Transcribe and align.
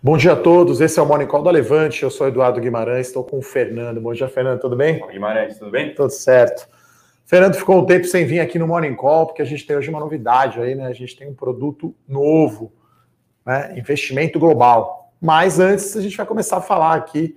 Bom 0.00 0.16
dia 0.16 0.34
a 0.34 0.36
todos, 0.36 0.80
esse 0.80 0.96
é 0.96 1.02
o 1.02 1.06
Morning 1.06 1.26
Call 1.26 1.42
da 1.42 1.50
Levante, 1.50 2.04
eu 2.04 2.10
sou 2.10 2.28
Eduardo 2.28 2.60
Guimarães, 2.60 3.08
estou 3.08 3.24
com 3.24 3.38
o 3.38 3.42
Fernando. 3.42 4.00
Bom 4.00 4.12
dia, 4.12 4.28
Fernando, 4.28 4.60
tudo 4.60 4.76
bem? 4.76 5.00
Bom, 5.00 5.08
Guimarães, 5.08 5.58
tudo 5.58 5.72
bem? 5.72 5.92
Tudo 5.92 6.10
certo. 6.10 6.68
Fernando 7.26 7.56
ficou 7.56 7.80
um 7.80 7.84
tempo 7.84 8.06
sem 8.06 8.24
vir 8.24 8.38
aqui 8.38 8.60
no 8.60 8.68
Morning 8.68 8.94
Call, 8.94 9.26
porque 9.26 9.42
a 9.42 9.44
gente 9.44 9.66
tem 9.66 9.76
hoje 9.76 9.90
uma 9.90 9.98
novidade 9.98 10.60
aí, 10.60 10.76
né? 10.76 10.86
A 10.86 10.92
gente 10.92 11.16
tem 11.16 11.28
um 11.28 11.34
produto 11.34 11.96
novo, 12.06 12.72
né? 13.44 13.76
Investimento 13.76 14.38
global. 14.38 15.12
Mas 15.20 15.58
antes, 15.58 15.96
a 15.96 16.00
gente 16.00 16.16
vai 16.16 16.26
começar 16.26 16.58
a 16.58 16.62
falar 16.62 16.94
aqui 16.94 17.34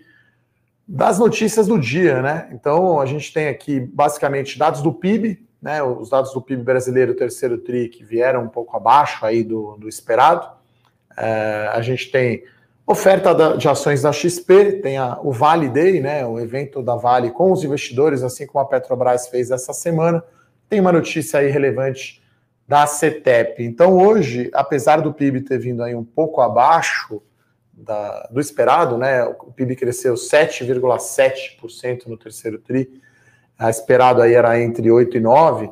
das 0.87 1.17
notícias 1.17 1.65
do 1.65 1.79
dia, 1.79 2.21
né? 2.21 2.47
Então, 2.53 3.01
a 3.01 3.07
gente 3.07 3.33
tem 3.33 3.47
aqui 3.47 3.79
basicamente 3.79 4.59
dados 4.59 4.83
do 4.83 4.93
PIB, 4.93 5.47
né? 5.59 5.81
Os 5.81 6.11
dados 6.11 6.31
do 6.31 6.39
PIB 6.39 6.61
brasileiro, 6.61 7.15
terceiro 7.15 7.57
TRI, 7.57 7.89
que 7.89 8.03
vieram 8.03 8.43
um 8.43 8.49
pouco 8.49 8.77
abaixo 8.77 9.25
aí 9.25 9.43
do, 9.43 9.77
do 9.77 9.89
esperado 9.89 10.60
é, 11.17 11.69
a 11.71 11.81
gente 11.81 12.11
tem 12.11 12.43
oferta 12.85 13.57
de 13.57 13.67
ações 13.67 14.01
da 14.01 14.11
XP, 14.11 14.81
tem 14.81 14.97
a, 14.97 15.19
o 15.21 15.31
Vale 15.31 15.69
Day, 15.69 16.01
né, 16.01 16.25
o 16.25 16.39
evento 16.39 16.81
da 16.81 16.95
Vale 16.95 17.31
com 17.31 17.51
os 17.51 17.63
investidores, 17.63 18.23
assim 18.23 18.45
como 18.45 18.63
a 18.63 18.67
Petrobras 18.67 19.27
fez 19.27 19.51
essa 19.51 19.73
semana. 19.73 20.23
Tem 20.67 20.79
uma 20.79 20.91
notícia 20.91 21.39
aí 21.39 21.49
relevante 21.49 22.21
da 22.67 22.85
CETEP. 22.87 23.63
Então, 23.63 23.97
hoje, 23.97 24.49
apesar 24.53 25.01
do 25.01 25.13
PIB 25.13 25.41
ter 25.41 25.59
vindo 25.59 25.83
aí 25.83 25.93
um 25.93 26.03
pouco 26.03 26.41
abaixo 26.41 27.21
da, 27.73 28.29
do 28.31 28.39
esperado, 28.39 28.97
né, 28.97 29.23
o 29.23 29.51
PIB 29.51 29.75
cresceu 29.75 30.13
7,7% 30.13 32.07
no 32.07 32.17
terceiro 32.17 32.59
TRI, 32.59 33.01
esperado 33.69 34.21
aí 34.21 34.33
era 34.33 34.59
entre 34.59 34.89
8 34.89 35.17
e 35.17 35.19
9 35.19 35.69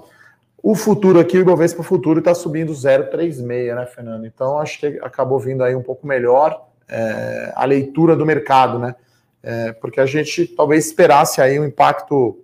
o 0.62 0.76
futuro 0.76 1.20
aqui, 1.20 1.38
o 1.38 1.42
Ibovespa 1.42 1.84
Futuro 1.84 2.20
está 2.20 2.36
subindo 2.36 2.72
0,36, 2.74 3.76
né, 3.76 3.86
Fernando? 3.86 4.26
Então, 4.26 4.60
acho 4.60 4.80
que 4.80 4.88
acabou 5.02 5.40
vindo 5.40 5.64
aí 5.64 5.76
um 5.76 5.82
pouco 5.82 6.06
melhor 6.06 6.68
é, 6.88 7.54
a 7.56 7.66
leitura 7.66 8.16
do 8.16 8.26
mercado, 8.26 8.80
né? 8.80 8.96
É, 9.42 9.72
porque 9.72 10.02
a 10.02 10.06
gente 10.06 10.48
talvez 10.48 10.88
esperasse 10.88 11.42
aí 11.42 11.60
um 11.60 11.66
impacto 11.66 12.40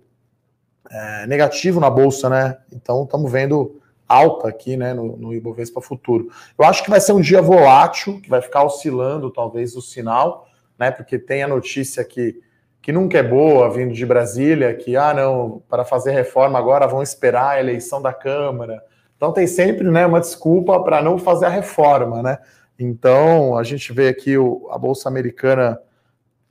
é, 0.90 1.26
negativo 1.26 1.78
na 1.78 1.90
Bolsa, 1.90 2.30
né? 2.30 2.56
Então, 2.72 3.04
estamos 3.04 3.30
vendo 3.30 3.80
alta 4.08 4.48
aqui, 4.48 4.76
né, 4.76 4.94
no, 4.94 5.16
no 5.16 5.34
Ibovespa 5.34 5.80
Futuro. 5.80 6.30
Eu 6.58 6.64
acho 6.64 6.82
que 6.82 6.90
vai 6.90 7.00
ser 7.00 7.12
um 7.12 7.20
dia 7.20 7.42
volátil, 7.42 8.20
que 8.20 8.30
vai 8.30 8.40
ficar 8.40 8.62
oscilando 8.64 9.30
talvez 9.30 9.74
o 9.76 9.82
sinal, 9.82 10.48
né? 10.78 10.90
Porque 10.90 11.18
tem 11.18 11.42
a 11.42 11.48
notícia 11.48 12.04
que 12.04 12.40
que 12.86 12.92
nunca 12.92 13.18
é 13.18 13.22
boa, 13.24 13.68
vindo 13.68 13.92
de 13.92 14.06
Brasília, 14.06 14.72
que, 14.72 14.96
ah, 14.96 15.12
não, 15.12 15.60
para 15.68 15.84
fazer 15.84 16.12
reforma 16.12 16.56
agora 16.56 16.86
vão 16.86 17.02
esperar 17.02 17.56
a 17.56 17.58
eleição 17.58 18.00
da 18.00 18.12
Câmara. 18.12 18.80
Então 19.16 19.32
tem 19.32 19.44
sempre 19.44 19.90
né, 19.90 20.06
uma 20.06 20.20
desculpa 20.20 20.78
para 20.84 21.02
não 21.02 21.18
fazer 21.18 21.46
a 21.46 21.48
reforma, 21.48 22.22
né? 22.22 22.38
Então 22.78 23.58
a 23.58 23.64
gente 23.64 23.92
vê 23.92 24.06
aqui 24.06 24.38
o, 24.38 24.68
a 24.70 24.78
Bolsa 24.78 25.08
Americana 25.08 25.80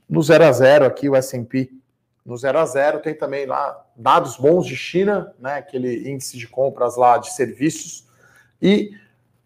no 0.10 0.22
0 0.22 0.44
a 0.44 0.52
0 0.52 0.84
aqui, 0.84 1.08
o 1.08 1.16
S&P 1.16 1.70
no 2.26 2.36
0 2.36 2.60
a 2.60 2.66
0 2.66 3.00
tem 3.00 3.16
também 3.16 3.46
lá 3.46 3.86
dados 3.96 4.36
bons 4.36 4.66
de 4.66 4.76
China, 4.76 5.34
né, 5.40 5.54
aquele 5.54 6.12
índice 6.12 6.38
de 6.38 6.50
compras 6.50 6.98
lá 6.98 7.18
de 7.18 7.32
serviços, 7.32 8.10
e 8.62 8.92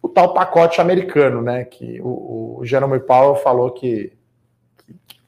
o 0.02 0.08
tal 0.08 0.34
pacote 0.34 0.80
americano, 0.80 1.40
né, 1.40 1.62
que 1.62 2.00
o, 2.00 2.58
o 2.58 2.64
Jerome 2.64 2.98
Powell 2.98 3.36
falou 3.36 3.70
que 3.70 4.12
que 4.78 5.19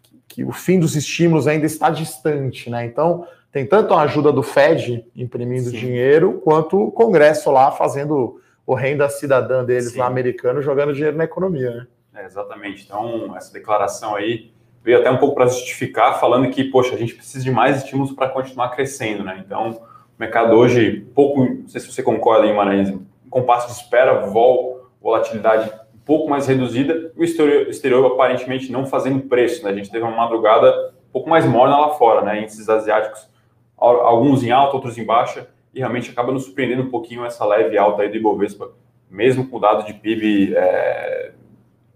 o 0.44 0.52
fim 0.52 0.78
dos 0.78 0.96
estímulos 0.96 1.46
ainda 1.46 1.66
está 1.66 1.90
distante, 1.90 2.70
né? 2.70 2.84
Então, 2.84 3.26
tem 3.50 3.66
tanto 3.66 3.92
a 3.92 4.02
ajuda 4.02 4.32
do 4.32 4.42
Fed 4.42 5.04
imprimindo 5.14 5.70
Sim. 5.70 5.76
dinheiro, 5.76 6.40
quanto 6.42 6.84
o 6.84 6.90
Congresso 6.90 7.50
lá 7.50 7.70
fazendo 7.70 8.40
o 8.66 8.74
renda 8.74 9.08
cidadã 9.08 9.64
deles 9.64 9.92
Sim. 9.92 9.98
lá 9.98 10.06
americano 10.06 10.62
jogando 10.62 10.94
dinheiro 10.94 11.16
na 11.16 11.24
economia, 11.24 11.70
né? 11.70 11.86
É, 12.14 12.24
exatamente. 12.24 12.84
Então, 12.84 13.36
essa 13.36 13.52
declaração 13.52 14.14
aí 14.14 14.52
veio 14.82 15.00
até 15.00 15.10
um 15.10 15.18
pouco 15.18 15.34
para 15.34 15.46
justificar, 15.46 16.18
falando 16.18 16.50
que, 16.50 16.64
poxa, 16.64 16.94
a 16.94 16.98
gente 16.98 17.14
precisa 17.14 17.44
de 17.44 17.50
mais 17.50 17.78
estímulos 17.78 18.12
para 18.12 18.28
continuar 18.28 18.70
crescendo, 18.70 19.22
né? 19.22 19.42
Então, 19.44 19.70
o 19.70 19.80
mercado 20.18 20.54
hoje, 20.54 21.06
pouco, 21.14 21.44
não 21.44 21.68
sei 21.68 21.80
se 21.80 21.90
você 21.90 22.02
concorda, 22.02 22.46
em 22.46 22.54
Maranhão, 22.54 23.02
compasso 23.30 23.68
de 23.68 23.74
espera, 23.74 24.26
vol, 24.26 24.90
volatilidade 25.00 25.72
pouco 26.04 26.28
mais 26.28 26.46
reduzida, 26.46 27.12
o 27.16 27.22
exterior, 27.22 27.68
exterior, 27.68 28.12
aparentemente 28.12 28.70
não 28.70 28.86
fazendo 28.86 29.20
preço. 29.20 29.64
Né? 29.64 29.70
A 29.70 29.74
gente 29.74 29.90
teve 29.90 30.04
uma 30.04 30.16
madrugada 30.16 30.92
um 31.08 31.12
pouco 31.12 31.28
mais 31.28 31.44
morna 31.44 31.78
lá 31.78 31.90
fora, 31.90 32.22
né? 32.22 32.40
índices 32.40 32.68
asiáticos, 32.68 33.28
alguns 33.76 34.42
em 34.42 34.50
alta, 34.50 34.76
outros 34.76 34.96
em 34.96 35.04
baixa, 35.04 35.48
e 35.74 35.78
realmente 35.78 36.10
acaba 36.10 36.32
nos 36.32 36.44
surpreendendo 36.44 36.82
um 36.82 36.90
pouquinho 36.90 37.24
essa 37.24 37.44
leve 37.44 37.76
alta 37.76 38.02
aí 38.02 38.08
do 38.08 38.16
Ibovespa, 38.16 38.70
mesmo 39.10 39.46
com 39.46 39.56
o 39.56 39.60
dado 39.60 39.84
de 39.84 39.94
PIB 39.94 40.54
é, 40.54 41.32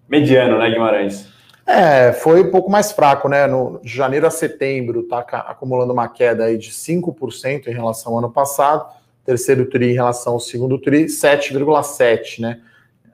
mediano, 0.08 0.58
né, 0.58 0.70
Guimarães? 0.70 1.28
É, 1.66 2.12
foi 2.12 2.42
um 2.42 2.50
pouco 2.50 2.70
mais 2.70 2.92
fraco, 2.92 3.28
né? 3.28 3.46
No, 3.48 3.80
de 3.82 3.92
janeiro 3.92 4.26
a 4.26 4.30
setembro, 4.30 5.00
está 5.00 5.18
acumulando 5.18 5.92
uma 5.92 6.08
queda 6.08 6.44
aí 6.44 6.56
de 6.56 6.70
5% 6.70 7.66
em 7.66 7.72
relação 7.72 8.12
ao 8.12 8.18
ano 8.18 8.30
passado, 8.30 8.86
terceiro 9.24 9.66
TRI 9.66 9.90
em 9.90 9.94
relação 9.94 10.34
ao 10.34 10.40
segundo 10.40 10.78
TRI, 10.78 11.06
7,7%, 11.06 12.38
né? 12.40 12.60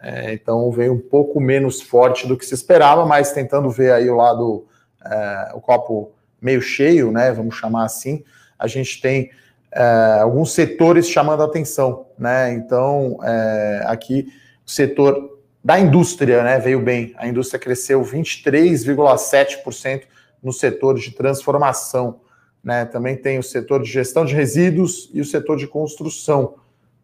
É, 0.03 0.35
então 0.35 0.71
veio 0.73 0.95
um 0.95 0.99
pouco 0.99 1.41
menos 1.41 1.81
forte 1.81 2.27
do 2.27 2.37
que 2.37 2.45
se 2.45 2.55
esperava, 2.55 3.07
mas 3.07 3.31
tentando 3.31 3.71
ver 3.71 3.93
aí 3.93 4.11
o 4.11 4.17
lado, 4.17 4.67
é, 5.05 5.53
o 5.55 5.61
copo 5.61 6.11
meio 6.41 6.61
cheio, 6.61 7.13
né? 7.13 7.31
Vamos 7.31 7.55
chamar 7.55 7.85
assim, 7.85 8.25
a 8.59 8.67
gente 8.67 9.01
tem 9.01 9.31
é, 9.71 10.19
alguns 10.21 10.53
setores 10.53 11.09
chamando 11.09 11.45
atenção, 11.45 12.07
né? 12.19 12.53
Então 12.53 13.21
é, 13.23 13.85
aqui 13.87 14.27
o 14.67 14.71
setor 14.71 15.39
da 15.65 15.79
indústria, 15.79 16.43
né? 16.43 16.59
Veio 16.59 16.81
bem. 16.81 17.15
A 17.17 17.29
indústria 17.29 17.61
cresceu 17.61 18.03
23,7% 18.03 20.03
no 20.43 20.53
setor 20.53 20.99
de 20.99 21.13
transformação. 21.13 22.21
Né, 22.65 22.85
também 22.85 23.17
tem 23.17 23.41
o 23.41 23.43
setor 23.43 23.83
de 23.83 23.91
gestão 23.91 24.25
de 24.25 24.37
resíduos 24.37 25.11
e 25.13 25.21
o 25.21 25.25
setor 25.25 25.57
de 25.57 25.67
construção 25.67 26.55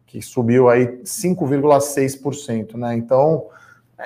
que 0.09 0.23
subiu 0.23 0.67
aí 0.67 0.87
5,6%, 1.03 2.73
né? 2.73 2.95
Então, 2.95 3.45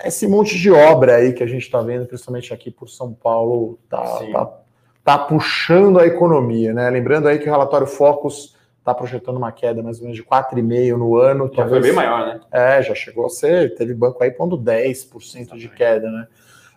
esse 0.03 0.27
monte 0.27 0.59
de 0.59 0.69
obra 0.69 1.15
aí 1.15 1.31
que 1.31 1.41
a 1.41 1.47
gente 1.47 1.61
está 1.61 1.81
vendo, 1.81 2.05
principalmente 2.05 2.53
aqui 2.53 2.69
por 2.69 2.89
São 2.89 3.13
Paulo, 3.13 3.79
tá, 3.89 4.01
tá, 4.31 4.53
tá, 5.01 5.17
puxando 5.17 5.99
a 5.99 6.05
economia, 6.05 6.73
né? 6.73 6.89
Lembrando 6.89 7.29
aí 7.29 7.39
que 7.39 7.47
o 7.47 7.51
relatório 7.51 7.87
Focus 7.87 8.53
está 8.79 8.93
projetando 8.93 9.37
uma 9.37 9.53
queda 9.53 9.81
mais 9.81 9.99
ou 9.99 10.03
menos 10.03 10.17
de 10.17 10.25
4,5% 10.25 10.97
no 10.97 11.15
ano. 11.15 11.47
Já 11.47 11.55
talvez, 11.55 11.71
foi 11.71 11.81
bem 11.81 11.93
maior, 11.93 12.25
né? 12.27 12.41
É, 12.51 12.81
já 12.81 12.93
chegou 12.93 13.25
a 13.25 13.29
ser, 13.29 13.73
teve 13.75 13.93
banco 13.93 14.21
aí 14.21 14.31
pondo 14.31 14.57
10% 14.57 15.55
de 15.55 15.69
queda, 15.69 16.11
né? 16.11 16.27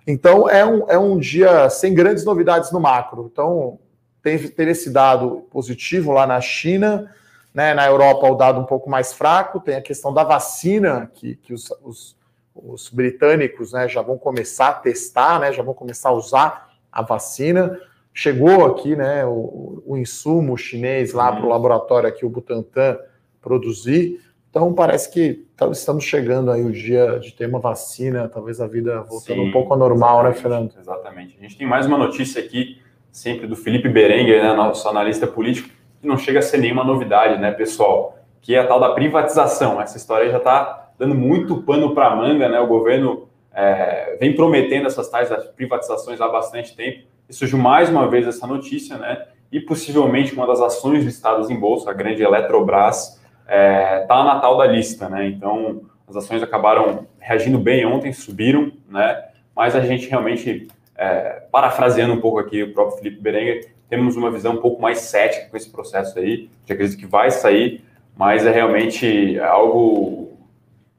Então, 0.06 0.48
é 0.48 0.64
um, 0.64 0.88
é 0.88 0.96
um 0.96 1.18
dia 1.18 1.68
sem 1.68 1.92
grandes 1.92 2.24
novidades 2.24 2.70
no 2.70 2.78
macro. 2.78 3.28
Então, 3.32 3.80
teve, 4.22 4.50
teve 4.50 4.70
esse 4.70 4.88
dado 4.88 5.48
positivo 5.50 6.12
lá 6.12 6.28
na 6.28 6.40
China, 6.40 7.10
né? 7.56 7.72
Na 7.72 7.86
Europa, 7.86 8.30
o 8.30 8.34
dado 8.34 8.60
um 8.60 8.66
pouco 8.66 8.90
mais 8.90 9.14
fraco, 9.14 9.60
tem 9.60 9.76
a 9.76 9.80
questão 9.80 10.12
da 10.12 10.22
vacina, 10.22 11.10
que, 11.14 11.36
que 11.36 11.54
os, 11.54 11.72
os, 11.82 12.14
os 12.54 12.90
britânicos 12.90 13.72
né, 13.72 13.88
já 13.88 14.02
vão 14.02 14.18
começar 14.18 14.68
a 14.68 14.74
testar, 14.74 15.40
né, 15.40 15.50
já 15.54 15.62
vão 15.62 15.72
começar 15.72 16.10
a 16.10 16.12
usar 16.12 16.70
a 16.92 17.00
vacina. 17.00 17.80
Chegou 18.12 18.66
aqui 18.66 18.94
né, 18.94 19.24
o, 19.24 19.82
o 19.86 19.96
insumo 19.96 20.54
chinês 20.58 21.14
lá 21.14 21.32
para 21.32 21.46
o 21.46 21.48
laboratório 21.48 22.06
aqui, 22.06 22.26
o 22.26 22.28
Butantan, 22.28 22.98
produzir. 23.40 24.20
Então 24.50 24.74
parece 24.74 25.10
que 25.10 25.46
tá, 25.56 25.66
estamos 25.68 26.04
chegando 26.04 26.50
aí 26.50 26.62
o 26.62 26.70
dia 26.70 27.18
de 27.18 27.32
ter 27.32 27.48
uma 27.48 27.58
vacina, 27.58 28.28
talvez 28.28 28.60
a 28.60 28.66
vida 28.66 29.00
voltando 29.00 29.40
Sim, 29.40 29.48
um 29.48 29.50
pouco 29.50 29.72
ao 29.72 29.78
normal, 29.78 30.24
né, 30.24 30.34
Fernando? 30.34 30.74
Exatamente. 30.78 31.38
A 31.38 31.42
gente 31.42 31.56
tem 31.56 31.66
mais 31.66 31.86
uma 31.86 31.96
notícia 31.96 32.38
aqui, 32.38 32.82
sempre 33.10 33.46
do 33.46 33.56
Felipe 33.56 33.88
Berenguer, 33.88 34.42
né, 34.42 34.52
nosso 34.52 34.86
analista 34.86 35.26
político, 35.26 35.70
não 36.06 36.16
chega 36.16 36.38
a 36.38 36.42
ser 36.42 36.58
nenhuma 36.58 36.84
novidade, 36.84 37.40
né, 37.40 37.50
pessoal? 37.50 38.18
Que 38.40 38.54
é 38.54 38.60
a 38.60 38.66
tal 38.66 38.80
da 38.80 38.90
privatização. 38.90 39.80
Essa 39.80 39.96
história 39.96 40.30
já 40.30 40.38
está 40.38 40.90
dando 40.98 41.14
muito 41.14 41.62
pano 41.62 41.94
para 41.94 42.08
a 42.08 42.16
manga, 42.16 42.48
né? 42.48 42.60
O 42.60 42.66
governo 42.66 43.28
é, 43.52 44.16
vem 44.20 44.34
prometendo 44.34 44.86
essas 44.86 45.08
tais 45.08 45.28
privatizações 45.56 46.20
há 46.20 46.28
bastante 46.28 46.74
tempo. 46.76 47.04
E 47.28 47.32
surgiu 47.32 47.58
mais 47.58 47.88
uma 47.88 48.08
vez 48.08 48.26
essa 48.26 48.46
notícia, 48.46 48.96
né? 48.96 49.26
E 49.50 49.60
possivelmente 49.60 50.34
uma 50.34 50.46
das 50.46 50.60
ações 50.60 51.04
listadas 51.04 51.50
em 51.50 51.58
bolsa, 51.58 51.90
a 51.90 51.94
grande 51.94 52.22
Eletrobras, 52.22 53.20
está 53.42 53.54
é, 53.54 54.00
tá 54.00 54.24
na 54.24 54.40
tal 54.40 54.56
da 54.56 54.66
lista, 54.66 55.08
né? 55.08 55.26
Então, 55.26 55.82
as 56.08 56.16
ações 56.16 56.42
acabaram 56.42 57.06
reagindo 57.18 57.58
bem 57.58 57.84
ontem, 57.86 58.12
subiram, 58.12 58.72
né? 58.88 59.24
Mas 59.54 59.74
a 59.74 59.80
gente 59.80 60.08
realmente, 60.08 60.68
é, 60.96 61.42
parafraseando 61.50 62.14
um 62.14 62.20
pouco 62.20 62.38
aqui 62.38 62.62
o 62.62 62.72
próprio 62.72 62.98
Felipe 62.98 63.20
Berenguer, 63.20 63.75
temos 63.88 64.16
uma 64.16 64.30
visão 64.30 64.54
um 64.54 64.60
pouco 64.60 64.80
mais 64.80 65.00
cética 65.00 65.48
com 65.50 65.56
esse 65.56 65.70
processo 65.70 66.18
aí, 66.18 66.48
de 66.64 66.72
acredito 66.72 66.98
que 66.98 67.06
vai 67.06 67.30
sair, 67.30 67.84
mas 68.16 68.46
é 68.46 68.50
realmente 68.50 69.38
algo 69.40 70.32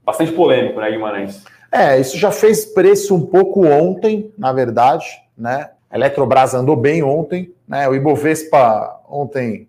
bastante 0.05 0.31
polêmico, 0.31 0.79
né, 0.79 0.91
Guimarães? 0.91 1.43
É, 1.71 1.99
isso 1.99 2.17
já 2.17 2.31
fez 2.31 2.65
preço 2.65 3.13
um 3.13 3.25
pouco 3.25 3.65
ontem, 3.65 4.31
na 4.37 4.53
verdade, 4.53 5.05
né? 5.37 5.71
A 5.89 5.97
Eletrobras 5.97 6.53
andou 6.53 6.75
bem 6.75 7.01
ontem, 7.03 7.53
né? 7.67 7.89
O 7.89 7.95
Ibovespa 7.95 9.01
ontem 9.09 9.67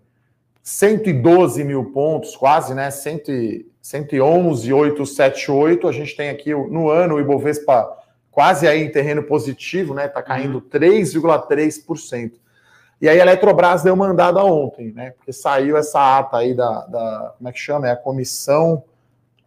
112 0.63 1.63
mil 1.63 1.85
pontos, 1.85 2.35
quase, 2.35 2.73
né? 2.73 2.91
111,878. 2.91 5.87
A 5.87 5.91
gente 5.91 6.15
tem 6.15 6.29
aqui 6.29 6.53
no 6.53 6.89
ano 6.89 7.15
o 7.15 7.19
Ibovespa 7.19 7.97
quase 8.31 8.67
aí 8.67 8.83
em 8.83 8.91
terreno 8.91 9.23
positivo, 9.23 9.93
né? 9.93 10.05
Está 10.05 10.21
caindo 10.21 10.61
3,3%. 10.61 12.33
E 13.01 13.07
aí 13.07 13.19
a 13.19 13.23
Eletrobras 13.23 13.81
deu 13.81 13.95
mandada 13.95 14.43
ontem, 14.43 14.91
né? 14.91 15.11
Porque 15.11 15.31
saiu 15.31 15.77
essa 15.77 16.19
ata 16.19 16.37
aí 16.37 16.53
da, 16.53 16.85
da 16.85 17.33
como 17.37 17.49
é 17.49 17.51
que 17.51 17.59
chama? 17.59 17.87
É 17.87 17.91
a 17.91 17.95
comissão 17.95 18.83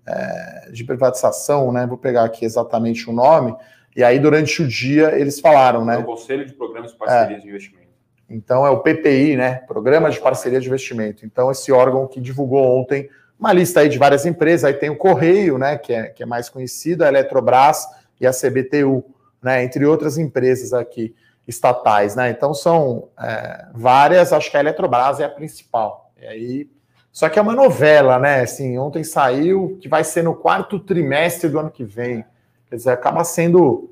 é, 0.06 0.70
de 0.72 0.84
privatização, 0.84 1.70
né? 1.70 1.86
Vou 1.86 1.98
pegar 1.98 2.24
aqui 2.24 2.44
exatamente 2.44 3.08
o 3.10 3.12
nome. 3.12 3.54
E 3.94 4.02
aí 4.02 4.18
durante 4.18 4.62
o 4.62 4.68
dia 4.68 5.14
eles 5.18 5.38
falaram, 5.38 5.84
né? 5.84 5.96
É 5.96 5.98
o 5.98 6.04
Conselho 6.04 6.46
de 6.46 6.54
Programas 6.54 6.92
de 6.92 6.96
Parcerias 6.96 7.40
é. 7.40 7.42
de 7.42 7.48
Investimento. 7.48 7.82
Então 8.28 8.66
é 8.66 8.70
o 8.70 8.80
PPI, 8.80 9.36
né? 9.36 9.56
Programa 9.66 10.10
de 10.10 10.18
Parceria 10.18 10.58
de 10.58 10.66
Investimento. 10.66 11.26
Então 11.26 11.50
esse 11.50 11.70
órgão 11.70 12.06
que 12.06 12.20
divulgou 12.20 12.80
ontem 12.80 13.08
uma 13.38 13.52
lista 13.52 13.80
aí 13.80 13.88
de 13.88 13.98
várias 13.98 14.24
empresas. 14.24 14.64
Aí 14.64 14.74
tem 14.74 14.88
o 14.88 14.96
Correio, 14.96 15.58
né? 15.58 15.76
Que 15.76 15.92
é, 15.92 16.04
que 16.04 16.22
é 16.22 16.26
mais 16.26 16.48
conhecido, 16.48 17.04
a 17.04 17.08
Eletrobras 17.08 17.86
e 18.18 18.26
a 18.26 18.30
CBTU, 18.30 19.04
né? 19.42 19.62
Entre 19.62 19.84
outras 19.84 20.16
empresas 20.16 20.72
aqui 20.72 21.14
estatais, 21.46 22.14
né? 22.14 22.30
Então 22.30 22.54
são 22.54 23.08
é, 23.18 23.66
várias, 23.74 24.32
acho 24.32 24.50
que 24.50 24.56
a 24.56 24.60
Eletrobras 24.60 25.20
é 25.20 25.24
a 25.24 25.28
principal. 25.28 26.12
E 26.20 26.26
aí, 26.26 26.70
só 27.10 27.28
que 27.28 27.38
é 27.38 27.42
uma 27.42 27.54
novela, 27.54 28.18
né? 28.18 28.40
Assim, 28.40 28.78
ontem 28.78 29.04
saiu 29.04 29.78
que 29.80 29.88
vai 29.88 30.04
ser 30.04 30.22
no 30.22 30.34
quarto 30.34 30.78
trimestre 30.78 31.48
do 31.48 31.58
ano 31.58 31.70
que 31.70 31.84
vem. 31.84 32.24
Quer 32.68 32.76
dizer, 32.76 32.90
acaba 32.90 33.24
sendo 33.24 33.90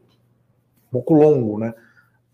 um 0.89 0.93
pouco 0.93 1.15
longo, 1.15 1.59
né? 1.59 1.75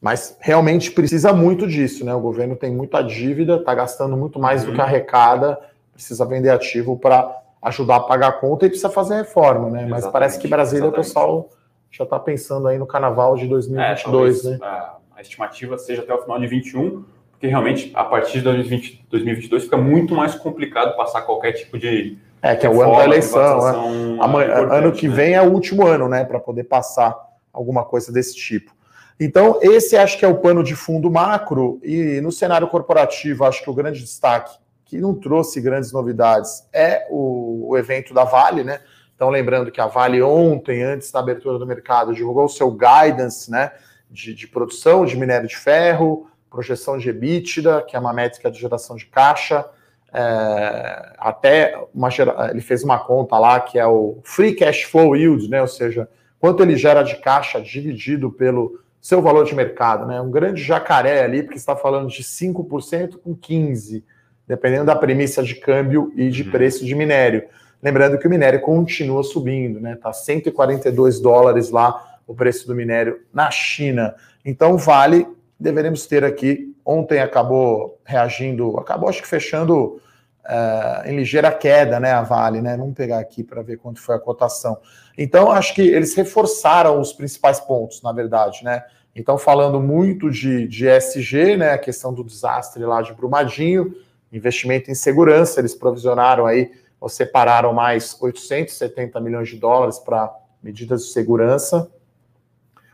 Mas 0.00 0.36
realmente 0.40 0.92
precisa 0.92 1.32
muito 1.32 1.66
disso, 1.66 2.04
né? 2.04 2.14
O 2.14 2.20
governo 2.20 2.54
tem 2.54 2.70
muita 2.70 3.02
dívida, 3.02 3.56
está 3.56 3.74
gastando 3.74 4.16
muito 4.16 4.38
mais 4.38 4.62
uhum. 4.62 4.70
do 4.70 4.74
que 4.76 4.80
arrecada, 4.80 5.58
precisa 5.92 6.24
vender 6.24 6.50
ativo 6.50 6.98
para 6.98 7.34
ajudar 7.62 7.96
a 7.96 8.00
pagar 8.00 8.28
a 8.28 8.32
conta 8.32 8.66
e 8.66 8.68
precisa 8.68 8.90
fazer 8.90 9.16
reforma, 9.16 9.70
né? 9.70 9.78
Exatamente, 9.78 9.90
Mas 9.90 10.06
parece 10.06 10.38
que 10.38 10.46
Brasília, 10.46 10.84
exatamente. 10.84 11.00
o 11.00 11.08
pessoal 11.08 11.50
já 11.90 12.04
está 12.04 12.18
pensando 12.18 12.68
aí 12.68 12.78
no 12.78 12.86
carnaval 12.86 13.34
de 13.36 13.48
2022, 13.48 14.44
é, 14.44 14.50
né? 14.50 14.58
A, 14.62 14.95
a, 15.16 15.22
estimativa 15.22 15.78
seja 15.78 16.02
até 16.02 16.12
o 16.12 16.22
final 16.22 16.38
de 16.38 16.46
21, 16.46 17.04
porque 17.30 17.46
realmente 17.46 17.90
a 17.94 18.04
partir 18.04 18.38
de 18.38 18.44
2020, 18.44 19.06
2022 19.10 19.64
fica 19.64 19.76
muito 19.76 20.14
mais 20.14 20.34
complicado 20.34 20.96
passar 20.96 21.22
qualquer 21.22 21.52
tipo 21.52 21.78
de. 21.78 22.18
É, 22.42 22.54
que 22.54 22.66
é 22.66 22.70
o 22.70 22.80
ano 22.80 22.96
da 22.96 23.04
eleição. 23.04 23.60
Né? 23.60 24.18
Amanhã, 24.20 24.54
ano 24.70 24.92
que 24.92 25.08
né? 25.08 25.14
vem 25.14 25.34
é 25.34 25.42
o 25.42 25.50
último 25.50 25.86
ano, 25.86 26.08
né? 26.08 26.24
Para 26.24 26.38
poder 26.38 26.64
passar 26.64 27.16
alguma 27.52 27.84
coisa 27.84 28.12
desse 28.12 28.34
tipo. 28.36 28.76
Então, 29.18 29.58
esse 29.62 29.96
acho 29.96 30.18
que 30.18 30.24
é 30.24 30.28
o 30.28 30.36
pano 30.36 30.62
de 30.62 30.76
fundo 30.76 31.10
macro, 31.10 31.80
e 31.82 32.20
no 32.20 32.30
cenário 32.30 32.68
corporativo, 32.68 33.44
acho 33.44 33.62
que 33.62 33.70
o 33.70 33.74
grande 33.74 34.00
destaque, 34.00 34.54
que 34.84 34.98
não 34.98 35.14
trouxe 35.14 35.60
grandes 35.60 35.90
novidades, 35.90 36.68
é 36.72 37.06
o, 37.10 37.70
o 37.70 37.78
evento 37.78 38.12
da 38.12 38.24
Vale, 38.24 38.62
né? 38.62 38.80
Então, 39.14 39.30
lembrando 39.30 39.72
que 39.72 39.80
a 39.80 39.86
Vale 39.86 40.22
ontem, 40.22 40.82
antes 40.82 41.10
da 41.10 41.20
abertura 41.20 41.58
do 41.58 41.66
mercado, 41.66 42.12
divulgou 42.12 42.44
o 42.44 42.48
seu 42.50 42.70
guidance 42.70 43.50
né, 43.50 43.72
de, 44.10 44.34
de 44.34 44.46
produção 44.46 45.04
de 45.04 45.16
minério 45.16 45.48
de 45.48 45.56
ferro, 45.56 46.28
projeção 46.50 46.96
de 46.96 47.08
EBITDA, 47.08 47.82
que 47.82 47.96
é 47.96 47.98
uma 47.98 48.12
métrica 48.12 48.50
de 48.50 48.58
geração 48.58 48.96
de 48.96 49.06
caixa, 49.06 49.64
é, 50.12 51.12
até 51.18 51.78
uma, 51.94 52.08
ele 52.50 52.60
fez 52.60 52.82
uma 52.82 52.98
conta 52.98 53.38
lá 53.38 53.60
que 53.60 53.78
é 53.78 53.86
o 53.86 54.18
Free 54.24 54.54
Cash 54.54 54.84
Flow 54.84 55.14
Yield, 55.16 55.48
né, 55.50 55.60
ou 55.60 55.68
seja, 55.68 56.08
quanto 56.38 56.62
ele 56.62 56.76
gera 56.76 57.02
de 57.02 57.16
caixa 57.16 57.60
dividido 57.60 58.30
pelo 58.30 58.80
seu 59.00 59.20
valor 59.20 59.44
de 59.44 59.54
mercado. 59.54 60.06
Né, 60.06 60.20
um 60.20 60.30
grande 60.30 60.62
jacaré 60.62 61.22
ali, 61.22 61.42
porque 61.42 61.58
está 61.58 61.76
falando 61.76 62.08
de 62.08 62.22
5% 62.22 63.18
com 63.18 63.36
15%, 63.36 64.02
dependendo 64.48 64.86
da 64.86 64.96
premissa 64.96 65.42
de 65.42 65.56
câmbio 65.56 66.12
e 66.16 66.30
de 66.30 66.44
uhum. 66.44 66.50
preço 66.50 66.84
de 66.84 66.94
minério. 66.94 67.44
Lembrando 67.82 68.18
que 68.18 68.26
o 68.26 68.30
minério 68.30 68.60
continua 68.60 69.22
subindo, 69.22 69.80
né? 69.80 69.96
Tá 69.96 70.12
142 70.12 71.20
dólares 71.20 71.70
lá 71.70 72.15
o 72.26 72.34
preço 72.34 72.66
do 72.66 72.74
minério 72.74 73.20
na 73.32 73.50
China. 73.50 74.14
Então, 74.44 74.76
vale, 74.76 75.26
deveremos 75.58 76.06
ter 76.06 76.24
aqui. 76.24 76.74
Ontem 76.84 77.20
acabou 77.20 78.00
reagindo, 78.04 78.78
acabou 78.78 79.08
acho 79.08 79.22
que 79.22 79.28
fechando 79.28 80.00
uh, 80.46 81.06
em 81.06 81.16
ligeira 81.16 81.52
queda, 81.52 81.98
né? 81.98 82.12
A 82.12 82.22
Vale, 82.22 82.60
né? 82.60 82.76
Vamos 82.76 82.94
pegar 82.94 83.18
aqui 83.18 83.42
para 83.42 83.62
ver 83.62 83.78
quanto 83.78 84.00
foi 84.00 84.14
a 84.14 84.18
cotação. 84.18 84.78
Então, 85.18 85.50
acho 85.50 85.74
que 85.74 85.82
eles 85.82 86.14
reforçaram 86.14 87.00
os 87.00 87.12
principais 87.12 87.60
pontos, 87.60 88.02
na 88.02 88.12
verdade, 88.12 88.64
né? 88.64 88.84
Então, 89.14 89.38
falando 89.38 89.80
muito 89.80 90.30
de, 90.30 90.68
de 90.68 90.86
SG, 90.86 91.56
né? 91.56 91.72
A 91.72 91.78
questão 91.78 92.12
do 92.12 92.22
desastre 92.22 92.84
lá 92.84 93.02
de 93.02 93.12
Brumadinho, 93.14 93.94
investimento 94.32 94.90
em 94.90 94.94
segurança, 94.94 95.60
eles 95.60 95.74
provisionaram 95.74 96.46
aí 96.46 96.70
ou 97.00 97.08
separaram 97.08 97.72
mais 97.72 98.16
870 98.20 99.20
milhões 99.20 99.48
de 99.48 99.56
dólares 99.56 99.98
para 99.98 100.34
medidas 100.62 101.06
de 101.06 101.12
segurança, 101.12 101.90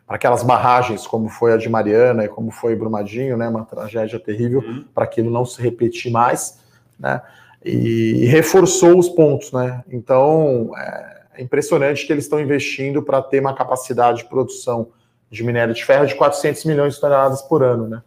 para 0.06 0.16
aquelas 0.16 0.42
barragens, 0.42 1.06
como 1.06 1.28
foi 1.28 1.52
a 1.52 1.56
de 1.56 1.68
Mariana 1.68 2.24
e 2.24 2.28
como 2.28 2.50
foi 2.50 2.76
Brumadinho, 2.76 3.36
né, 3.36 3.48
uma 3.48 3.64
tragédia 3.64 4.18
terrível, 4.18 4.60
uhum. 4.60 4.84
para 4.94 5.04
aquilo 5.04 5.30
não 5.30 5.44
se 5.44 5.60
repetir 5.62 6.10
mais, 6.10 6.60
né, 6.98 7.22
e, 7.64 8.24
e 8.24 8.24
reforçou 8.26 8.98
os 8.98 9.08
pontos, 9.08 9.52
né, 9.52 9.82
então 9.88 10.70
é, 10.76 11.22
é 11.34 11.42
impressionante 11.42 12.06
que 12.06 12.12
eles 12.12 12.24
estão 12.24 12.40
investindo 12.40 13.02
para 13.02 13.22
ter 13.22 13.40
uma 13.40 13.54
capacidade 13.54 14.18
de 14.18 14.24
produção 14.28 14.88
de 15.30 15.42
minério 15.42 15.72
de 15.72 15.84
ferro 15.84 16.06
de 16.06 16.14
400 16.14 16.64
milhões 16.64 16.94
de 16.94 17.00
toneladas 17.00 17.40
por 17.42 17.62
ano, 17.62 17.88
né, 17.88 18.02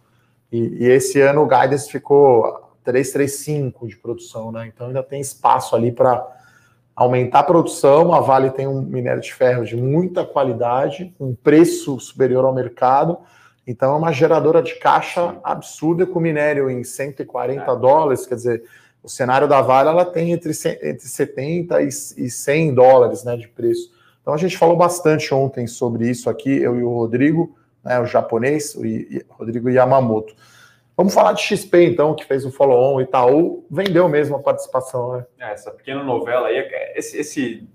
e, 0.52 0.84
e 0.84 0.88
esse 0.88 1.20
ano 1.22 1.42
o 1.42 1.48
guidance 1.48 1.90
ficou 1.90 2.66
335 2.86 3.88
de 3.88 3.98
produção, 3.98 4.52
né? 4.52 4.68
Então 4.68 4.88
ainda 4.88 5.02
tem 5.02 5.20
espaço 5.20 5.76
ali 5.76 5.92
para 5.92 6.26
aumentar 6.96 7.40
a 7.40 7.44
produção. 7.44 8.14
A 8.14 8.22
Vale 8.22 8.52
tem 8.52 8.68
um 8.68 8.82
minério 8.82 9.22
de 9.22 9.34
ferro 9.34 9.66
de 9.66 9.76
muita 9.76 10.24
qualidade, 10.24 11.14
um 11.20 11.36
preço 11.36 12.00
superior 12.00 12.46
ao 12.46 12.54
mercado. 12.54 13.18
Então 13.68 13.94
é 13.94 13.98
uma 13.98 14.12
geradora 14.12 14.62
de 14.62 14.76
caixa 14.76 15.36
absurda 15.44 16.06
com 16.06 16.20
minério 16.20 16.70
em 16.70 16.84
140 16.84 17.62
é. 17.62 17.76
dólares, 17.76 18.26
quer 18.26 18.36
dizer, 18.36 18.64
o 19.04 19.10
cenário 19.10 19.48
da 19.48 19.62
Vale 19.62 19.90
ela 19.90 20.06
tem 20.06 20.32
entre, 20.32 20.52
entre 20.84 21.08
70 21.08 21.82
e 21.82 21.92
100 21.92 22.74
dólares 22.74 23.24
né, 23.24 23.36
de 23.36 23.48
preço. 23.48 23.92
Então 24.22 24.34
a 24.34 24.38
gente 24.38 24.58
falou 24.58 24.76
bastante 24.76 25.34
ontem 25.34 25.68
sobre 25.68 26.10
isso 26.10 26.30
aqui, 26.30 26.58
eu 26.58 26.80
e 26.80 26.84
o 26.84 26.90
Rodrigo, 26.90 27.56
né, 27.84 28.00
o 28.00 28.06
japonês, 28.06 28.76
o 28.76 28.82
Rodrigo 29.30 29.70
Yamamoto. 29.70 30.36
Vamos 30.98 31.14
falar 31.14 31.34
de 31.34 31.42
XP, 31.42 31.86
então, 31.86 32.16
que 32.16 32.24
fez 32.24 32.46
o 32.46 32.52
follow-on, 32.52 33.02
Itaú 33.02 33.66
vendeu 33.70 34.08
mesmo 34.08 34.38
a 34.38 34.40
participação, 34.40 35.18
né? 35.18 35.26
É, 35.40 35.52
essa 35.52 35.70
pequena 35.72 36.02
novela 36.02 36.48
aí, 36.48 36.58
esse, 36.96 37.18
esse, 37.18 37.68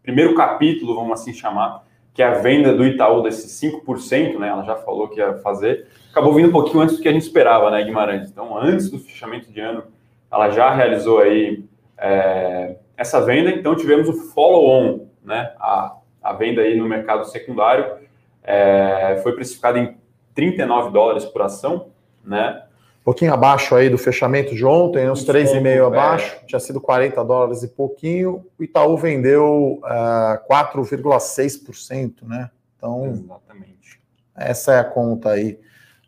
primeiro 0.00 0.34
capítulo, 0.34 0.94
vamos 0.94 1.20
assim 1.20 1.34
chamar, 1.34 1.84
que 2.14 2.22
é 2.22 2.26
a 2.26 2.34
venda 2.34 2.72
do 2.72 2.86
Itaú 2.86 3.20
desses 3.22 3.60
5%, 3.60 4.38
né? 4.38 4.48
Ela 4.48 4.62
já 4.62 4.76
falou 4.76 5.08
que 5.08 5.18
ia 5.18 5.34
fazer, 5.38 5.88
acabou 6.10 6.32
vindo 6.32 6.48
um 6.48 6.52
pouquinho 6.52 6.80
antes 6.80 6.96
do 6.96 7.02
que 7.02 7.08
a 7.08 7.12
gente 7.12 7.22
esperava, 7.22 7.70
né, 7.70 7.82
Guimarães? 7.82 8.30
Então, 8.30 8.56
antes 8.56 8.90
do 8.90 8.98
fechamento 8.98 9.52
de 9.52 9.60
ano, 9.60 9.82
ela 10.30 10.48
já 10.50 10.72
realizou 10.72 11.18
aí 11.18 11.64
é, 11.98 12.76
essa 12.96 13.20
venda, 13.20 13.50
então 13.50 13.74
tivemos 13.74 14.08
o 14.08 14.14
follow-on, 14.32 15.08
né? 15.22 15.52
A, 15.58 15.96
a 16.22 16.32
venda 16.32 16.62
aí 16.62 16.76
no 16.76 16.88
mercado 16.88 17.24
secundário 17.24 17.98
é, 18.42 19.20
foi 19.22 19.32
precificada 19.32 19.78
em 19.78 19.96
39 20.32 20.90
dólares 20.90 21.24
por 21.24 21.42
ação, 21.42 21.88
né? 22.24 22.62
Pouquinho 23.08 23.32
abaixo 23.32 23.74
aí 23.74 23.88
do 23.88 23.96
fechamento 23.96 24.54
de 24.54 24.66
ontem, 24.66 25.10
uns 25.10 25.24
3,5 25.24 25.64
é. 25.64 25.78
abaixo, 25.78 26.36
tinha 26.46 26.60
sido 26.60 26.78
40 26.78 27.24
dólares 27.24 27.62
e 27.62 27.68
pouquinho. 27.68 28.44
O 28.58 28.62
Itaú 28.62 28.98
vendeu 28.98 29.80
uh, 29.82 30.34
é, 30.34 30.42
4,6%, 30.46 32.16
né? 32.24 32.50
Então, 32.76 33.06
Exatamente. 33.06 33.98
essa 34.36 34.74
é 34.74 34.80
a 34.80 34.84
conta 34.84 35.30
aí. 35.30 35.58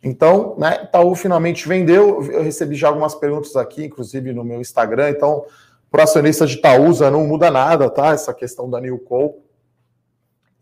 Então, 0.02 0.54
né, 0.58 0.82
Itaú 0.84 1.14
finalmente 1.14 1.66
vendeu. 1.66 2.22
Eu 2.30 2.42
recebi 2.42 2.74
já 2.74 2.88
algumas 2.88 3.14
perguntas 3.14 3.56
aqui, 3.56 3.86
inclusive 3.86 4.34
no 4.34 4.44
meu 4.44 4.60
Instagram. 4.60 5.08
Então, 5.08 5.46
para 5.90 6.02
acionista 6.02 6.46
de 6.46 6.56
Itaúsa 6.56 7.10
não 7.10 7.26
muda 7.26 7.50
nada, 7.50 7.88
tá? 7.88 8.12
Essa 8.12 8.34
questão 8.34 8.68
da 8.68 8.78
Newco 8.78 9.42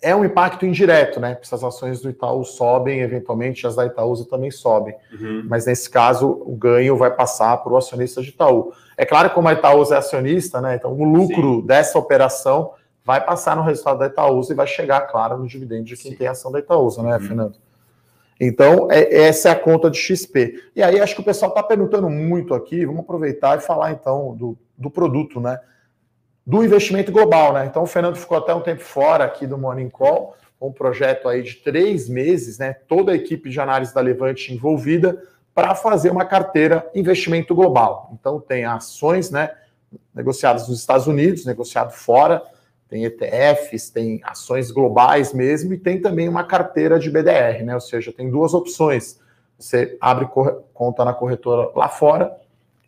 é 0.00 0.14
um 0.14 0.24
impacto 0.24 0.64
indireto, 0.64 1.18
né? 1.18 1.34
Porque 1.34 1.52
as 1.54 1.64
ações 1.64 2.00
do 2.00 2.08
Itaú 2.08 2.44
sobem, 2.44 3.00
eventualmente 3.00 3.66
as 3.66 3.74
da 3.74 3.86
Itaúsa 3.86 4.24
também 4.24 4.50
sobem. 4.50 4.94
Uhum. 5.12 5.44
Mas 5.48 5.66
nesse 5.66 5.90
caso, 5.90 6.40
o 6.46 6.54
ganho 6.54 6.96
vai 6.96 7.10
passar 7.10 7.56
para 7.58 7.72
o 7.72 7.76
acionista 7.76 8.22
de 8.22 8.28
Itaú. 8.28 8.72
É 8.96 9.04
claro 9.04 9.28
que 9.28 9.34
como 9.34 9.48
a 9.48 9.52
Itaúsa 9.52 9.96
é 9.96 9.98
acionista, 9.98 10.60
né? 10.60 10.76
Então 10.76 10.92
o 10.92 11.04
lucro 11.04 11.60
Sim. 11.60 11.66
dessa 11.66 11.98
operação 11.98 12.72
vai 13.04 13.24
passar 13.24 13.56
no 13.56 13.62
resultado 13.62 13.98
da 13.98 14.06
Itaúsa 14.06 14.52
e 14.52 14.56
vai 14.56 14.66
chegar, 14.66 15.00
claro, 15.02 15.38
no 15.38 15.46
dividendo 15.46 15.84
de 15.84 15.96
quem 15.96 16.12
Sim. 16.12 16.16
tem 16.16 16.26
ação 16.28 16.52
da 16.52 16.58
Itaúsa, 16.58 17.02
né, 17.02 17.16
uhum. 17.16 17.20
Fernando? 17.20 17.56
Então, 18.40 18.88
é, 18.90 19.22
essa 19.22 19.48
é 19.48 19.52
a 19.52 19.56
conta 19.56 19.90
de 19.90 19.98
XP. 19.98 20.62
E 20.76 20.82
aí, 20.82 21.00
acho 21.00 21.14
que 21.14 21.20
o 21.20 21.24
pessoal 21.24 21.48
está 21.48 21.62
perguntando 21.62 22.08
muito 22.08 22.54
aqui, 22.54 22.86
vamos 22.86 23.00
aproveitar 23.00 23.58
e 23.58 23.60
falar 23.60 23.92
então 23.92 24.36
do, 24.36 24.56
do 24.76 24.90
produto, 24.90 25.40
né? 25.40 25.58
Do 26.48 26.64
investimento 26.64 27.12
global, 27.12 27.52
né? 27.52 27.66
Então 27.66 27.82
o 27.82 27.86
Fernando 27.86 28.16
ficou 28.16 28.38
até 28.38 28.54
um 28.54 28.62
tempo 28.62 28.80
fora 28.80 29.22
aqui 29.22 29.46
do 29.46 29.58
Morning 29.58 29.90
Call, 29.90 30.34
um 30.58 30.72
projeto 30.72 31.28
aí 31.28 31.42
de 31.42 31.56
três 31.56 32.08
meses, 32.08 32.56
né? 32.56 32.72
Toda 32.88 33.12
a 33.12 33.14
equipe 33.14 33.50
de 33.50 33.60
análise 33.60 33.92
da 33.92 34.00
Levante 34.00 34.50
envolvida 34.50 35.22
para 35.54 35.74
fazer 35.74 36.10
uma 36.10 36.24
carteira 36.24 36.90
investimento 36.94 37.54
global. 37.54 38.10
Então 38.18 38.40
tem 38.40 38.64
ações, 38.64 39.30
né? 39.30 39.50
Negociadas 40.14 40.66
nos 40.68 40.80
Estados 40.80 41.06
Unidos, 41.06 41.44
negociado 41.44 41.90
fora, 41.90 42.42
tem 42.88 43.04
ETFs, 43.04 43.90
tem 43.90 44.22
ações 44.24 44.70
globais 44.70 45.34
mesmo, 45.34 45.74
e 45.74 45.78
tem 45.78 46.00
também 46.00 46.30
uma 46.30 46.44
carteira 46.44 46.98
de 46.98 47.10
BDR, 47.10 47.62
né? 47.62 47.74
Ou 47.74 47.80
seja, 47.82 48.10
tem 48.10 48.30
duas 48.30 48.54
opções. 48.54 49.20
Você 49.58 49.98
abre 50.00 50.26
conta 50.72 51.04
na 51.04 51.12
corretora 51.12 51.70
lá 51.74 51.90
fora, 51.90 52.34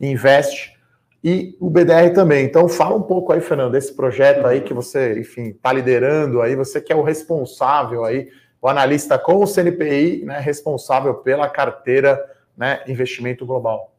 investe, 0.01 0.80
e 1.23 1.57
o 1.61 1.69
BDR 1.69 2.13
também. 2.15 2.45
Então, 2.45 2.69
fala 2.69 2.97
um 2.97 3.03
pouco 3.03 3.33
aí, 3.33 3.41
Fernando, 3.41 3.73
desse 3.73 3.95
projeto 3.95 4.47
aí 4.47 4.61
que 4.61 4.73
você, 4.73 5.19
enfim, 5.21 5.49
está 5.51 5.73
liderando 5.73 6.41
aí, 6.41 6.57
você 6.57 6.81
que 6.81 6.93
é 6.93 6.97
o 6.97 7.03
responsável 7.03 8.05
aí, 8.05 8.29
o 8.61 8.69
analista 8.69 9.19
com 9.19 9.37
o 9.37 9.47
CNPI, 9.47 10.25
né, 10.25 10.39
responsável 10.39 11.15
pela 11.15 11.49
carteira, 11.49 12.23
né, 12.57 12.83
investimento 12.87 13.45
global. 13.47 13.93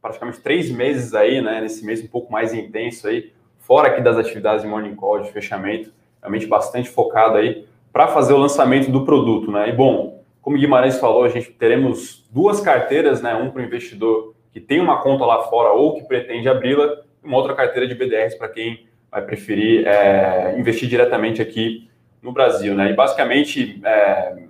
Praticamente 0.00 0.40
três 0.40 0.70
meses 0.70 1.14
aí, 1.14 1.40
né, 1.40 1.60
nesse 1.60 1.84
mês 1.84 2.02
um 2.02 2.08
pouco 2.08 2.32
mais 2.32 2.52
intenso 2.52 3.06
aí, 3.06 3.32
fora 3.58 3.88
aqui 3.88 4.00
das 4.00 4.16
atividades 4.16 4.62
de 4.62 4.68
morning 4.68 4.94
call, 4.94 5.20
de 5.20 5.30
fechamento, 5.30 5.92
realmente 6.20 6.46
bastante 6.46 6.88
focado 6.88 7.36
aí 7.36 7.66
para 7.92 8.08
fazer 8.08 8.32
o 8.32 8.38
lançamento 8.38 8.90
do 8.90 9.04
produto, 9.04 9.50
né? 9.50 9.68
E 9.68 9.72
bom, 9.72 10.22
como 10.40 10.56
Guimarães 10.56 10.98
falou, 10.98 11.24
a 11.24 11.28
gente 11.28 11.50
teremos 11.52 12.26
duas 12.30 12.60
carteiras, 12.60 13.20
né? 13.20 13.34
Um 13.34 13.50
para 13.50 13.62
o 13.62 13.64
investidor 13.64 14.34
que 14.52 14.60
tem 14.60 14.80
uma 14.80 15.00
conta 15.00 15.24
lá 15.24 15.44
fora 15.44 15.72
ou 15.72 15.94
que 15.94 16.04
pretende 16.04 16.48
abri-la, 16.48 16.98
uma 17.22 17.36
outra 17.36 17.54
carteira 17.54 17.88
de 17.88 17.94
BDRs 17.94 18.34
para 18.34 18.48
quem 18.48 18.86
vai 19.10 19.22
preferir 19.22 19.86
é, 19.86 20.54
investir 20.58 20.88
diretamente 20.88 21.40
aqui 21.40 21.88
no 22.22 22.32
Brasil, 22.32 22.74
né? 22.74 22.90
E 22.90 22.94
basicamente 22.94 23.80
é, 23.84 24.44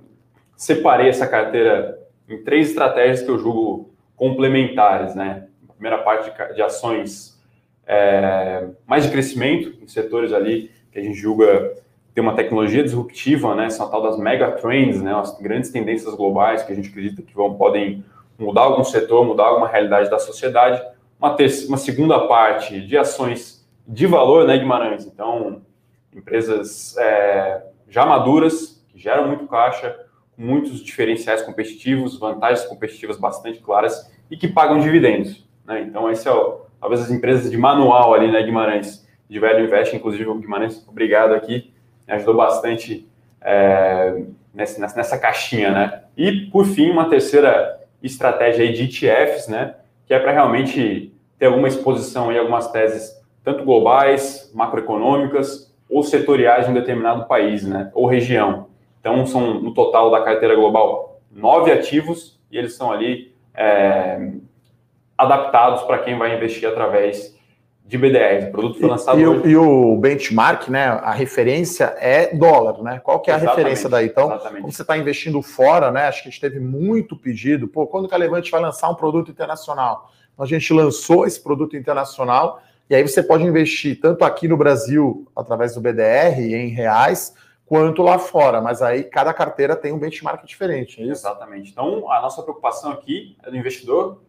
separei 0.56 1.08
essa 1.08 1.26
carteira 1.26 1.98
em 2.28 2.42
três 2.42 2.70
estratégias 2.70 3.22
que 3.22 3.30
eu 3.30 3.38
julgo 3.38 3.90
complementares, 4.16 5.14
né? 5.14 5.46
A 5.68 5.72
primeira 5.72 5.98
parte 5.98 6.32
de, 6.54 6.62
ações 6.62 7.40
é, 7.86 8.68
mais 8.86 9.04
de 9.04 9.10
crescimento 9.10 9.74
em 9.82 9.86
setores 9.86 10.32
ali 10.32 10.70
que 10.90 10.98
a 10.98 11.02
gente 11.02 11.16
julga 11.16 11.72
ter 12.14 12.20
uma 12.20 12.34
tecnologia 12.34 12.82
disruptiva, 12.82 13.54
né? 13.54 13.70
São 13.70 13.90
tal 13.90 14.02
das 14.02 14.18
mega 14.18 14.50
trends, 14.52 15.00
né? 15.00 15.14
As 15.14 15.38
grandes 15.40 15.70
tendências 15.70 16.14
globais 16.14 16.62
que 16.62 16.72
a 16.72 16.76
gente 16.76 16.90
acredita 16.90 17.22
que 17.22 17.34
vão 17.34 17.54
podem 17.54 18.04
mudar 18.38 18.62
algum 18.62 18.84
setor, 18.84 19.24
mudar 19.24 19.44
alguma 19.44 19.68
realidade 19.68 20.10
da 20.10 20.18
sociedade. 20.18 20.82
Uma, 21.18 21.34
terceira, 21.34 21.68
uma 21.68 21.76
segunda 21.76 22.26
parte 22.26 22.80
de 22.80 22.96
ações 22.96 23.66
de 23.86 24.06
valor, 24.06 24.46
né, 24.46 24.58
Guimarães? 24.58 25.06
Então, 25.06 25.62
empresas 26.14 26.96
é, 26.98 27.62
já 27.88 28.04
maduras, 28.04 28.84
que 28.88 28.98
geram 28.98 29.26
muito 29.28 29.46
caixa, 29.46 29.96
com 30.34 30.42
muitos 30.42 30.82
diferenciais 30.82 31.42
competitivos, 31.42 32.18
vantagens 32.18 32.64
competitivas 32.66 33.18
bastante 33.18 33.60
claras 33.60 34.10
e 34.30 34.36
que 34.36 34.48
pagam 34.48 34.80
dividendos. 34.80 35.46
Né? 35.64 35.82
Então, 35.82 36.10
esse 36.10 36.26
é 36.26 36.32
o, 36.32 36.62
talvez 36.80 37.00
as 37.02 37.10
empresas 37.10 37.50
de 37.50 37.56
manual 37.56 38.14
ali, 38.14 38.30
né, 38.30 38.42
Guimarães, 38.42 39.06
de 39.28 39.38
Velho 39.38 39.64
Invest, 39.64 39.94
inclusive 39.96 40.28
o 40.28 40.34
Guimarães, 40.34 40.86
obrigado 40.88 41.32
aqui, 41.32 41.72
me 42.06 42.14
ajudou 42.14 42.34
bastante 42.34 43.08
é, 43.40 44.24
nessa, 44.52 44.80
nessa 44.80 45.18
caixinha, 45.18 45.70
né? 45.70 46.02
E, 46.16 46.46
por 46.50 46.66
fim, 46.66 46.90
uma 46.90 47.08
terceira 47.08 47.80
estratégia 48.02 48.64
aí 48.64 48.72
de 48.72 48.84
ETFs, 48.84 49.48
né, 49.48 49.76
que 50.06 50.14
é 50.14 50.18
para 50.18 50.32
realmente 50.32 51.12
ter 51.38 51.46
alguma 51.46 51.68
exposição 51.68 52.32
em 52.32 52.38
algumas 52.38 52.70
teses, 52.70 53.20
tanto 53.44 53.64
globais, 53.64 54.50
macroeconômicas, 54.54 55.72
ou 55.88 56.02
setoriais 56.02 56.64
de 56.64 56.70
um 56.70 56.74
determinado 56.74 57.26
país, 57.26 57.66
né, 57.66 57.90
ou 57.94 58.06
região. 58.06 58.68
Então, 59.00 59.26
são, 59.26 59.60
no 59.60 59.74
total 59.74 60.10
da 60.10 60.22
carteira 60.22 60.54
global, 60.54 61.20
nove 61.30 61.72
ativos, 61.72 62.40
e 62.50 62.56
eles 62.56 62.74
são 62.74 62.92
ali 62.92 63.34
é, 63.54 64.32
adaptados 65.16 65.82
para 65.82 65.98
quem 65.98 66.16
vai 66.16 66.34
investir 66.34 66.68
através 66.68 67.36
de 67.84 67.98
BDRs. 67.98 68.48
O 68.48 68.52
produto 68.52 68.78
foi 68.78 68.88
lançado 68.88 69.18
e, 69.18 69.50
e, 69.50 69.56
o 69.56 69.96
benchmark, 69.96 70.68
né? 70.68 70.86
A 70.86 71.12
referência 71.12 71.94
é 71.98 72.34
dólar, 72.34 72.82
né? 72.82 73.00
Qual 73.00 73.20
que 73.20 73.30
é 73.30 73.34
a 73.34 73.36
exatamente, 73.36 73.58
referência 73.58 73.88
daí? 73.88 74.06
Então, 74.06 74.32
exatamente. 74.32 74.60
como 74.60 74.72
você 74.72 74.82
está 74.82 74.96
investindo 74.96 75.42
fora, 75.42 75.90
né? 75.90 76.06
Acho 76.06 76.22
que 76.22 76.28
a 76.28 76.30
gente 76.30 76.40
teve 76.40 76.60
muito 76.60 77.16
pedido. 77.16 77.68
Pô, 77.68 77.86
quando 77.86 78.08
que 78.08 78.14
a 78.14 78.18
Levante 78.18 78.50
vai 78.50 78.60
lançar 78.60 78.88
um 78.88 78.94
produto 78.94 79.30
internacional? 79.30 80.10
Então, 80.32 80.44
a 80.44 80.48
gente 80.48 80.72
lançou 80.72 81.26
esse 81.26 81.40
produto 81.40 81.76
internacional 81.76 82.62
e 82.88 82.94
aí 82.94 83.02
você 83.02 83.22
pode 83.22 83.44
investir 83.44 84.00
tanto 84.00 84.24
aqui 84.24 84.48
no 84.48 84.56
Brasil 84.56 85.26
através 85.36 85.74
do 85.74 85.80
BDR 85.80 86.40
em 86.40 86.68
reais 86.68 87.34
quanto 87.66 88.02
lá 88.02 88.18
fora, 88.18 88.60
mas 88.60 88.82
aí 88.82 89.04
cada 89.04 89.32
carteira 89.32 89.74
tem 89.74 89.92
um 89.92 89.98
benchmark 89.98 90.44
diferente, 90.44 91.00
é? 91.00 91.06
Exatamente. 91.06 91.70
Então, 91.70 92.10
a 92.12 92.20
nossa 92.20 92.42
preocupação 92.42 92.92
aqui 92.92 93.36
é 93.42 93.50
do 93.50 93.56
investidor 93.56 94.20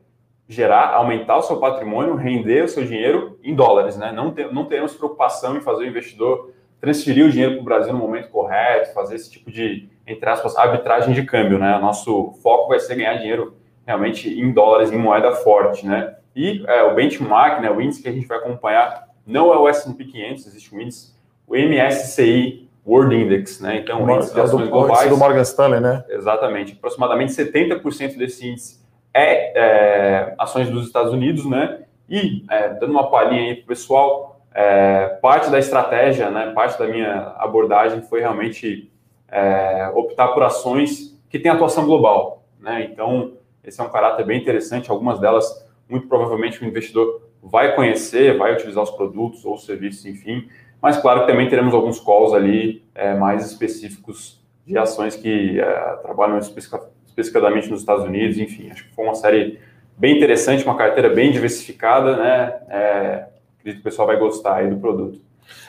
gerar, 0.53 0.93
aumentar 0.93 1.37
o 1.37 1.41
seu 1.41 1.57
patrimônio, 1.57 2.15
render 2.15 2.63
o 2.63 2.67
seu 2.67 2.85
dinheiro 2.85 3.37
em 3.43 3.53
dólares, 3.55 3.97
né? 3.97 4.11
Não, 4.11 4.31
ter, 4.31 4.51
não 4.53 4.65
teremos 4.65 4.93
preocupação 4.93 5.57
em 5.57 5.61
fazer 5.61 5.83
o 5.83 5.87
investidor 5.87 6.53
transferir 6.83 7.25
o 7.25 7.29
dinheiro 7.29 7.53
para 7.53 7.61
o 7.61 7.63
Brasil 7.63 7.93
no 7.93 7.99
momento 7.99 8.27
correto, 8.27 8.93
fazer 8.93 9.15
esse 9.15 9.31
tipo 9.31 9.49
de, 9.49 9.87
entre 10.05 10.29
aspas, 10.29 10.53
arbitragem 10.57 11.13
de 11.13 11.23
câmbio, 11.23 11.57
né? 11.57 11.79
Nosso 11.79 12.33
foco 12.43 12.67
vai 12.67 12.77
ser 12.77 12.95
ganhar 12.95 13.13
dinheiro 13.15 13.55
realmente 13.87 14.29
em 14.29 14.51
dólares, 14.51 14.91
em 14.91 14.97
moeda 14.97 15.31
forte, 15.31 15.87
né? 15.87 16.13
E 16.35 16.61
é, 16.67 16.83
o 16.83 16.93
benchmark, 16.93 17.61
né, 17.61 17.71
o 17.71 17.79
índice 17.79 18.03
que 18.03 18.09
a 18.09 18.11
gente 18.11 18.27
vai 18.27 18.37
acompanhar, 18.37 19.07
não 19.25 19.53
é 19.53 19.57
o 19.57 19.69
S&P 19.69 20.03
500, 20.03 20.45
existe 20.45 20.75
um 20.75 20.81
índice, 20.81 21.13
o 21.47 21.55
MSCI 21.55 22.69
World 22.85 23.15
Index, 23.15 23.61
né? 23.61 23.77
Então, 23.77 24.03
o 24.03 24.15
índice 24.17 24.33
de 24.33 24.41
ações 24.41 24.67
globais... 24.67 25.09
do 25.09 25.15
Morgan 25.15 25.41
Stanley, 25.43 25.79
né? 25.79 26.03
Exatamente. 26.09 26.73
Aproximadamente 26.73 27.31
70% 27.31 28.17
desse 28.17 28.45
índice 28.45 28.82
é, 29.13 29.53
é, 29.55 30.35
ações 30.37 30.69
dos 30.69 30.87
Estados 30.87 31.13
Unidos, 31.13 31.45
né? 31.45 31.83
E 32.09 32.43
é, 32.49 32.69
dando 32.69 32.91
uma 32.91 33.09
palhinha 33.09 33.43
aí 33.43 33.55
para 33.55 33.63
o 33.63 33.67
pessoal, 33.67 34.41
é, 34.53 35.17
parte 35.21 35.49
da 35.49 35.59
estratégia, 35.59 36.29
né, 36.29 36.51
parte 36.53 36.77
da 36.77 36.87
minha 36.87 37.33
abordagem 37.37 38.01
foi 38.01 38.19
realmente 38.19 38.91
é, 39.27 39.89
optar 39.95 40.29
por 40.29 40.43
ações 40.43 41.19
que 41.29 41.39
têm 41.39 41.51
atuação 41.51 41.85
global, 41.85 42.43
né? 42.59 42.87
Então 42.91 43.33
esse 43.63 43.79
é 43.79 43.83
um 43.83 43.89
caráter 43.89 44.25
bem 44.25 44.41
interessante. 44.41 44.91
Algumas 44.91 45.19
delas, 45.19 45.65
muito 45.87 46.07
provavelmente, 46.07 46.61
o 46.61 46.67
investidor 46.67 47.29
vai 47.41 47.75
conhecer, 47.75 48.37
vai 48.37 48.53
utilizar 48.53 48.83
os 48.83 48.91
produtos 48.91 49.45
ou 49.45 49.57
serviços, 49.57 50.05
enfim. 50.05 50.47
Mas 50.81 50.97
claro 50.97 51.21
que 51.21 51.27
também 51.27 51.47
teremos 51.47 51.73
alguns 51.73 51.99
calls 51.99 52.33
ali 52.33 52.83
é, 52.93 53.13
mais 53.13 53.45
específicos 53.45 54.43
de 54.65 54.77
ações 54.77 55.15
que 55.15 55.57
trabalham 56.03 56.37
especificamente 56.37 56.92
especificadamente 57.13 57.69
nos 57.69 57.81
Estados 57.81 58.03
Unidos, 58.03 58.37
enfim, 58.37 58.71
acho 58.71 58.89
que 58.89 58.95
foi 58.95 59.05
uma 59.05 59.13
série 59.13 59.59
bem 59.95 60.17
interessante, 60.17 60.65
uma 60.65 60.75
carteira 60.75 61.09
bem 61.09 61.31
diversificada, 61.31 62.17
né? 62.17 62.55
É, 62.69 63.25
acredito 63.59 63.81
que 63.81 63.81
o 63.81 63.83
pessoal 63.83 64.07
vai 64.07 64.17
gostar 64.17 64.55
aí 64.55 64.69
do 64.69 64.77
produto. 64.77 65.21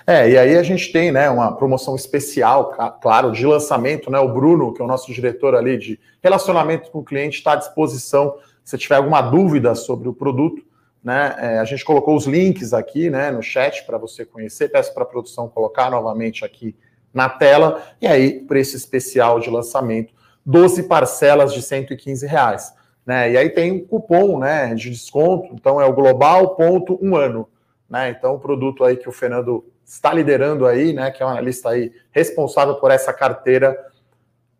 É, 0.06 0.30
e 0.30 0.38
aí 0.38 0.56
a 0.56 0.62
gente 0.62 0.90
tem, 0.90 1.12
né, 1.12 1.28
uma 1.28 1.54
promoção 1.54 1.94
especial, 1.94 2.74
claro, 3.00 3.32
de 3.32 3.46
lançamento, 3.46 4.10
né? 4.10 4.18
O 4.18 4.32
Bruno, 4.32 4.72
que 4.72 4.80
é 4.80 4.84
o 4.84 4.88
nosso 4.88 5.12
diretor 5.12 5.54
ali 5.54 5.76
de 5.76 6.00
relacionamento 6.22 6.90
com 6.90 7.00
o 7.00 7.04
cliente, 7.04 7.38
está 7.38 7.52
à 7.52 7.56
disposição. 7.56 8.36
Se 8.64 8.78
tiver 8.78 8.96
alguma 8.96 9.20
dúvida 9.20 9.74
sobre 9.74 10.08
o 10.08 10.14
produto, 10.14 10.64
né? 11.02 11.36
É, 11.38 11.58
a 11.58 11.64
gente 11.64 11.84
colocou 11.84 12.16
os 12.16 12.26
links 12.26 12.72
aqui, 12.72 13.10
né, 13.10 13.30
no 13.30 13.42
chat 13.42 13.84
para 13.84 13.98
você 13.98 14.24
conhecer. 14.24 14.70
Peço 14.70 14.94
para 14.94 15.02
a 15.02 15.06
produção 15.06 15.48
colocar 15.48 15.90
novamente 15.90 16.44
aqui 16.44 16.74
na 17.12 17.28
tela. 17.28 17.82
E 18.00 18.06
aí, 18.06 18.40
preço 18.40 18.74
especial 18.76 19.38
de 19.38 19.50
lançamento 19.50 20.14
12 20.44 20.84
parcelas 20.84 21.52
de 21.52 21.62
115 21.62 22.26
reais. 22.26 22.74
Né? 23.04 23.32
E 23.32 23.36
aí 23.36 23.50
tem 23.50 23.72
um 23.72 23.86
cupom 23.86 24.38
né, 24.38 24.74
de 24.74 24.90
desconto, 24.90 25.54
então 25.54 25.80
é 25.80 25.84
o 25.84 25.92
global 25.92 26.54
ponto 26.54 26.98
um 27.02 27.16
ano. 27.16 27.48
Né? 27.88 28.10
Então, 28.10 28.34
o 28.34 28.40
produto 28.40 28.84
aí 28.84 28.96
que 28.96 29.08
o 29.08 29.12
Fernando 29.12 29.64
está 29.84 30.12
liderando 30.12 30.66
aí, 30.66 30.92
né, 30.92 31.10
que 31.10 31.22
é 31.22 31.26
um 31.26 31.28
analista 31.28 31.70
aí 31.70 31.92
responsável 32.10 32.74
por 32.76 32.90
essa 32.90 33.12
carteira, 33.12 33.78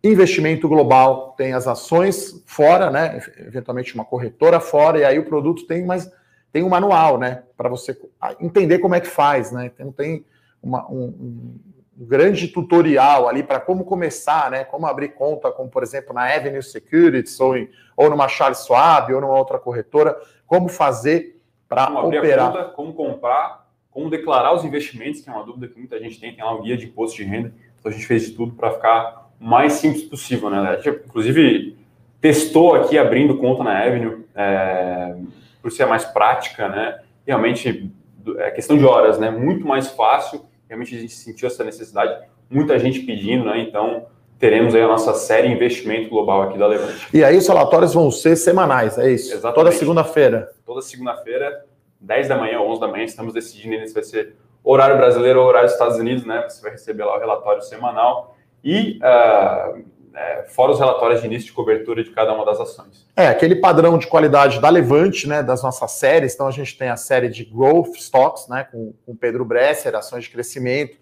investimento 0.02 0.68
global, 0.68 1.34
tem 1.36 1.54
as 1.54 1.66
ações 1.66 2.42
fora, 2.46 2.90
né, 2.90 3.22
eventualmente 3.38 3.94
uma 3.94 4.04
corretora 4.04 4.60
fora, 4.60 4.98
e 4.98 5.04
aí 5.04 5.18
o 5.18 5.24
produto 5.24 5.66
tem 5.66 5.84
mais 5.84 6.10
tem 6.52 6.62
um 6.62 6.68
manual, 6.68 7.18
né, 7.18 7.42
para 7.56 7.68
você 7.68 7.98
entender 8.38 8.78
como 8.78 8.94
é 8.94 9.00
que 9.00 9.08
faz, 9.08 9.50
né? 9.50 9.66
Então 9.74 9.90
tem 9.90 10.24
uma, 10.62 10.88
um, 10.88 11.58
grande 11.96 12.48
tutorial 12.48 13.28
ali 13.28 13.42
para 13.42 13.60
como 13.60 13.84
começar, 13.84 14.50
né? 14.50 14.64
Como 14.64 14.86
abrir 14.86 15.10
conta, 15.10 15.50
como 15.50 15.70
por 15.70 15.82
exemplo 15.82 16.12
na 16.12 16.24
Avenue 16.24 16.62
Securities 16.62 17.38
ou, 17.38 17.56
em, 17.56 17.68
ou 17.96 18.10
numa 18.10 18.28
Charles 18.28 18.64
Schwab 18.64 19.12
ou 19.12 19.20
numa 19.20 19.38
outra 19.38 19.58
corretora, 19.58 20.16
como 20.46 20.68
fazer 20.68 21.40
para 21.68 21.88
operar. 22.00 22.52
Conta, 22.52 22.64
como 22.64 22.92
comprar, 22.94 23.68
como 23.90 24.10
declarar 24.10 24.52
os 24.54 24.64
investimentos, 24.64 25.20
que 25.20 25.30
é 25.30 25.32
uma 25.32 25.44
dúvida 25.44 25.68
que 25.68 25.78
muita 25.78 25.98
gente 26.00 26.18
tem, 26.20 26.34
tem 26.34 26.44
lá 26.44 26.54
um 26.54 26.62
guia 26.62 26.76
de 26.76 26.86
imposto 26.86 27.16
de 27.16 27.24
renda. 27.24 27.54
Então 27.78 27.90
a 27.90 27.94
gente 27.94 28.06
fez 28.06 28.26
de 28.26 28.32
tudo 28.32 28.54
para 28.54 28.72
ficar 28.72 29.30
mais 29.38 29.74
simples 29.74 30.04
possível, 30.04 30.50
né? 30.50 30.58
A 30.58 30.76
gente, 30.76 31.02
inclusive, 31.06 31.76
testou 32.20 32.74
aqui 32.74 32.98
abrindo 32.98 33.36
conta 33.38 33.62
na 33.62 33.78
Avenue, 33.78 34.24
é, 34.34 35.16
por 35.62 35.70
ser 35.70 35.86
mais 35.86 36.04
prática, 36.04 36.68
né? 36.68 37.00
Realmente 37.26 37.92
é 38.38 38.50
questão 38.50 38.76
de 38.76 38.84
horas, 38.84 39.18
né? 39.18 39.30
Muito 39.30 39.66
mais 39.66 39.88
fácil 39.88 40.44
realmente 40.68 40.97
a 40.97 41.00
gente 41.00 41.14
sentiu 41.14 41.47
essa 41.47 41.64
necessidade, 41.64 42.26
muita 42.50 42.78
gente 42.78 43.00
pedindo, 43.00 43.44
né? 43.44 43.61
Então, 43.61 44.06
teremos 44.38 44.75
aí 44.75 44.83
a 44.83 44.88
nossa 44.88 45.14
série 45.14 45.49
investimento 45.49 46.09
global 46.09 46.42
aqui 46.42 46.59
da 46.59 46.66
Levante. 46.66 47.09
E 47.12 47.25
aí 47.25 47.37
os 47.37 47.47
relatórios 47.47 47.94
vão 47.94 48.11
ser 48.11 48.37
semanais, 48.37 48.99
é 48.99 49.11
isso? 49.11 49.33
Exatamente. 49.33 49.54
Toda 49.54 49.73
segunda-feira. 49.73 50.52
Toda 50.64 50.83
segunda-feira, 50.83 51.64
10 52.00 52.28
da 52.28 52.37
manhã, 52.37 52.61
11 52.61 52.80
da 52.80 52.88
manhã, 52.88 53.04
estamos 53.04 53.33
decidindo 53.33 53.87
se 53.87 53.94
vai 53.94 54.02
ser 54.02 54.37
horário 54.62 54.97
brasileiro 54.97 55.40
ou 55.40 55.47
horário 55.47 55.66
dos 55.66 55.75
Estados 55.75 55.99
Unidos, 55.99 56.25
né? 56.25 56.44
Você 56.49 56.62
vai 56.62 56.73
receber 56.73 57.04
lá 57.04 57.16
o 57.16 57.21
relatório 57.21 57.62
semanal 57.62 58.37
e 58.62 58.99
uh, 58.99 59.85
é, 60.14 60.44
fora 60.49 60.71
os 60.71 60.78
relatórios 60.78 61.21
de 61.21 61.26
início 61.26 61.47
de 61.47 61.52
cobertura 61.52 62.02
de 62.04 62.11
cada 62.11 62.33
uma 62.33 62.44
das 62.44 62.61
ações. 62.61 63.06
É, 63.16 63.26
aquele 63.26 63.56
padrão 63.56 63.99
de 63.99 64.06
qualidade 64.06 64.61
da 64.61 64.68
Levante, 64.68 65.28
né, 65.28 65.42
das 65.42 65.62
nossas 65.62 65.90
séries. 65.92 66.35
Então, 66.35 66.47
a 66.47 66.52
gente 66.52 66.78
tem 66.78 66.88
a 66.88 66.97
série 66.97 67.28
de 67.28 67.44
Growth 67.44 67.97
Stocks, 67.97 68.49
né, 68.49 68.66
com 68.71 68.94
o 69.06 69.14
Pedro 69.14 69.44
Bresser, 69.44 69.94
ações 69.94 70.25
de 70.25 70.30
crescimento, 70.30 70.97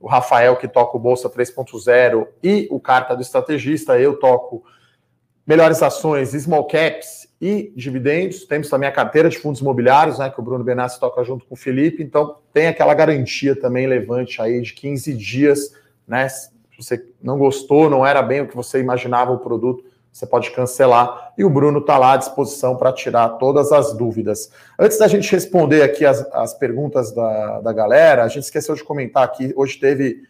o 0.00 0.08
Rafael, 0.08 0.56
que 0.56 0.66
toca 0.66 0.96
o 0.96 1.00
Bolsa 1.00 1.28
3.0, 1.28 2.26
e 2.42 2.66
o 2.70 2.80
Carta 2.80 3.14
do 3.14 3.22
Estrategista. 3.22 3.98
Eu 3.98 4.18
toco 4.18 4.64
melhores 5.46 5.82
ações, 5.82 6.30
small 6.30 6.66
caps 6.66 7.28
e 7.40 7.70
dividendos. 7.76 8.46
Temos 8.46 8.70
também 8.70 8.88
a 8.88 8.92
carteira 8.92 9.28
de 9.28 9.38
fundos 9.38 9.60
imobiliários, 9.60 10.18
né, 10.18 10.30
que 10.30 10.40
o 10.40 10.42
Bruno 10.42 10.64
Benassi 10.64 10.98
toca 10.98 11.22
junto 11.22 11.44
com 11.44 11.54
o 11.54 11.58
Felipe. 11.58 12.02
Então, 12.02 12.38
tem 12.52 12.68
aquela 12.68 12.94
garantia 12.94 13.54
também 13.54 13.86
levante 13.86 14.40
aí 14.40 14.62
de 14.62 14.72
15 14.72 15.14
dias, 15.14 15.74
né? 16.08 16.28
Você 16.84 17.04
não 17.22 17.38
gostou, 17.38 17.88
não 17.88 18.06
era 18.06 18.22
bem 18.22 18.42
o 18.42 18.48
que 18.48 18.54
você 18.54 18.78
imaginava 18.78 19.32
o 19.32 19.38
produto, 19.38 19.84
você 20.12 20.26
pode 20.26 20.50
cancelar. 20.52 21.32
E 21.36 21.44
o 21.44 21.50
Bruno 21.50 21.80
está 21.80 21.98
lá 21.98 22.12
à 22.12 22.16
disposição 22.16 22.76
para 22.76 22.92
tirar 22.92 23.28
todas 23.30 23.72
as 23.72 23.92
dúvidas. 23.92 24.50
Antes 24.78 24.98
da 24.98 25.08
gente 25.08 25.30
responder 25.32 25.82
aqui 25.82 26.06
as, 26.06 26.20
as 26.32 26.54
perguntas 26.54 27.12
da, 27.12 27.60
da 27.60 27.72
galera, 27.72 28.22
a 28.22 28.28
gente 28.28 28.44
esqueceu 28.44 28.74
de 28.74 28.84
comentar 28.84 29.24
aqui, 29.24 29.52
hoje 29.56 29.78
teve 29.78 30.22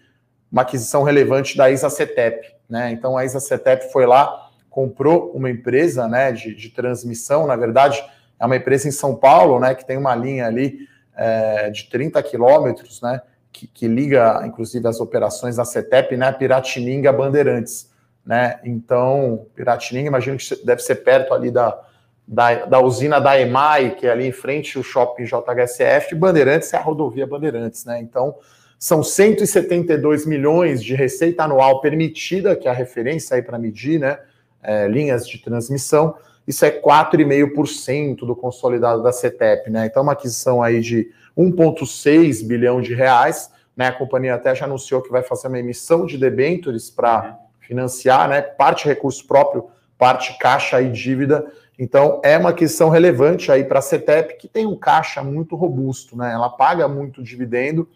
uma 0.50 0.62
aquisição 0.62 1.02
relevante 1.02 1.56
da 1.56 1.70
Isa 1.70 1.90
Cetep, 1.90 2.54
né? 2.68 2.92
Então 2.92 3.18
a 3.18 3.24
Isa 3.24 3.40
Cetep 3.40 3.92
foi 3.92 4.06
lá 4.06 4.44
comprou 4.74 5.30
uma 5.32 5.48
empresa 5.48 6.08
né, 6.08 6.32
de, 6.32 6.52
de, 6.52 6.68
transmissão, 6.68 7.46
na 7.46 7.54
verdade, 7.54 8.04
é 8.40 8.44
uma 8.44 8.56
empresa 8.56 8.88
em 8.88 8.90
São 8.90 9.14
Paulo, 9.14 9.60
né, 9.60 9.72
que 9.72 9.86
tem 9.86 9.96
uma 9.96 10.16
linha 10.16 10.48
ali 10.48 10.88
é, 11.16 11.70
de 11.70 11.88
30 11.88 12.20
quilômetros, 12.24 13.00
né, 13.00 13.22
que, 13.54 13.68
que, 13.68 13.86
liga, 13.86 14.42
inclusive, 14.44 14.86
as 14.88 15.00
operações 15.00 15.56
da 15.56 15.64
CETEP, 15.64 16.16
né, 16.16 16.32
Piratininga 16.32 17.12
Bandeirantes, 17.12 17.88
né, 18.26 18.58
então, 18.64 19.46
Piratininga, 19.54 20.08
imagino 20.08 20.36
que 20.36 20.66
deve 20.66 20.82
ser 20.82 20.96
perto 20.96 21.32
ali 21.32 21.52
da, 21.52 21.80
da, 22.26 22.66
da 22.66 22.80
usina 22.80 23.20
da 23.20 23.40
EMAI, 23.40 23.94
que 23.94 24.08
é 24.08 24.10
ali 24.10 24.26
em 24.26 24.32
frente 24.32 24.76
o 24.76 24.82
shopping 24.82 25.24
JHSF, 25.24 26.16
Bandeirantes 26.16 26.74
é 26.74 26.76
a 26.76 26.80
rodovia 26.80 27.26
Bandeirantes, 27.26 27.84
né, 27.84 28.00
então, 28.00 28.34
são 28.76 29.04
172 29.04 30.26
milhões 30.26 30.82
de 30.82 30.94
receita 30.94 31.44
anual 31.44 31.80
permitida, 31.80 32.56
que 32.56 32.66
é 32.66 32.70
a 32.72 32.74
referência 32.74 33.36
aí 33.36 33.42
para 33.42 33.56
medir, 33.56 34.00
né, 34.00 34.18
é, 34.62 34.88
linhas 34.88 35.28
de 35.28 35.38
transmissão, 35.38 36.16
isso 36.46 36.64
é 36.64 36.70
4,5% 36.70 38.26
do 38.26 38.36
consolidado 38.36 39.02
da 39.02 39.12
CETEP, 39.12 39.70
né? 39.70 39.86
Então, 39.86 40.02
uma 40.02 40.12
aquisição 40.12 40.62
aí 40.62 40.80
de 40.80 41.10
1,6 41.36 42.46
bilhão 42.46 42.80
de 42.80 42.94
reais, 42.94 43.50
né? 43.76 43.88
A 43.88 43.92
companhia 43.92 44.34
até 44.34 44.54
já 44.54 44.66
anunciou 44.66 45.02
que 45.02 45.10
vai 45.10 45.22
fazer 45.22 45.48
uma 45.48 45.58
emissão 45.58 46.04
de 46.04 46.18
debêntures 46.18 46.90
para 46.90 47.38
financiar, 47.60 48.28
né? 48.28 48.42
Parte 48.42 48.86
recurso 48.86 49.26
próprio, 49.26 49.68
parte 49.96 50.36
caixa 50.38 50.80
e 50.82 50.90
dívida. 50.90 51.50
Então, 51.78 52.20
é 52.22 52.36
uma 52.36 52.50
aquisição 52.50 52.88
relevante 52.88 53.50
aí 53.50 53.64
para 53.64 53.78
a 53.78 53.82
CETEP, 53.82 54.36
que 54.36 54.46
tem 54.46 54.66
um 54.66 54.76
caixa 54.76 55.22
muito 55.22 55.56
robusto, 55.56 56.16
né? 56.16 56.32
Ela 56.32 56.50
paga 56.50 56.86
muito 56.86 57.22
dividendo, 57.22 57.88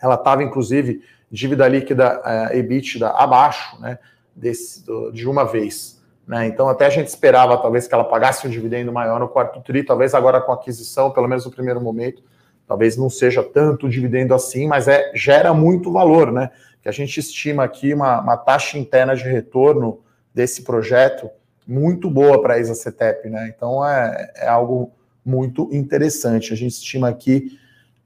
ela 0.00 0.14
estava, 0.14 0.42
inclusive, 0.42 1.02
dívida 1.30 1.68
líquida 1.68 2.20
uh, 2.20 2.56
EBITDA 2.56 3.10
abaixo, 3.10 3.80
né? 3.80 3.98
desse, 4.34 4.84
do, 4.84 5.10
de 5.10 5.28
uma 5.28 5.44
vez. 5.44 5.97
Né? 6.28 6.46
Então, 6.46 6.68
até 6.68 6.84
a 6.84 6.90
gente 6.90 7.08
esperava, 7.08 7.56
talvez, 7.56 7.88
que 7.88 7.94
ela 7.94 8.04
pagasse 8.04 8.46
um 8.46 8.50
dividendo 8.50 8.92
maior 8.92 9.18
no 9.18 9.26
quarto 9.26 9.62
TRI, 9.62 9.82
talvez 9.82 10.12
agora 10.14 10.42
com 10.42 10.52
aquisição, 10.52 11.10
pelo 11.10 11.26
menos 11.26 11.46
no 11.46 11.50
primeiro 11.50 11.80
momento, 11.80 12.22
talvez 12.66 12.98
não 12.98 13.08
seja 13.08 13.42
tanto 13.42 13.88
dividendo 13.88 14.34
assim, 14.34 14.66
mas 14.68 14.86
é, 14.86 15.10
gera 15.14 15.54
muito 15.54 15.90
valor, 15.90 16.30
né? 16.30 16.50
Que 16.82 16.88
a 16.88 16.92
gente 16.92 17.18
estima 17.18 17.64
aqui 17.64 17.94
uma, 17.94 18.20
uma 18.20 18.36
taxa 18.36 18.76
interna 18.76 19.16
de 19.16 19.24
retorno 19.24 20.00
desse 20.34 20.62
projeto 20.62 21.30
muito 21.66 22.10
boa 22.10 22.42
para 22.42 22.54
a 22.54 22.58
ISA-CETEP, 22.58 23.30
né? 23.30 23.50
Então 23.56 23.82
é, 23.86 24.30
é 24.36 24.48
algo 24.48 24.92
muito 25.24 25.70
interessante. 25.72 26.52
A 26.52 26.56
gente 26.56 26.72
estima 26.72 27.08
aqui 27.08 27.58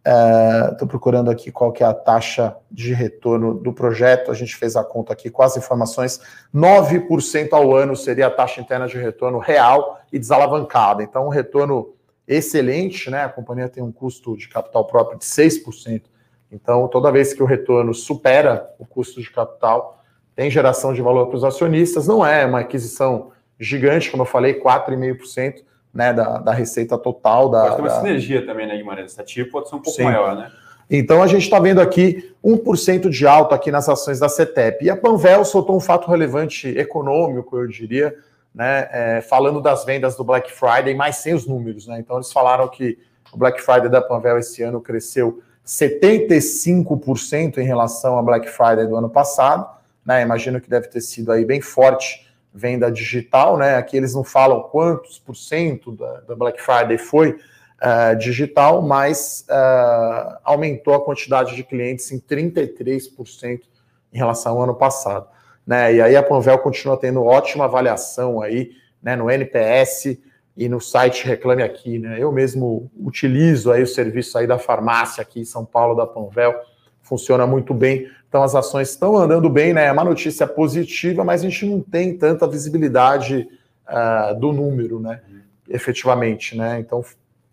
Estou 0.04 0.86
uh, 0.86 0.90
procurando 0.90 1.30
aqui 1.30 1.52
qual 1.52 1.70
que 1.70 1.84
é 1.84 1.86
a 1.86 1.94
taxa 1.94 2.56
de 2.68 2.92
retorno 2.92 3.54
do 3.54 3.72
projeto. 3.72 4.32
A 4.32 4.34
gente 4.34 4.56
fez 4.56 4.74
a 4.74 4.82
conta 4.82 5.12
aqui 5.12 5.30
com 5.30 5.42
as 5.42 5.56
informações. 5.56 6.20
9% 6.52 7.52
ao 7.52 7.74
ano 7.74 7.94
seria 7.94 8.26
a 8.26 8.30
taxa 8.30 8.60
interna 8.60 8.88
de 8.88 8.98
retorno 8.98 9.38
real 9.38 10.00
e 10.12 10.18
desalavancada. 10.18 11.04
Então, 11.04 11.26
um 11.26 11.30
retorno 11.30 11.94
excelente, 12.26 13.10
né? 13.10 13.22
A 13.22 13.28
companhia 13.28 13.68
tem 13.68 13.80
um 13.80 13.92
custo 13.92 14.36
de 14.36 14.48
capital 14.48 14.84
próprio 14.86 15.18
de 15.20 15.24
6%. 15.24 16.02
Então, 16.50 16.88
toda 16.88 17.12
vez 17.12 17.32
que 17.32 17.42
o 17.42 17.46
retorno 17.46 17.94
supera 17.94 18.74
o 18.80 18.84
custo 18.84 19.20
de 19.20 19.30
capital, 19.30 20.02
tem 20.34 20.50
geração 20.50 20.92
de 20.92 21.00
valor 21.00 21.28
para 21.28 21.36
os 21.36 21.44
acionistas. 21.44 22.08
Não 22.08 22.26
é 22.26 22.44
uma 22.44 22.60
aquisição 22.60 23.30
gigante, 23.58 24.10
como 24.10 24.24
eu 24.24 24.26
falei, 24.26 24.60
4,5% 24.60 25.62
né, 25.92 26.12
da, 26.12 26.38
da 26.38 26.52
receita 26.52 26.96
total. 26.96 27.48
Da, 27.48 27.62
pode 27.62 27.76
ter 27.76 27.82
uma 27.82 27.88
da... 27.88 28.00
sinergia 28.00 28.46
também, 28.46 28.66
né, 28.66 28.76
Guimarães? 28.76 29.12
Essa 29.12 29.22
TIR 29.22 29.50
pode 29.50 29.68
ser 29.68 29.76
um 29.76 29.80
pouco 29.80 29.96
Sim. 29.96 30.04
maior, 30.04 30.36
né? 30.36 30.50
Então 30.90 31.22
a 31.22 31.26
gente 31.26 31.42
está 31.42 31.58
vendo 31.58 31.80
aqui 31.80 32.34
1% 32.44 33.08
de 33.08 33.26
alta 33.26 33.54
aqui 33.54 33.70
nas 33.70 33.88
ações 33.88 34.18
da 34.18 34.28
CETEP. 34.28 34.84
E 34.84 34.90
a 34.90 34.96
Panvel 34.96 35.42
soltou 35.44 35.74
um 35.76 35.80
fato 35.80 36.10
relevante 36.10 36.68
econômico, 36.68 37.56
eu 37.56 37.66
diria, 37.66 38.14
né, 38.54 38.88
é, 38.92 39.22
falando 39.22 39.60
das 39.60 39.86
vendas 39.86 40.16
do 40.16 40.24
Black 40.24 40.52
Friday, 40.52 40.94
mas 40.94 41.16
sem 41.16 41.32
os 41.32 41.46
números. 41.46 41.86
Né? 41.86 41.98
Então 41.98 42.16
eles 42.16 42.30
falaram 42.30 42.68
que 42.68 42.98
o 43.32 43.38
Black 43.38 43.62
Friday 43.62 43.88
da 43.88 44.02
Panvel 44.02 44.38
esse 44.38 44.62
ano 44.62 44.82
cresceu 44.82 45.42
75% 45.66 47.56
em 47.58 47.64
relação 47.64 48.16
ao 48.16 48.22
Black 48.22 48.50
Friday 48.50 48.86
do 48.86 48.96
ano 48.96 49.08
passado. 49.08 49.66
Né? 50.04 50.20
Imagino 50.20 50.60
que 50.60 50.68
deve 50.68 50.88
ter 50.88 51.00
sido 51.00 51.32
aí 51.32 51.44
bem 51.44 51.62
forte 51.62 52.30
venda 52.54 52.90
digital, 52.90 53.56
né? 53.56 53.76
Aqui 53.76 53.96
eles 53.96 54.14
não 54.14 54.24
falam 54.24 54.62
quantos 54.62 55.18
por 55.18 55.34
cento 55.34 55.92
da, 55.92 56.20
da 56.20 56.36
Black 56.36 56.60
Friday 56.60 56.98
foi 56.98 57.30
uh, 57.30 58.16
digital, 58.18 58.82
mas 58.82 59.46
uh, 59.48 60.38
aumentou 60.44 60.94
a 60.94 61.04
quantidade 61.04 61.56
de 61.56 61.64
clientes 61.64 62.10
em 62.12 62.20
33% 62.20 63.60
em 64.12 64.18
relação 64.18 64.56
ao 64.56 64.62
ano 64.62 64.74
passado. 64.74 65.26
Né? 65.66 65.94
E 65.94 66.02
aí 66.02 66.16
a 66.16 66.22
Panvel 66.22 66.58
continua 66.58 66.96
tendo 66.96 67.24
ótima 67.24 67.64
avaliação 67.64 68.40
aí, 68.40 68.72
né, 69.02 69.16
no 69.16 69.30
NPS 69.30 70.18
e 70.56 70.68
no 70.68 70.80
site 70.80 71.26
Reclame 71.26 71.62
Aqui, 71.62 71.98
né? 71.98 72.16
Eu 72.18 72.30
mesmo 72.30 72.90
utilizo 73.00 73.72
aí 73.72 73.82
o 73.82 73.86
serviço 73.86 74.36
aí 74.36 74.46
da 74.46 74.58
farmácia 74.58 75.22
aqui 75.22 75.40
em 75.40 75.44
São 75.44 75.64
Paulo 75.64 75.94
da 75.94 76.06
Panvel, 76.06 76.54
funciona 77.12 77.46
muito 77.46 77.74
bem. 77.74 78.08
Então 78.26 78.42
as 78.42 78.54
ações 78.54 78.88
estão 78.88 79.18
andando 79.18 79.50
bem, 79.50 79.74
né? 79.74 79.84
É 79.84 79.92
uma 79.92 80.04
notícia 80.04 80.46
positiva, 80.46 81.22
mas 81.22 81.42
a 81.42 81.44
gente 81.44 81.66
não 81.66 81.82
tem 81.82 82.16
tanta 82.16 82.46
visibilidade 82.46 83.46
uh, 83.86 84.34
do 84.40 84.50
número, 84.50 84.98
né? 84.98 85.20
Efetivamente, 85.68 86.56
né? 86.56 86.80
Então, 86.80 87.04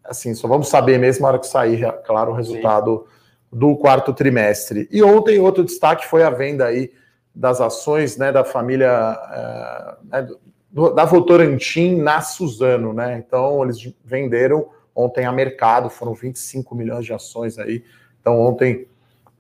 assim, 0.02 0.34
só 0.34 0.48
vamos 0.48 0.70
saber 0.70 0.98
mesmo 0.98 1.24
na 1.24 1.28
hora 1.28 1.40
que 1.40 1.48
sair, 1.48 1.84
é 1.84 1.92
claro, 1.92 2.32
o 2.32 2.36
resultado 2.36 3.06
Sim. 3.52 3.60
do 3.60 3.76
quarto 3.76 4.14
trimestre. 4.14 4.88
E 4.90 5.04
ontem 5.04 5.40
outro 5.40 5.66
destaque 5.66 6.08
foi 6.08 6.24
a 6.24 6.30
venda 6.30 6.66
aí 6.66 6.90
das 7.36 7.60
ações, 7.60 8.16
né, 8.18 8.32
da 8.32 8.46
família 8.46 8.90
uh, 9.14 10.08
né, 10.08 10.28
do, 10.72 10.90
da 10.92 11.04
Votorantim 11.04 11.98
na 11.98 12.22
Suzano, 12.22 12.94
né? 12.94 13.22
Então 13.26 13.62
eles 13.64 13.94
venderam 14.06 14.70
ontem 14.96 15.26
a 15.26 15.32
mercado, 15.34 15.90
foram 15.90 16.14
25 16.14 16.74
milhões 16.74 17.06
de 17.06 17.12
ações 17.12 17.60
aí. 17.60 17.84
Então 18.22 18.40
ontem 18.40 18.88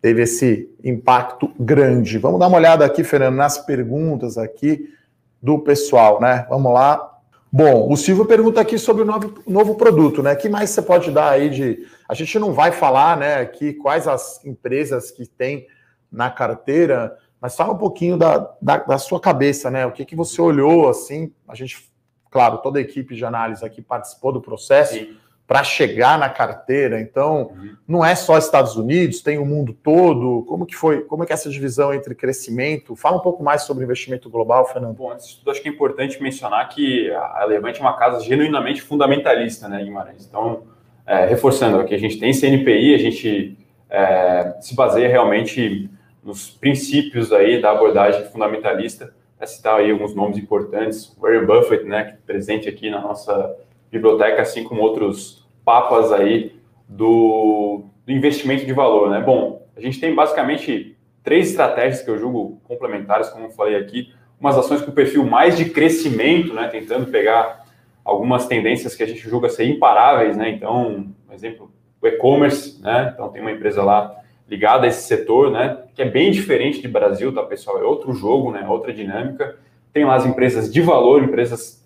teve 0.01 0.23
esse 0.23 0.69
impacto 0.83 1.51
grande. 1.59 2.17
Vamos 2.17 2.39
dar 2.39 2.47
uma 2.47 2.57
olhada 2.57 2.85
aqui, 2.85 3.03
Fernando, 3.03 3.35
nas 3.35 3.57
perguntas 3.57 4.37
aqui 4.37 4.93
do 5.41 5.59
pessoal, 5.59 6.19
né? 6.21 6.45
Vamos 6.49 6.73
lá. 6.73 7.17
Bom, 7.51 7.91
o 7.91 7.97
Silvio 7.97 8.25
pergunta 8.25 8.61
aqui 8.61 8.77
sobre 8.77 9.01
o 9.01 9.05
novo, 9.05 9.41
novo 9.47 9.75
produto, 9.75 10.21
né? 10.21 10.35
que 10.35 10.47
mais 10.47 10.69
você 10.69 10.81
pode 10.81 11.11
dar 11.11 11.31
aí 11.31 11.49
de. 11.49 11.87
A 12.07 12.13
gente 12.13 12.37
não 12.37 12.53
vai 12.53 12.71
falar, 12.71 13.17
né, 13.17 13.35
aqui 13.35 13.73
quais 13.73 14.07
as 14.07 14.43
empresas 14.45 15.11
que 15.11 15.25
tem 15.25 15.67
na 16.11 16.29
carteira, 16.29 17.17
mas 17.41 17.55
fala 17.55 17.73
um 17.73 17.77
pouquinho 17.77 18.17
da, 18.17 18.51
da, 18.61 18.77
da 18.77 18.97
sua 18.97 19.19
cabeça, 19.19 19.69
né? 19.69 19.85
O 19.85 19.91
que, 19.91 20.05
que 20.05 20.15
você 20.15 20.41
olhou 20.41 20.89
assim? 20.89 21.31
A 21.47 21.55
gente, 21.55 21.91
claro, 22.29 22.59
toda 22.59 22.79
a 22.79 22.81
equipe 22.81 23.15
de 23.15 23.25
análise 23.25 23.65
aqui 23.65 23.81
participou 23.81 24.31
do 24.31 24.41
processo. 24.41 24.93
Sim 24.93 25.17
para 25.49 25.63
chegar 25.63 26.19
na 26.19 26.29
carteira. 26.29 27.01
Então, 27.01 27.53
não 27.87 28.05
é 28.05 28.13
só 28.13 28.37
Estados 28.37 28.75
Unidos, 28.75 29.23
tem 29.23 29.39
o 29.39 29.45
mundo 29.47 29.73
todo. 29.73 30.45
Como 30.47 30.63
que 30.63 30.75
foi? 30.75 31.01
Como 31.01 31.23
é 31.23 31.25
que 31.25 31.31
é 31.31 31.33
essa 31.33 31.49
divisão 31.49 31.91
entre 31.91 32.13
crescimento? 32.13 32.95
Fala 32.95 33.17
um 33.17 33.21
pouco 33.21 33.43
mais 33.43 33.63
sobre 33.63 33.83
investimento 33.83 34.29
global, 34.29 34.63
Fernando. 34.71 34.95
Bom, 34.95 35.11
antes 35.11 35.29
de 35.29 35.37
tudo, 35.37 35.49
acho 35.49 35.59
que 35.59 35.67
é 35.67 35.71
importante 35.71 36.21
mencionar 36.21 36.69
que 36.69 37.09
a 37.11 37.43
Levante 37.45 37.79
é 37.79 37.81
uma 37.81 37.97
casa 37.97 38.23
genuinamente 38.23 38.83
fundamentalista, 38.83 39.67
né, 39.67 39.83
Guimarães? 39.83 40.23
Então, 40.23 40.65
é, 41.07 41.25
reforçando 41.25 41.79
aqui, 41.79 41.95
a 41.95 41.99
gente 41.99 42.19
tem 42.19 42.31
CNPI, 42.31 42.93
a 42.93 42.99
gente 42.99 43.57
é, 43.89 44.53
se 44.61 44.75
baseia 44.75 45.09
realmente 45.09 45.89
nos 46.23 46.47
princípios 46.47 47.33
aí 47.33 47.59
da 47.59 47.71
abordagem 47.71 48.23
fundamentalista. 48.25 49.15
É 49.39 49.47
citar 49.47 49.79
aí 49.79 49.89
alguns 49.89 50.13
nomes 50.13 50.37
importantes, 50.37 51.17
Warren 51.19 51.47
Buffett, 51.47 51.85
né, 51.85 52.17
é 52.19 52.31
presente 52.31 52.69
aqui 52.69 52.91
na 52.91 53.01
nossa 53.01 53.57
biblioteca, 53.91 54.41
assim 54.41 54.63
como 54.63 54.81
outros 54.81 55.38
papas 55.69 56.11
aí 56.11 56.55
do 56.87 57.83
do 58.03 58.11
investimento 58.11 58.65
de 58.65 58.73
valor, 58.73 59.11
né? 59.11 59.21
Bom, 59.21 59.67
a 59.77 59.79
gente 59.79 59.99
tem 59.99 60.15
basicamente 60.15 60.97
três 61.23 61.51
estratégias 61.51 62.01
que 62.01 62.09
eu 62.09 62.17
julgo 62.17 62.59
complementares, 62.63 63.29
como 63.29 63.45
eu 63.45 63.51
falei 63.51 63.75
aqui, 63.75 64.11
umas 64.39 64.57
ações 64.57 64.81
com 64.81 64.89
perfil 64.91 65.23
mais 65.23 65.55
de 65.55 65.65
crescimento, 65.69 66.55
né, 66.55 66.67
tentando 66.69 67.05
pegar 67.11 67.65
algumas 68.03 68.47
tendências 68.47 68.95
que 68.95 69.03
a 69.03 69.05
gente 69.05 69.29
julga 69.29 69.47
ser 69.47 69.65
imparáveis, 69.65 70.35
né? 70.35 70.49
Então, 70.49 71.13
por 71.27 71.35
exemplo, 71.35 71.71
o 72.01 72.07
e-commerce, 72.07 72.81
né? 72.81 73.11
Então 73.13 73.29
tem 73.29 73.39
uma 73.39 73.51
empresa 73.51 73.83
lá 73.83 74.15
ligada 74.47 74.85
a 74.85 74.89
esse 74.89 75.03
setor, 75.03 75.51
né? 75.51 75.77
Que 75.93 76.01
é 76.01 76.09
bem 76.09 76.31
diferente 76.31 76.81
de 76.81 76.87
Brasil, 76.87 77.31
tá, 77.31 77.43
pessoal? 77.43 77.77
É 77.79 77.83
outro 77.83 78.11
jogo, 78.13 78.51
né? 78.51 78.65
Outra 78.67 78.91
dinâmica. 78.91 79.55
Tem 79.93 80.03
lá 80.03 80.15
as 80.15 80.25
empresas 80.25 80.73
de 80.73 80.81
valor, 80.81 81.21
empresas 81.21 81.78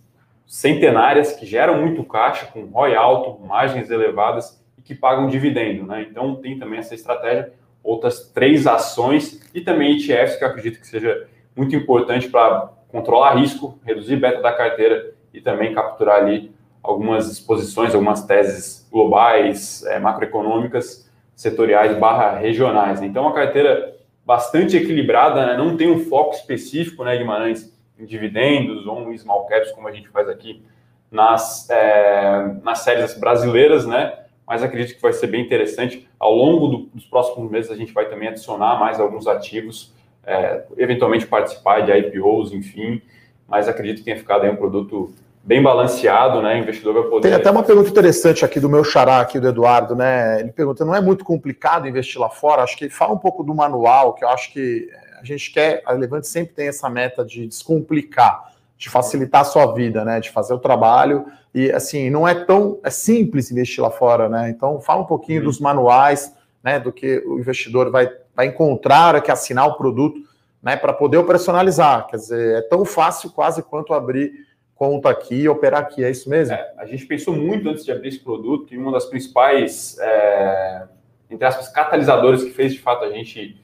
centenárias 0.54 1.32
que 1.32 1.48
geram 1.48 1.82
muito 1.82 2.04
caixa, 2.04 2.46
com 2.46 2.66
ROI 2.66 2.94
alto, 2.94 3.44
margens 3.44 3.90
elevadas 3.90 4.64
e 4.78 4.84
que 4.84 4.94
pagam 4.94 5.26
dividendo, 5.26 5.84
né? 5.88 6.06
Então 6.08 6.36
tem 6.36 6.60
também 6.60 6.78
essa 6.78 6.94
estratégia, 6.94 7.52
outras 7.84 8.30
três 8.32 8.68
ações 8.68 9.42
e 9.52 9.62
também 9.62 9.98
ETFs 9.98 10.36
que 10.36 10.44
eu 10.44 10.48
acredito 10.48 10.80
que 10.80 10.86
seja 10.86 11.28
muito 11.56 11.76
importante 11.76 12.30
para 12.30 12.70
controlar 12.88 13.34
risco, 13.34 13.80
reduzir 13.84 14.18
beta 14.18 14.44
da 14.44 14.54
carteira 14.54 15.16
e 15.34 15.42
também 15.42 15.74
capturar 15.74 16.18
ali 16.18 16.52
algumas 16.84 17.32
exposições, 17.32 17.96
algumas 17.96 18.24
teses 18.24 18.88
globais, 18.92 19.84
é, 19.88 19.98
macroeconômicas, 19.98 21.10
setoriais 21.36 21.98
barra 21.98 22.38
regionais. 22.38 23.02
Então, 23.02 23.28
a 23.28 23.34
carteira 23.34 23.96
bastante 24.24 24.78
equilibrada, 24.78 25.48
né? 25.48 25.58
não 25.58 25.76
tem 25.76 25.90
um 25.90 26.06
foco 26.06 26.36
específico, 26.36 27.04
né, 27.04 27.18
Guimarães, 27.18 27.73
em 28.00 28.06
dividendos 28.06 28.86
ou 28.86 29.12
em 29.12 29.18
small 29.18 29.46
caps, 29.46 29.72
como 29.72 29.88
a 29.88 29.92
gente 29.92 30.10
faz 30.10 30.28
aqui 30.28 30.64
nas, 31.12 31.70
é, 31.70 32.56
nas 32.64 32.80
séries 32.80 33.18
brasileiras, 33.18 33.86
né? 33.86 34.20
Mas 34.46 34.62
acredito 34.62 34.96
que 34.96 35.02
vai 35.02 35.14
ser 35.14 35.28
bem 35.28 35.42
interessante. 35.42 36.08
Ao 36.20 36.34
longo 36.34 36.68
do, 36.68 36.78
dos 36.94 37.06
próximos 37.06 37.50
meses, 37.50 37.72
a 37.72 37.76
gente 37.76 37.94
vai 37.94 38.10
também 38.10 38.28
adicionar 38.28 38.80
mais 38.80 39.00
alguns 39.00 39.28
ativos 39.28 39.94
é, 40.26 40.64
eventualmente 40.78 41.28
participar 41.28 41.82
de 41.82 41.92
IPOs, 41.92 42.54
enfim, 42.54 43.02
mas 43.48 43.68
acredito 43.68 43.98
que 44.00 44.06
tenha 44.06 44.18
ficado 44.18 44.44
aí 44.44 44.50
um 44.50 44.56
produto 44.56 45.14
bem 45.44 45.62
balanceado, 45.62 46.42
né? 46.42 46.56
O 46.56 46.58
investidor 46.60 46.94
vai 46.94 47.04
poder. 47.04 47.28
Tem 47.28 47.38
até 47.38 47.52
uma 47.52 47.64
pergunta 47.64 47.90
interessante 47.90 48.46
aqui 48.46 48.60
do 48.60 48.70
meu 48.70 48.84
xará, 48.84 49.20
aqui 49.20 49.40
do 49.40 49.48
Eduardo, 49.48 49.96
né? 49.96 50.40
Ele 50.40 50.52
pergunta: 50.52 50.86
não 50.86 50.96
é 50.96 51.02
muito 51.02 51.26
complicado 51.26 51.88
investir 51.88 52.20
lá 52.20 52.30
fora? 52.30 52.64
Acho 52.64 52.78
que 52.78 52.90
fala 52.90 53.14
um 53.14 53.18
pouco 53.18 53.44
do 53.44 53.54
manual, 53.54 54.14
que 54.14 54.24
eu 54.24 54.30
acho 54.30 54.52
que 54.54 54.90
a 55.24 55.26
gente 55.26 55.52
quer, 55.52 55.82
a 55.86 55.94
Levante 55.94 56.28
sempre 56.28 56.54
tem 56.54 56.68
essa 56.68 56.90
meta 56.90 57.24
de 57.24 57.48
descomplicar, 57.48 58.54
de 58.78 58.90
facilitar 58.90 59.42
a 59.42 59.46
sua 59.46 59.74
vida, 59.74 60.04
né? 60.04 60.20
De 60.20 60.30
fazer 60.30 60.54
o 60.54 60.60
trabalho. 60.60 61.26
E 61.54 61.72
assim, 61.72 62.10
não 62.10 62.28
é 62.28 62.34
tão 62.34 62.80
é 62.84 62.90
simples 62.90 63.52
investir 63.52 63.82
lá 63.84 63.90
fora, 63.90 64.28
né? 64.28 64.50
Então, 64.50 64.80
fala 64.82 65.02
um 65.02 65.06
pouquinho 65.06 65.40
uhum. 65.40 65.46
dos 65.46 65.60
manuais, 65.60 66.36
né? 66.64 66.80
Do 66.80 66.92
que 66.92 67.24
o 67.26 67.40
investidor 67.40 67.90
vai 67.90 68.10
vai 68.36 68.48
encontrar 68.48 69.22
que 69.22 69.32
assinar 69.32 69.68
o 69.68 69.76
produto, 69.76 70.22
né, 70.62 70.76
para 70.76 70.94
poder 70.94 71.18
operacionalizar. 71.18 72.08
Quer 72.08 72.18
dizer, 72.18 72.58
é 72.58 72.62
tão 72.62 72.84
fácil 72.86 73.32
quase 73.32 73.62
quanto 73.62 73.94
abrir 73.94 74.32
conta 74.76 75.10
aqui 75.10 75.36
e 75.36 75.50
operar 75.50 75.82
aqui, 75.82 76.04
é 76.04 76.10
isso 76.10 76.30
mesmo? 76.30 76.56
É, 76.56 76.74
a 76.78 76.86
gente 76.86 77.06
pensou 77.06 77.34
muito 77.34 77.70
antes 77.70 77.86
de 77.86 77.92
abrir 77.92 78.10
esse 78.10 78.20
produto 78.20 78.66
que 78.66 78.78
uma 78.78 78.92
das 78.92 79.06
principais, 79.06 79.98
é, 80.00 80.84
entre 81.30 81.46
aspas, 81.46 81.70
catalisadores 81.70 82.44
que 82.44 82.50
fez 82.50 82.74
de 82.74 82.80
fato 82.80 83.06
a 83.06 83.10
gente 83.10 83.56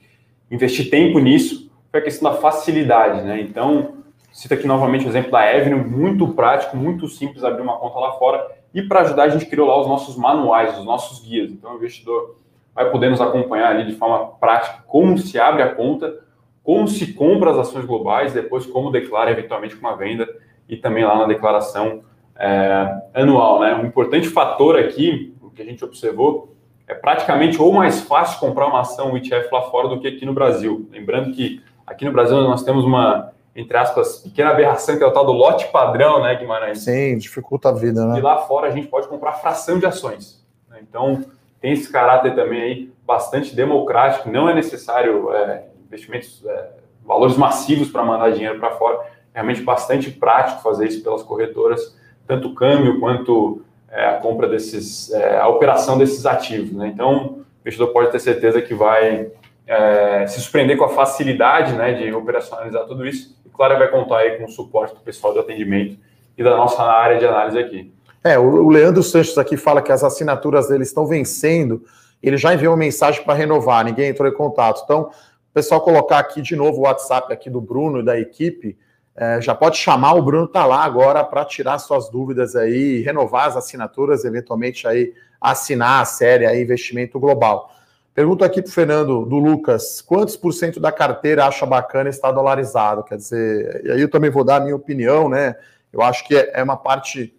investir 0.52 0.90
tempo 0.90 1.20
nisso 1.20 1.72
foi 1.92 2.00
a 2.00 2.04
questão 2.04 2.32
da 2.32 2.38
facilidade, 2.38 3.22
né? 3.24 3.42
Então, 3.42 4.04
cito 4.32 4.54
aqui 4.54 4.68
novamente 4.68 5.06
o 5.06 5.10
exemplo 5.10 5.32
da 5.32 5.42
Avenue, 5.42 5.84
muito 5.84 6.28
prático, 6.30 6.78
muito 6.78 7.08
simples 7.08 7.44
abrir 7.44 7.62
uma 7.62 7.78
conta 7.78 8.00
lá 8.00 8.14
fora. 8.14 8.46
E 8.74 8.82
para 8.82 9.02
ajudar, 9.02 9.24
a 9.24 9.30
gente 9.30 9.46
criou 9.48 9.68
lá 9.68 9.80
os 9.80 9.88
nossos 9.88 10.16
manuais, 10.16 10.78
os 10.78 10.86
nossos 10.86 11.28
guias. 11.28 11.52
Então, 11.52 11.74
o 11.74 11.76
investidor 11.78 12.38
vai 12.74 12.90
poder 12.92 13.10
nos 13.10 13.20
acompanhar 13.20 13.72
ali 13.72 13.86
de 13.86 13.98
forma 13.98 14.28
prática 14.40 14.84
como 14.88 15.18
se 15.18 15.40
abre 15.40 15.64
a 15.64 15.74
conta, 15.74 16.20
como 16.64 16.88
se 16.88 17.14
compra 17.14 17.52
as 17.52 17.58
ações 17.58 17.86
globais, 17.86 18.34
depois 18.34 18.66
como 18.66 18.92
declara 18.92 19.32
eventualmente 19.32 19.76
uma 19.76 19.96
venda 19.96 20.28
e 20.68 20.78
também 20.78 21.04
lá 21.04 21.18
na 21.18 21.26
declaração 21.26 22.04
é, 22.38 23.02
anual. 23.14 23.60
Né? 23.60 23.74
Um 23.76 23.88
importante 23.88 24.30
fator 24.30 24.78
aqui, 24.78 25.36
o 25.42 25.50
que 25.50 25.62
a 25.62 25.66
gente 25.66 25.84
observou, 25.84 26.56
é 26.90 26.96
praticamente 26.96 27.62
ou 27.62 27.72
mais 27.72 28.02
fácil 28.02 28.40
comprar 28.40 28.66
uma 28.66 28.82
ação 28.82 29.16
ETF 29.16 29.48
lá 29.54 29.62
fora 29.70 29.88
do 29.88 30.00
que 30.00 30.08
aqui 30.08 30.26
no 30.26 30.34
Brasil. 30.34 30.90
Lembrando 30.92 31.32
que 31.32 31.62
aqui 31.86 32.04
no 32.04 32.12
Brasil 32.12 32.36
nós 32.42 32.64
temos 32.64 32.84
uma, 32.84 33.32
entre 33.56 33.78
aspas, 33.78 34.18
pequena 34.18 34.50
aberração 34.50 34.98
que 34.98 35.04
é 35.04 35.06
o 35.06 35.12
tal 35.12 35.24
do 35.24 35.32
lote 35.32 35.68
padrão, 35.68 36.24
né, 36.24 36.36
Guimarães? 36.36 36.80
Sim, 36.80 37.16
dificulta 37.20 37.70
a 37.70 37.72
vida, 37.72 38.04
né? 38.08 38.18
E 38.18 38.22
lá 38.22 38.38
fora 38.40 38.68
a 38.68 38.72
gente 38.72 38.88
pode 38.88 39.08
comprar 39.08 39.34
fração 39.34 39.78
de 39.78 39.86
ações. 39.86 40.44
Né? 40.68 40.80
Então, 40.82 41.24
tem 41.62 41.74
esse 41.74 41.92
caráter 41.92 42.34
também 42.34 42.60
aí 42.60 42.94
bastante 43.06 43.56
democrático, 43.56 44.28
não 44.28 44.50
é 44.50 44.56
necessário 44.56 45.32
é, 45.32 45.66
investimentos, 45.86 46.44
é, 46.44 46.72
valores 47.06 47.38
massivos 47.38 47.90
para 47.90 48.04
mandar 48.04 48.32
dinheiro 48.32 48.60
para 48.60 48.72
fora, 48.72 48.98
é 49.32 49.36
realmente 49.36 49.62
bastante 49.62 50.10
prático 50.10 50.64
fazer 50.64 50.88
isso 50.88 51.04
pelas 51.04 51.22
corretoras, 51.22 51.96
tanto 52.26 52.56
câmbio 52.56 53.00
quanto 53.00 53.62
é, 53.92 54.06
a 54.06 54.14
compra 54.16 54.48
desses, 54.48 55.12
é, 55.12 55.38
a 55.38 55.48
operação 55.48 55.98
desses 55.98 56.26
ativos. 56.26 56.72
Né? 56.72 56.88
Então, 56.88 57.26
o 57.26 57.46
investidor 57.62 57.90
pode 57.90 58.12
ter 58.12 58.20
certeza 58.20 58.62
que 58.62 58.74
vai 58.74 59.32
é, 59.68 60.26
se 60.28 60.42
surpreender 60.42 60.78
com 60.78 60.86
a 60.86 60.90
facilidade 60.90 61.74
né, 61.74 61.94
de 61.94 62.14
operacionalizar 62.14 62.86
tudo 62.86 63.06
isso, 63.06 63.38
e 63.46 63.50
claro, 63.50 63.78
vai 63.78 63.88
contar 63.90 64.20
aí 64.20 64.38
com 64.38 64.46
o 64.46 64.50
suporte 64.50 64.96
do 64.96 65.02
pessoal 65.02 65.34
de 65.34 65.40
atendimento 65.40 65.98
e 66.38 66.44
da 66.44 66.56
nossa 66.56 66.82
área 66.84 67.20
de 67.20 67.26
análise 67.26 67.60
aqui. 67.60 67.94
É, 68.24 68.38
o 68.38 68.68
Leandro 68.68 69.02
Sanches 69.02 69.38
aqui 69.38 69.56
fala 69.56 69.82
que 69.82 69.92
as 69.92 70.04
assinaturas 70.04 70.68
dele 70.68 70.84
estão 70.84 71.06
vencendo. 71.06 71.84
Ele 72.22 72.38
já 72.38 72.54
enviou 72.54 72.74
uma 72.74 72.80
mensagem 72.80 73.24
para 73.24 73.34
renovar, 73.34 73.86
ninguém 73.86 74.10
entrou 74.10 74.28
em 74.28 74.34
contato. 74.34 74.82
Então, 74.84 75.04
o 75.04 75.54
pessoal 75.54 75.82
colocar 75.82 76.20
aqui 76.20 76.42
de 76.42 76.56
novo 76.56 76.80
o 76.80 76.82
WhatsApp 76.82 77.32
aqui 77.32 77.50
do 77.50 77.62
Bruno 77.62 78.00
e 78.00 78.04
da 78.04 78.20
equipe, 78.20 78.78
é, 79.20 79.42
já 79.42 79.54
pode 79.54 79.76
chamar, 79.76 80.14
o 80.14 80.22
Bruno 80.22 80.46
está 80.46 80.66
lá 80.66 80.82
agora 80.82 81.26
para 81.26 81.44
tirar 81.44 81.78
suas 81.78 82.10
dúvidas 82.10 82.56
aí, 82.56 83.02
renovar 83.02 83.50
as 83.50 83.58
assinaturas, 83.58 84.24
eventualmente 84.24 84.88
aí 84.88 85.14
assinar 85.42 86.02
a 86.02 86.06
série 86.06 86.46
aí, 86.46 86.62
Investimento 86.62 87.20
Global. 87.20 87.70
Pergunta 88.16 88.46
aqui 88.46 88.62
para 88.62 88.70
o 88.70 88.72
Fernando, 88.72 89.26
do 89.26 89.38
Lucas, 89.38 90.00
quantos 90.00 90.38
por 90.38 90.54
cento 90.54 90.80
da 90.80 90.90
carteira 90.90 91.46
acha 91.46 91.66
bacana 91.66 92.10
estar 92.10 92.32
dolarizado? 92.32 93.04
Quer 93.04 93.18
dizer, 93.18 93.82
e 93.84 93.92
aí 93.92 94.00
eu 94.00 94.10
também 94.10 94.30
vou 94.30 94.46
dar 94.46 94.56
a 94.56 94.60
minha 94.62 94.76
opinião, 94.76 95.28
né? 95.28 95.54
Eu 95.92 96.02
acho 96.02 96.26
que 96.26 96.38
é, 96.38 96.52
é 96.54 96.64
uma 96.64 96.78
parte 96.78 97.38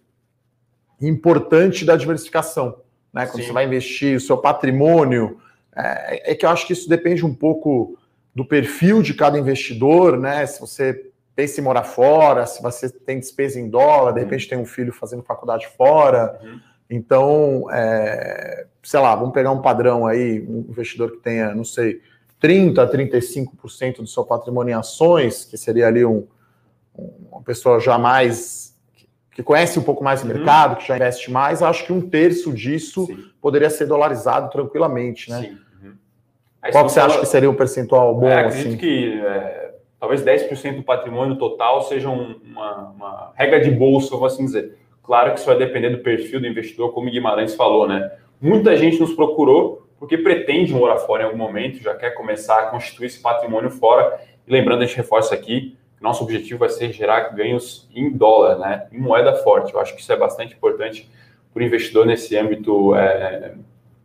importante 1.01 1.87
da 1.87 1.97
diversificação. 1.97 2.77
Né? 3.11 3.25
Quando 3.25 3.41
Sim. 3.41 3.47
você 3.47 3.53
vai 3.55 3.65
investir 3.65 4.19
o 4.19 4.21
seu 4.21 4.37
patrimônio, 4.37 5.39
é, 5.75 6.33
é, 6.33 6.35
que 6.35 6.45
eu 6.45 6.51
acho 6.51 6.67
que 6.67 6.75
isso 6.75 6.91
depende 6.91 7.25
um 7.25 7.35
pouco 7.35 7.97
do 8.35 8.45
perfil 8.45 9.03
de 9.03 9.15
cada 9.15 9.39
investidor, 9.39 10.19
né? 10.19 10.45
Se 10.45 10.61
você 10.61 11.10
em 11.43 11.65
morar 11.65 11.85
fora, 11.85 12.47
se 12.47 12.63
você 12.63 12.89
tem 12.91 13.19
despesa 13.19 13.59
em 13.59 13.69
dólar, 13.69 14.13
de 14.13 14.19
uhum. 14.19 14.25
repente 14.25 14.49
tem 14.49 14.59
um 14.59 14.67
filho 14.67 14.93
fazendo 14.93 15.23
faculdade 15.23 15.67
fora. 15.77 16.39
Uhum. 16.43 16.61
Então, 16.91 17.67
é, 17.73 18.67
sei 18.83 19.01
lá, 19.01 19.15
vamos 19.15 19.33
pegar 19.33 19.53
um 19.53 19.63
padrão 19.63 20.07
aí, 20.07 20.41
um 20.41 20.67
investidor 20.69 21.13
que 21.13 21.19
tenha, 21.19 21.55
não 21.55 21.65
sei, 21.65 22.01
30% 22.43 22.79
a 22.79 22.91
35% 22.91 23.99
do 23.99 24.07
seu 24.07 24.25
patrimônio 24.25 24.73
em 24.73 24.75
ações, 24.75 25.45
que 25.45 25.57
seria 25.57 25.87
ali 25.87 26.05
um, 26.05 26.27
uma 27.31 27.43
pessoa 27.43 27.79
já 27.79 27.97
mais 27.97 28.71
que 29.33 29.43
conhece 29.43 29.79
um 29.79 29.83
pouco 29.83 30.03
mais 30.03 30.23
o 30.23 30.27
uhum. 30.27 30.35
mercado, 30.35 30.77
que 30.77 30.87
já 30.87 30.97
investe 30.97 31.31
mais, 31.31 31.63
acho 31.63 31.87
que 31.87 31.93
um 31.93 32.01
terço 32.01 32.53
disso 32.53 33.07
Sim. 33.07 33.25
poderia 33.41 33.71
ser 33.71 33.87
dolarizado 33.87 34.51
tranquilamente, 34.51 35.31
né? 35.31 35.43
Sim. 35.43 35.59
Uhum. 35.83 35.95
Qual 36.73 36.89
você 36.89 37.01
fala... 37.01 37.13
acha 37.13 37.21
que 37.21 37.27
seria 37.27 37.51
um 37.51 37.55
percentual 37.55 38.15
bom? 38.15 38.29
É, 38.29 38.41
acredito 38.41 38.69
assim? 38.69 38.77
que 38.77 39.21
é, 39.21 39.75
talvez 40.01 40.25
10% 40.25 40.77
do 40.77 40.83
patrimônio 40.83 41.37
total 41.37 41.83
seja 41.83 42.09
uma, 42.09 42.93
uma, 42.97 43.33
regra 43.37 43.61
de 43.61 43.71
bolsa, 43.71 44.17
vou 44.17 44.25
assim 44.25 44.47
dizer. 44.47 44.79
Claro 45.03 45.33
que 45.33 45.39
isso 45.39 45.47
vai 45.47 45.59
depender 45.59 45.91
do 45.91 45.99
perfil 45.99 46.41
do 46.41 46.47
investidor, 46.47 46.93
como 46.93 47.11
Guimarães 47.11 47.55
falou, 47.55 47.87
né? 47.87 48.11
Muita 48.41 48.75
gente 48.77 48.99
nos 48.99 49.13
procurou 49.13 49.87
porque 49.99 50.17
pretende 50.17 50.73
morar 50.73 50.97
fora 50.97 51.23
em 51.23 51.27
algum 51.27 51.37
momento, 51.37 51.83
já 51.83 51.95
quer 51.95 52.13
começar 52.13 52.59
a 52.59 52.67
constituir 52.67 53.07
esse 53.07 53.21
patrimônio 53.21 53.71
fora. 53.71 54.19
E 54.47 54.51
lembrando, 54.51 54.83
a 54.83 54.87
gente 54.87 54.97
reforça 54.97 55.35
aqui, 55.35 55.77
nosso 56.01 56.25
objetivo 56.25 56.61
vai 56.61 56.71
ser 56.71 56.91
gerar 56.91 57.35
ganhos 57.35 57.87
em 57.95 58.11
dólar, 58.11 58.59
né, 58.59 58.87
em 58.91 58.99
moeda 58.99 59.35
forte. 59.35 59.75
Eu 59.75 59.81
acho 59.81 59.95
que 59.95 60.01
isso 60.01 60.11
é 60.11 60.17
bastante 60.17 60.55
importante 60.55 61.07
para 61.53 61.63
o 61.63 61.67
investidor 61.67 62.07
nesse 62.07 62.35
âmbito 62.35 62.95
é, 62.95 63.53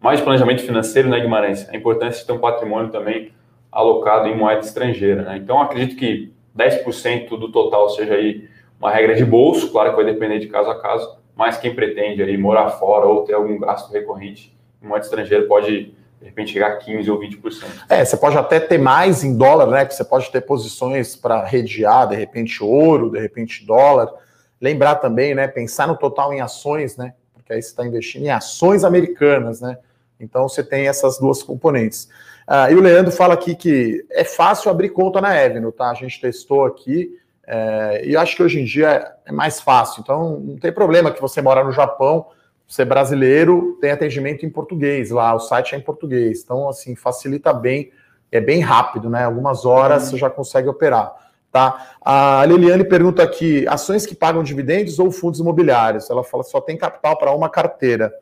mais 0.02 0.20
planejamento 0.20 0.64
financeiro, 0.64 1.08
né, 1.08 1.20
Guimarães? 1.22 1.70
A 1.70 1.78
importância 1.78 2.20
de 2.20 2.28
ter 2.28 2.34
um 2.34 2.40
patrimônio 2.40 2.92
também 2.92 3.32
alocado 3.76 4.30
em 4.30 4.38
moeda 4.38 4.62
estrangeira. 4.62 5.24
Né? 5.24 5.38
Então, 5.38 5.62
acredito 5.62 5.98
que 5.98 6.32
10% 6.58 7.28
do 7.38 7.52
total 7.52 7.90
seja 7.90 8.14
aí 8.14 8.48
uma 8.80 8.90
regra 8.90 9.14
de 9.14 9.26
bolso, 9.26 9.70
claro 9.70 9.90
que 9.90 9.98
vai 9.98 10.06
depender 10.06 10.40
de 10.40 10.48
caso 10.48 10.70
a 10.70 10.82
caso, 10.82 11.18
mas 11.36 11.58
quem 11.58 11.76
pretende 11.76 12.24
aí 12.24 12.38
morar 12.38 12.70
fora 12.70 13.06
ou 13.06 13.26
ter 13.26 13.34
algum 13.34 13.60
gasto 13.60 13.92
recorrente 13.92 14.58
em 14.82 14.88
moeda 14.88 15.04
estrangeira 15.04 15.46
pode 15.46 15.94
de 16.22 16.26
repente 16.26 16.54
chegar 16.54 16.72
a 16.72 16.80
15% 16.80 17.10
ou 17.10 17.20
20%. 17.20 17.66
É, 17.90 18.04
você 18.04 18.16
pode 18.16 18.38
até 18.38 18.60
ter 18.60 18.78
mais 18.78 19.24
em 19.24 19.38
dólar, 19.38 19.68
né? 19.68 19.86
Você 19.86 20.04
pode 20.04 20.32
ter 20.32 20.42
posições 20.42 21.16
para 21.16 21.44
redear, 21.44 22.08
de 22.08 22.16
repente 22.16 22.64
ouro, 22.64 23.12
de 23.12 23.20
repente 23.20 23.66
dólar. 23.66 24.12
Lembrar 24.60 24.96
também, 24.96 25.36
né? 25.36 25.48
Pensar 25.48 25.88
no 25.88 25.98
total 25.98 26.34
em 26.34 26.40
ações, 26.40 26.96
né? 26.96 27.14
Porque 27.34 27.54
aí 27.54 27.62
você 27.62 27.70
está 27.70 27.86
investindo 27.86 28.24
em 28.24 28.32
ações 28.32 28.84
americanas, 28.84 29.62
né? 29.62 29.78
Então 30.20 30.48
você 30.48 30.64
tem 30.64 30.88
essas 30.88 31.20
duas 31.20 31.44
componentes. 31.44 32.10
Ah, 32.48 32.72
e 32.72 32.76
o 32.76 32.82
Leandro 32.82 33.12
fala 33.12 33.34
aqui 33.34 33.56
que 33.56 34.06
é 34.12 34.24
fácil 34.24 34.70
abrir 34.70 34.90
conta 34.90 35.20
na 35.20 35.30
Avenue, 35.30 35.72
tá? 35.72 35.90
A 35.90 35.96
gente 35.96 36.22
testou 36.22 36.66
aqui 36.66 37.10
é, 37.48 38.02
e 38.06 38.16
acho 38.16 38.36
que 38.36 38.44
hoje 38.44 38.60
em 38.60 38.66
dia 38.66 39.14
é 39.26 39.32
mais 39.32 39.60
fácil. 39.60 40.02
Então 40.02 40.40
não 40.40 40.58
tem 40.58 40.72
problema 40.72 41.12
que 41.12 41.22
você 41.22 41.42
mora 41.42 41.64
no 41.64 41.72
Japão, 41.72 42.28
você 42.68 42.84
é 42.84 42.86
brasileiro, 42.86 43.78
tem 43.82 43.92
atendimento 43.92 44.46
em 44.46 44.50
português 44.50 45.12
lá, 45.12 45.34
o 45.34 45.40
site 45.40 45.76
é 45.76 45.78
em 45.78 45.82
português. 45.82 46.42
Então, 46.44 46.68
assim, 46.68 46.96
facilita 46.96 47.54
bem, 47.54 47.92
é 48.32 48.40
bem 48.40 48.60
rápido, 48.60 49.10
né? 49.10 49.24
Algumas 49.24 49.66
horas 49.66 50.04
uhum. 50.04 50.10
você 50.12 50.18
já 50.18 50.30
consegue 50.30 50.68
operar. 50.68 51.14
Tá? 51.52 51.96
A 52.02 52.46
Liliane 52.46 52.84
pergunta 52.84 53.24
aqui: 53.24 53.66
ações 53.68 54.06
que 54.06 54.14
pagam 54.14 54.44
dividendos 54.44 55.00
ou 55.00 55.10
fundos 55.10 55.40
imobiliários? 55.40 56.10
Ela 56.10 56.24
fala 56.24 56.44
só 56.44 56.60
tem 56.60 56.78
capital 56.78 57.18
para 57.18 57.32
uma 57.32 57.50
carteira. 57.50 58.14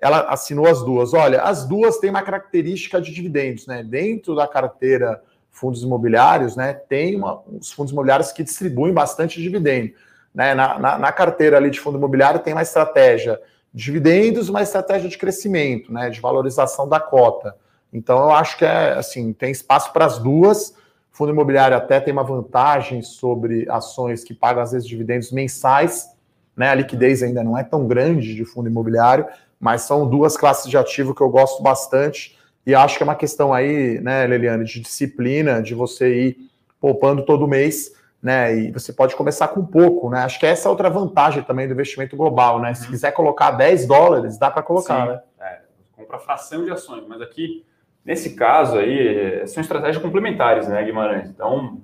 Ela 0.00 0.20
assinou 0.28 0.66
as 0.66 0.82
duas. 0.82 1.14
Olha, 1.14 1.42
as 1.42 1.66
duas 1.66 1.98
têm 1.98 2.10
uma 2.10 2.22
característica 2.22 3.00
de 3.00 3.12
dividendos, 3.12 3.66
né? 3.66 3.82
Dentro 3.82 4.34
da 4.34 4.46
carteira 4.46 5.22
fundos 5.50 5.82
imobiliários, 5.82 6.56
né? 6.56 6.74
Tem 6.74 7.16
uma, 7.16 7.40
os 7.46 7.72
fundos 7.72 7.92
imobiliários 7.92 8.32
que 8.32 8.42
distribuem 8.42 8.92
bastante 8.92 9.40
dividendo. 9.40 9.92
Né? 10.34 10.52
Na, 10.54 10.78
na, 10.78 10.98
na 10.98 11.12
carteira 11.12 11.56
ali 11.56 11.70
de 11.70 11.78
fundo 11.78 11.96
imobiliário 11.96 12.40
tem 12.40 12.52
uma 12.52 12.62
estratégia 12.62 13.40
de 13.72 13.84
dividendos, 13.84 14.48
uma 14.48 14.62
estratégia 14.62 15.08
de 15.08 15.16
crescimento, 15.16 15.92
né? 15.92 16.10
De 16.10 16.20
valorização 16.20 16.88
da 16.88 17.00
cota. 17.00 17.56
Então 17.92 18.18
eu 18.18 18.32
acho 18.32 18.58
que 18.58 18.64
é 18.64 18.94
assim, 18.94 19.32
tem 19.32 19.52
espaço 19.52 19.92
para 19.92 20.04
as 20.04 20.18
duas 20.18 20.74
fundo 21.14 21.30
imobiliário 21.30 21.76
até 21.76 22.00
tem 22.00 22.12
uma 22.12 22.24
vantagem 22.24 23.00
sobre 23.00 23.70
ações 23.70 24.24
que 24.24 24.34
pagam, 24.34 24.60
às 24.62 24.72
vezes, 24.72 24.86
dividendos 24.86 25.30
mensais, 25.30 26.08
né? 26.56 26.68
A 26.70 26.74
liquidez 26.74 27.22
ainda 27.22 27.42
não 27.42 27.56
é 27.56 27.62
tão 27.62 27.86
grande 27.86 28.34
de 28.34 28.44
fundo 28.44 28.68
imobiliário, 28.68 29.26
mas 29.60 29.82
são 29.82 30.08
duas 30.08 30.36
classes 30.36 30.70
de 30.70 30.76
ativo 30.76 31.14
que 31.14 31.20
eu 31.20 31.28
gosto 31.28 31.62
bastante. 31.62 32.38
E 32.66 32.74
acho 32.74 32.96
que 32.96 33.02
é 33.02 33.06
uma 33.06 33.14
questão 33.14 33.52
aí, 33.52 34.00
né, 34.00 34.26
Leliane, 34.26 34.64
de 34.64 34.80
disciplina, 34.80 35.62
de 35.62 35.74
você 35.74 36.14
ir 36.14 36.50
poupando 36.80 37.24
todo 37.24 37.48
mês, 37.48 37.92
né? 38.22 38.56
E 38.56 38.70
você 38.72 38.92
pode 38.92 39.14
começar 39.16 39.48
com 39.48 39.64
pouco, 39.64 40.10
né? 40.10 40.20
Acho 40.20 40.38
que 40.38 40.46
essa 40.46 40.68
é 40.68 40.70
outra 40.70 40.88
vantagem 40.88 41.42
também 41.42 41.66
do 41.66 41.74
investimento 41.74 42.16
global, 42.16 42.60
né? 42.60 42.72
Se 42.74 42.84
uhum. 42.84 42.90
quiser 42.90 43.12
colocar 43.12 43.50
10 43.52 43.86
dólares, 43.86 44.38
dá 44.38 44.50
para 44.50 44.62
colocar, 44.62 45.02
Sim, 45.02 45.12
né? 45.12 45.20
É, 45.40 45.58
compra 45.92 46.18
fração 46.18 46.64
de 46.64 46.70
ações, 46.70 47.04
mas 47.06 47.20
aqui 47.20 47.64
Nesse 48.04 48.34
caso 48.34 48.78
aí, 48.78 49.46
são 49.48 49.62
estratégias 49.62 50.02
complementares, 50.02 50.68
né, 50.68 50.84
Guimarães? 50.84 51.30
Então, 51.30 51.80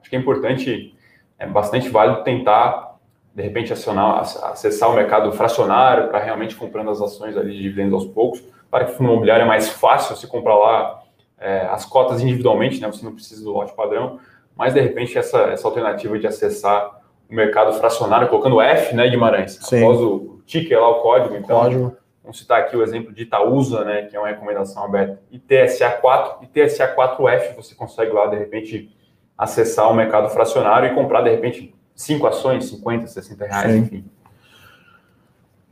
acho 0.00 0.08
que 0.08 0.14
é 0.14 0.18
importante, 0.18 0.96
é 1.36 1.46
bastante 1.46 1.88
válido 1.88 2.22
tentar, 2.22 2.91
de 3.34 3.42
repente, 3.42 3.72
acionar, 3.72 4.20
acessar 4.20 4.90
o 4.90 4.94
mercado 4.94 5.32
fracionário 5.32 6.08
para 6.08 6.18
realmente 6.18 6.54
comprando 6.54 6.90
as 6.90 7.00
ações 7.00 7.36
ali 7.36 7.52
de 7.52 7.62
dividendos 7.62 7.94
aos 7.94 8.06
poucos. 8.06 8.42
Para 8.70 8.84
que 8.84 8.92
o 8.92 8.94
fundo 8.94 9.10
imobiliário 9.10 9.44
é 9.44 9.46
mais 9.46 9.68
fácil 9.68 10.16
se 10.16 10.26
comprar 10.26 10.54
lá 10.54 11.02
é, 11.38 11.66
as 11.70 11.84
cotas 11.84 12.22
individualmente, 12.22 12.80
né? 12.80 12.86
Você 12.86 13.04
não 13.04 13.12
precisa 13.12 13.44
do 13.44 13.52
lote 13.52 13.74
padrão, 13.74 14.18
mas 14.56 14.74
de 14.74 14.80
repente 14.80 15.16
essa, 15.18 15.38
essa 15.44 15.66
alternativa 15.66 16.18
de 16.18 16.26
acessar 16.26 17.00
o 17.28 17.34
mercado 17.34 17.72
fracionário, 17.74 18.28
colocando 18.28 18.60
F, 18.60 18.94
né, 18.94 19.08
Guimarães? 19.08 19.58
Sim. 19.62 19.82
Após 19.82 20.00
o 20.00 20.40
ticker 20.46 20.80
lá, 20.80 20.88
o 20.88 21.00
código, 21.00 21.36
então. 21.36 21.60
Código 21.60 21.96
Vamos 22.22 22.38
citar 22.38 22.60
aqui 22.60 22.76
o 22.76 22.82
exemplo 22.82 23.12
de 23.12 23.22
Itaúsa, 23.22 23.84
né, 23.84 24.02
que 24.02 24.14
é 24.14 24.18
uma 24.18 24.28
recomendação 24.28 24.84
aberta, 24.84 25.20
e 25.30 25.38
TSA4 25.40 26.36
e 26.42 26.46
TSA4F, 26.46 27.56
você 27.56 27.74
consegue 27.74 28.12
lá, 28.12 28.26
de 28.26 28.36
repente, 28.36 28.96
acessar 29.36 29.90
o 29.90 29.94
mercado 29.94 30.28
fracionário 30.30 30.88
e 30.88 30.94
comprar, 30.94 31.22
de 31.22 31.30
repente, 31.30 31.74
cinco 32.02 32.26
ações, 32.26 32.68
50, 32.68 33.06
60 33.06 33.46
reais, 33.46 33.72
Sim. 33.72 33.78
enfim. 33.78 34.04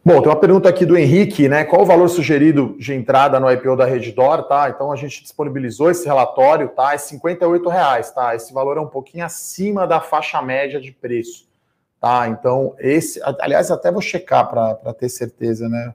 Bom, 0.02 0.22
tem 0.22 0.30
uma 0.30 0.40
pergunta 0.40 0.68
aqui 0.68 0.86
do 0.86 0.96
Henrique, 0.96 1.46
né? 1.46 1.62
Qual 1.62 1.82
o 1.82 1.86
valor 1.86 2.08
sugerido 2.08 2.74
de 2.78 2.94
entrada 2.94 3.38
no 3.38 3.50
IPO 3.50 3.76
da 3.76 3.84
Reddor, 3.84 4.44
tá? 4.44 4.70
Então 4.70 4.90
a 4.90 4.96
gente 4.96 5.22
disponibilizou 5.22 5.90
esse 5.90 6.06
relatório, 6.06 6.68
tá? 6.68 6.94
É 6.94 6.98
58 6.98 7.68
reais, 7.68 8.10
tá? 8.10 8.34
Esse 8.34 8.52
valor 8.52 8.78
é 8.78 8.80
um 8.80 8.86
pouquinho 8.86 9.26
acima 9.26 9.86
da 9.86 10.00
faixa 10.00 10.40
média 10.40 10.80
de 10.80 10.90
preço, 10.90 11.46
tá? 12.00 12.28
Então 12.28 12.74
esse, 12.78 13.20
aliás, 13.40 13.70
até 13.70 13.92
vou 13.92 14.00
checar 14.00 14.48
para 14.48 14.94
ter 14.94 15.10
certeza, 15.10 15.68
né? 15.68 15.92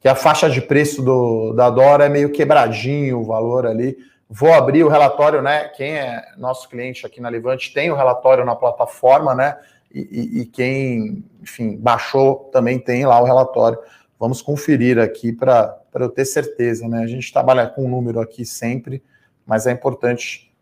que 0.00 0.08
a 0.08 0.14
faixa 0.14 0.48
de 0.48 0.60
preço 0.60 1.02
do, 1.02 1.52
da 1.52 1.70
Dora 1.70 2.06
é 2.06 2.08
meio 2.08 2.30
quebradinho 2.30 3.18
o 3.18 3.24
valor 3.24 3.66
ali. 3.66 3.96
Vou 4.30 4.52
abrir 4.52 4.84
o 4.84 4.88
relatório, 4.88 5.40
né? 5.40 5.68
Quem 5.68 5.96
é 5.96 6.22
nosso 6.36 6.68
cliente 6.68 7.06
aqui 7.06 7.20
na 7.20 7.30
Levante 7.30 7.72
tem 7.72 7.90
o 7.90 7.96
relatório 7.96 8.44
na 8.44 8.54
plataforma, 8.54 9.34
né? 9.34 9.56
E, 9.92 10.00
e, 10.00 10.40
e 10.40 10.46
quem, 10.46 11.24
enfim, 11.40 11.76
baixou 11.76 12.50
também 12.52 12.78
tem 12.78 13.06
lá 13.06 13.18
o 13.20 13.24
relatório. 13.24 13.78
Vamos 14.18 14.42
conferir 14.42 14.98
aqui 14.98 15.32
para 15.32 15.80
eu 15.94 16.10
ter 16.10 16.26
certeza, 16.26 16.86
né? 16.86 17.02
A 17.02 17.06
gente 17.06 17.32
trabalha 17.32 17.66
com 17.68 17.86
um 17.86 17.88
número 17.88 18.20
aqui 18.20 18.44
sempre, 18.44 19.02
mas 19.46 19.66
é 19.66 19.72
importante. 19.72 20.52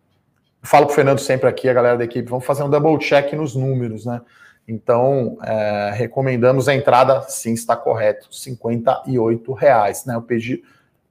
Eu 0.63 0.69
falo 0.69 0.87
para 0.87 0.93
o 0.93 0.95
Fernando 0.95 1.19
sempre 1.19 1.49
aqui, 1.49 1.69
a 1.69 1.73
galera 1.73 1.99
da 1.99 2.05
equipe, 2.05 2.29
vamos 2.29 2.45
fazer 2.45 2.63
um 2.63 2.71
double 2.71 2.99
check 2.99 3.33
nos 3.33 3.57
números, 3.57 4.07
né? 4.07 4.21
Então, 4.69 5.39
é, 5.43 5.93
recomendamos 5.95 6.69
a 6.69 6.75
entrada, 6.75 7.23
sim, 7.23 7.53
está 7.53 7.77
correto, 7.77 8.29
R$ 8.31 9.55
reais, 9.59 10.05
né? 10.05 10.17
O 10.17 10.23
pedi, 10.23 10.63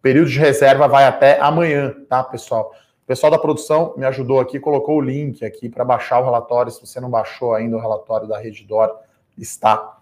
período 0.06 0.30
de 0.30 0.38
reserva 0.38 0.88
vai 0.88 1.06
até 1.06 1.39
amanhã, 1.39 1.91
tá, 2.08 2.24
pessoal? 2.24 2.72
O 3.04 3.08
pessoal 3.08 3.32
da 3.32 3.39
produção 3.39 3.96
me 3.98 4.06
ajudou 4.06 4.39
aqui, 4.39 4.60
colocou 4.60 4.98
o 4.98 5.02
link 5.02 5.44
aqui 5.44 5.68
para 5.68 5.84
baixar 5.84 6.20
o 6.20 6.24
relatório. 6.24 6.72
Se 6.72 6.80
você 6.80 7.00
não 7.00 7.10
baixou 7.10 7.56
ainda 7.56 7.76
o 7.76 7.80
relatório 7.80 8.28
da 8.28 8.38
Reddor, 8.38 8.96
está 9.36 9.98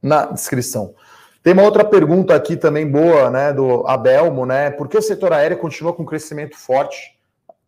na 0.00 0.26
descrição. 0.26 0.94
Tem 1.42 1.52
uma 1.52 1.64
outra 1.64 1.84
pergunta 1.84 2.36
aqui 2.36 2.56
também 2.56 2.88
boa, 2.88 3.28
né, 3.30 3.52
do 3.52 3.84
Abelmo, 3.84 4.46
né? 4.46 4.70
Por 4.70 4.86
que 4.86 4.96
o 4.96 5.02
setor 5.02 5.32
aéreo 5.32 5.58
continua 5.58 5.92
com 5.92 6.06
crescimento 6.06 6.56
forte? 6.56 7.18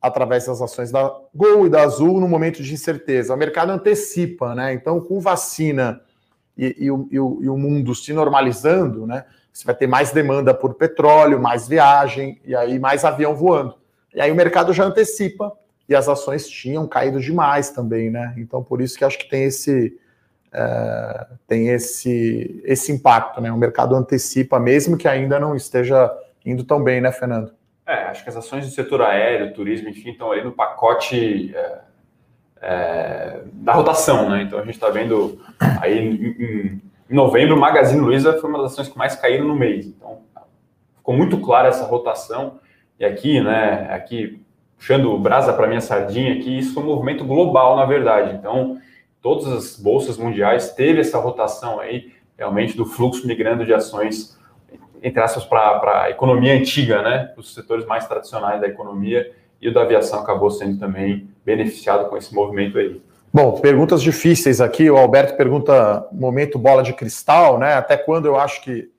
através 0.01 0.47
das 0.47 0.61
ações 0.61 0.91
da 0.91 1.17
Gol 1.33 1.65
e 1.65 1.71
da 1.71 1.83
Azul 1.83 2.19
no 2.19 2.27
momento 2.27 2.61
de 2.61 2.75
incerteza. 2.75 3.33
O 3.33 3.37
mercado 3.37 3.71
antecipa, 3.71 4.53
né? 4.53 4.75
Então, 4.75 5.01
com 5.01 5.21
vacina 5.21 6.01
e, 6.59 6.67
e, 6.67 6.85
e, 6.87 6.91
o, 6.91 7.39
e 7.41 7.49
o 7.49 7.57
mundo 7.57 7.95
se 7.95 8.13
normalizando, 8.13 9.07
né? 9.07 9.25
Você 9.53 9.65
vai 9.65 9.75
ter 9.75 9.87
mais 9.87 10.13
demanda 10.13 10.55
por 10.55 10.75
petróleo, 10.75 11.41
mais 11.41 11.69
viagem 11.69 12.41
e 12.45 12.57
aí 12.57 12.79
mais 12.79 13.05
avião 13.05 13.35
voando. 13.35 13.75
E 14.15 14.21
aí 14.21 14.31
o 14.31 14.35
mercado 14.35 14.73
já 14.73 14.85
antecipa 14.85 15.53
e 15.89 15.95
as 15.95 16.09
ações 16.09 16.49
tinham 16.49 16.87
caído 16.87 17.21
demais 17.21 17.71
também, 17.71 18.11
né? 18.11 18.35
Então, 18.39 18.63
por 18.63 18.81
isso 18.81 18.97
que 18.97 19.05
acho 19.05 19.19
que 19.19 19.29
tem 19.29 19.45
esse 19.45 19.99
é, 20.53 21.27
tem 21.47 21.69
esse 21.69 22.63
esse 22.65 22.93
impacto, 22.93 23.41
né? 23.41 23.53
O 23.53 23.57
mercado 23.57 23.95
antecipa, 23.95 24.59
mesmo 24.59 24.97
que 24.97 25.07
ainda 25.07 25.39
não 25.39 25.55
esteja 25.55 26.11
indo 26.45 26.65
tão 26.65 26.83
bem, 26.83 27.01
né, 27.01 27.13
Fernando? 27.13 27.53
É, 27.87 28.05
acho 28.05 28.23
que 28.23 28.31
as 28.31 28.37
ações 28.37 28.65
do 28.65 28.73
setor 28.73 29.03
aéreo, 29.03 29.53
turismo, 29.53 29.89
enfim, 29.89 30.11
estão 30.11 30.31
ali 30.31 30.43
no 30.43 30.53
pacote 30.53 31.55
é, 31.55 31.79
é, 32.63 33.41
da 33.53 33.73
rotação, 33.73 34.31
né? 34.31 34.43
Então 34.43 34.59
a 34.59 34.65
gente 34.65 34.75
está 34.75 34.89
vendo 34.89 35.41
aí 35.81 35.99
em, 35.99 36.15
em 36.15 36.82
novembro, 37.15 37.57
o 37.57 37.61
Magazine 37.61 38.01
Luiza 38.01 38.39
foi 38.39 38.49
uma 38.49 38.63
das 38.63 38.73
ações 38.73 38.89
que 38.89 38.99
mais 38.99 39.15
caíram 39.17 39.47
no 39.47 39.55
mês. 39.55 39.87
Então 39.87 40.19
ficou 40.97 41.15
muito 41.15 41.39
clara 41.39 41.69
essa 41.69 41.85
rotação. 41.85 42.61
E 42.99 43.05
aqui, 43.05 43.41
né, 43.41 43.89
aqui 43.91 44.41
puxando 44.77 45.17
brasa 45.19 45.53
para 45.53 45.67
minha 45.67 45.81
sardinha 45.81 46.35
aqui, 46.35 46.59
isso 46.59 46.75
foi 46.75 46.83
um 46.83 46.87
movimento 46.87 47.25
global, 47.25 47.77
na 47.77 47.85
verdade. 47.85 48.35
Então, 48.37 48.79
todas 49.21 49.47
as 49.47 49.77
bolsas 49.79 50.19
mundiais 50.19 50.73
teve 50.73 51.01
essa 51.01 51.19
rotação 51.19 51.79
aí, 51.79 52.13
realmente, 52.37 52.77
do 52.77 52.85
fluxo 52.85 53.27
migrando 53.27 53.65
de 53.65 53.73
ações 53.73 54.37
entre 55.03 55.21
aspas, 55.21 55.45
para 55.45 56.05
a 56.05 56.11
economia 56.11 56.55
antiga, 56.55 57.03
né? 57.03 57.33
Os 57.37 57.55
setores 57.55 57.85
mais 57.85 58.07
tradicionais 58.07 58.61
da 58.61 58.69
economia 58.69 59.33
e 59.61 59.69
o 59.69 59.75
da 59.75 59.83
aviação 59.83 60.21
acabou 60.21 60.51
sendo 60.51 60.79
também 60.79 61.29
beneficiado 61.45 62.09
com 62.09 62.17
esse 62.17 62.33
movimento 62.33 62.79
aí. 62.79 63.03
Bom, 63.35 63.59
perguntas 63.61 64.03
difíceis 64.03 64.61
aqui. 64.61 64.91
O 64.91 64.97
Alberto 64.99 65.37
pergunta 65.37 66.07
momento 66.13 66.59
bola 66.59 66.83
de 66.83 66.93
cristal, 66.93 67.59
né? 67.59 67.75
Até 67.75 67.97
quando 67.97 68.27
eu 68.27 68.39
acho 68.39 68.61
que 68.61 68.91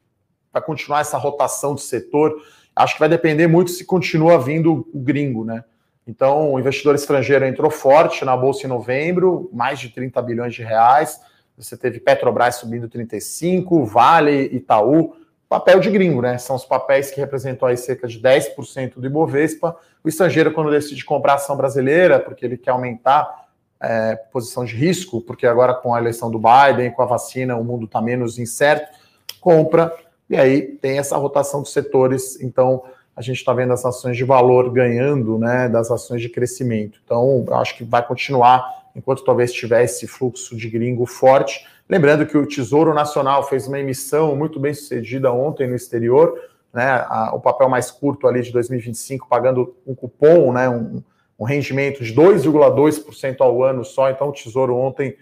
para 0.51 0.59
continuar 0.59 1.01
essa 1.01 1.17
rotação 1.17 1.75
do 1.75 1.79
setor, 1.79 2.33
acho 2.75 2.95
que 2.95 2.99
vai 2.99 3.09
depender 3.09 3.45
muito 3.45 3.69
se 3.69 3.85
continua 3.85 4.39
vindo 4.39 4.87
o 4.91 4.99
gringo, 4.99 5.45
né? 5.45 5.63
Então, 6.07 6.51
o 6.51 6.59
investidor 6.59 6.95
estrangeiro 6.95 7.45
entrou 7.45 7.69
forte 7.69 8.25
na 8.25 8.35
bolsa 8.35 8.65
em 8.65 8.69
novembro, 8.69 9.49
mais 9.53 9.79
de 9.79 9.89
30 9.89 10.19
bilhões 10.23 10.55
de 10.55 10.63
reais. 10.63 11.21
Você 11.55 11.77
teve 11.77 11.99
Petrobras 11.99 12.55
subindo 12.55 12.89
35, 12.89 13.85
Vale, 13.85 14.49
Itaú 14.51 15.15
papel 15.53 15.79
de 15.79 15.91
gringo, 15.91 16.19
né? 16.19 16.39
São 16.39 16.55
os 16.55 16.65
papéis 16.65 17.11
que 17.11 17.19
representam 17.19 17.67
aí 17.67 17.77
cerca 17.77 18.07
de 18.07 18.19
10% 18.19 18.95
do 18.95 19.05
Ibovespa. 19.05 19.75
O 20.03 20.09
estrangeiro, 20.09 20.51
quando 20.51 20.71
decide 20.71 21.05
comprar 21.05 21.35
ação 21.35 21.55
brasileira, 21.55 22.19
porque 22.19 22.43
ele 22.43 22.57
quer 22.57 22.71
aumentar 22.71 23.42
é, 23.83 24.15
posição 24.31 24.63
de 24.63 24.75
risco, 24.75 25.21
porque 25.21 25.45
agora 25.45 25.73
com 25.73 25.93
a 25.93 25.99
eleição 25.99 26.31
do 26.31 26.39
Biden, 26.39 26.91
com 26.91 27.01
a 27.01 27.05
vacina, 27.05 27.55
o 27.55 27.63
mundo 27.63 27.85
está 27.85 28.01
menos 28.01 28.39
incerto, 28.39 28.97
compra, 29.41 29.93
e 30.29 30.37
aí 30.37 30.61
tem 30.61 30.97
essa 30.97 31.17
rotação 31.17 31.61
dos 31.61 31.73
setores. 31.73 32.41
Então, 32.41 32.83
a 33.15 33.21
gente 33.21 33.37
está 33.37 33.53
vendo 33.53 33.73
as 33.73 33.85
ações 33.85 34.17
de 34.17 34.23
valor 34.23 34.71
ganhando, 34.71 35.37
né, 35.37 35.69
das 35.69 35.91
ações 35.91 36.21
de 36.21 36.29
crescimento. 36.29 36.99
Então, 37.03 37.45
eu 37.47 37.55
acho 37.55 37.77
que 37.77 37.83
vai 37.83 38.05
continuar, 38.05 38.65
enquanto 38.95 39.23
talvez 39.23 39.53
tivesse 39.53 40.07
fluxo 40.07 40.55
de 40.55 40.69
gringo 40.69 41.05
forte, 41.05 41.63
Lembrando 41.87 42.25
que 42.25 42.37
o 42.37 42.47
Tesouro 42.47 42.93
Nacional 42.93 43.43
fez 43.43 43.67
uma 43.67 43.79
emissão 43.79 44.35
muito 44.35 44.59
bem 44.59 44.73
sucedida 44.73 45.31
ontem 45.31 45.67
no 45.67 45.75
exterior, 45.75 46.39
né, 46.73 47.05
a, 47.07 47.35
o 47.35 47.39
papel 47.39 47.69
mais 47.69 47.91
curto 47.91 48.27
ali 48.27 48.41
de 48.41 48.51
2025, 48.51 49.27
pagando 49.27 49.75
um 49.85 49.93
cupom, 49.93 50.51
né, 50.53 50.69
um, 50.69 51.03
um 51.37 51.45
rendimento 51.45 52.03
de 52.03 52.13
2,2% 52.13 53.37
ao 53.39 53.63
ano 53.63 53.83
só. 53.83 54.09
Então, 54.09 54.29
o 54.29 54.31
Tesouro 54.31 54.75
ontem, 54.75 55.15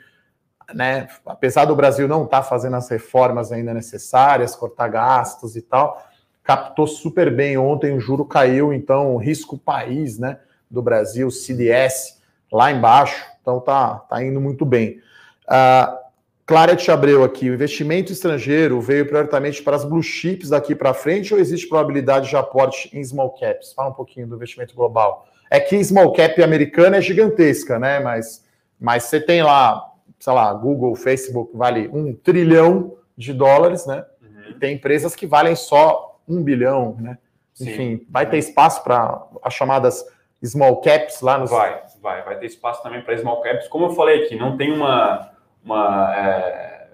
né, 0.73 1.07
apesar 1.25 1.65
do 1.65 1.75
Brasil 1.75 2.07
não 2.07 2.25
estar 2.25 2.41
tá 2.41 2.43
fazendo 2.43 2.75
as 2.75 2.89
reformas 2.89 3.51
ainda 3.51 3.73
necessárias, 3.73 4.55
cortar 4.55 4.87
gastos 4.89 5.55
e 5.55 5.61
tal, 5.61 6.01
captou 6.43 6.87
super 6.87 7.33
bem 7.33 7.57
ontem, 7.57 7.95
o 7.95 7.99
juro 7.99 8.25
caiu, 8.25 8.73
então 8.73 9.13
o 9.13 9.17
risco 9.17 9.57
país, 9.57 10.17
né, 10.17 10.39
do 10.69 10.81
Brasil, 10.81 11.29
CDS, 11.29 12.21
lá 12.51 12.71
embaixo, 12.71 13.25
então 13.41 13.59
tá, 13.59 13.95
tá 14.09 14.23
indo 14.23 14.41
muito 14.41 14.65
bem. 14.65 14.99
Uh, 15.47 16.01
Claret 16.45 16.89
Abreu 16.89 17.23
aqui, 17.23 17.49
o 17.49 17.53
investimento 17.53 18.11
estrangeiro 18.11 18.81
veio 18.81 19.05
prioritariamente 19.05 19.63
para 19.63 19.75
as 19.75 19.85
blue 19.85 20.03
chips 20.03 20.49
daqui 20.49 20.75
para 20.75 20.93
frente 20.93 21.33
ou 21.33 21.39
existe 21.39 21.67
probabilidade 21.67 22.29
de 22.29 22.35
aporte 22.35 22.89
em 22.91 23.01
small 23.03 23.31
caps? 23.31 23.71
Fala 23.73 23.89
um 23.89 23.93
pouquinho 23.93 24.27
do 24.27 24.35
investimento 24.35 24.75
global. 24.75 25.27
É 25.51 25.59
que 25.59 25.83
small 25.83 26.13
cap 26.13 26.41
americana 26.41 26.97
é 26.97 27.01
gigantesca, 27.01 27.77
né? 27.77 27.99
Mas, 27.99 28.43
mas 28.79 29.03
você 29.03 29.19
tem 29.19 29.43
lá, 29.43 29.91
sei 30.17 30.33
lá, 30.33 30.53
Google, 30.53 30.95
Facebook 30.95 31.55
vale 31.55 31.89
um 31.93 32.13
trilhão 32.15 32.95
de 33.17 33.33
dólares, 33.33 33.85
né? 33.85 34.05
Uhum. 34.21 34.51
E 34.51 34.53
tem 34.53 34.75
empresas 34.75 35.13
que 35.13 35.27
valem 35.27 35.55
só 35.55 36.19
um 36.27 36.41
bilhão, 36.41 36.95
né? 36.99 37.17
Sim. 37.53 37.69
Enfim, 37.69 38.07
vai 38.09 38.27
ter 38.29 38.37
espaço 38.37 38.83
para 38.83 39.27
as 39.43 39.53
chamadas 39.53 40.03
small 40.43 40.81
caps 40.81 41.21
lá 41.21 41.37
nos. 41.37 41.51
Vai, 41.51 41.83
vai, 42.01 42.23
vai 42.23 42.39
ter 42.39 42.45
espaço 42.45 42.81
também 42.81 43.01
para 43.01 43.17
small 43.17 43.41
caps. 43.41 43.67
Como 43.67 43.87
eu 43.87 43.91
falei 43.91 44.23
aqui, 44.23 44.35
não 44.35 44.57
tem 44.57 44.71
uma 44.71 45.29
uma 45.63 46.13
é, 46.15 46.87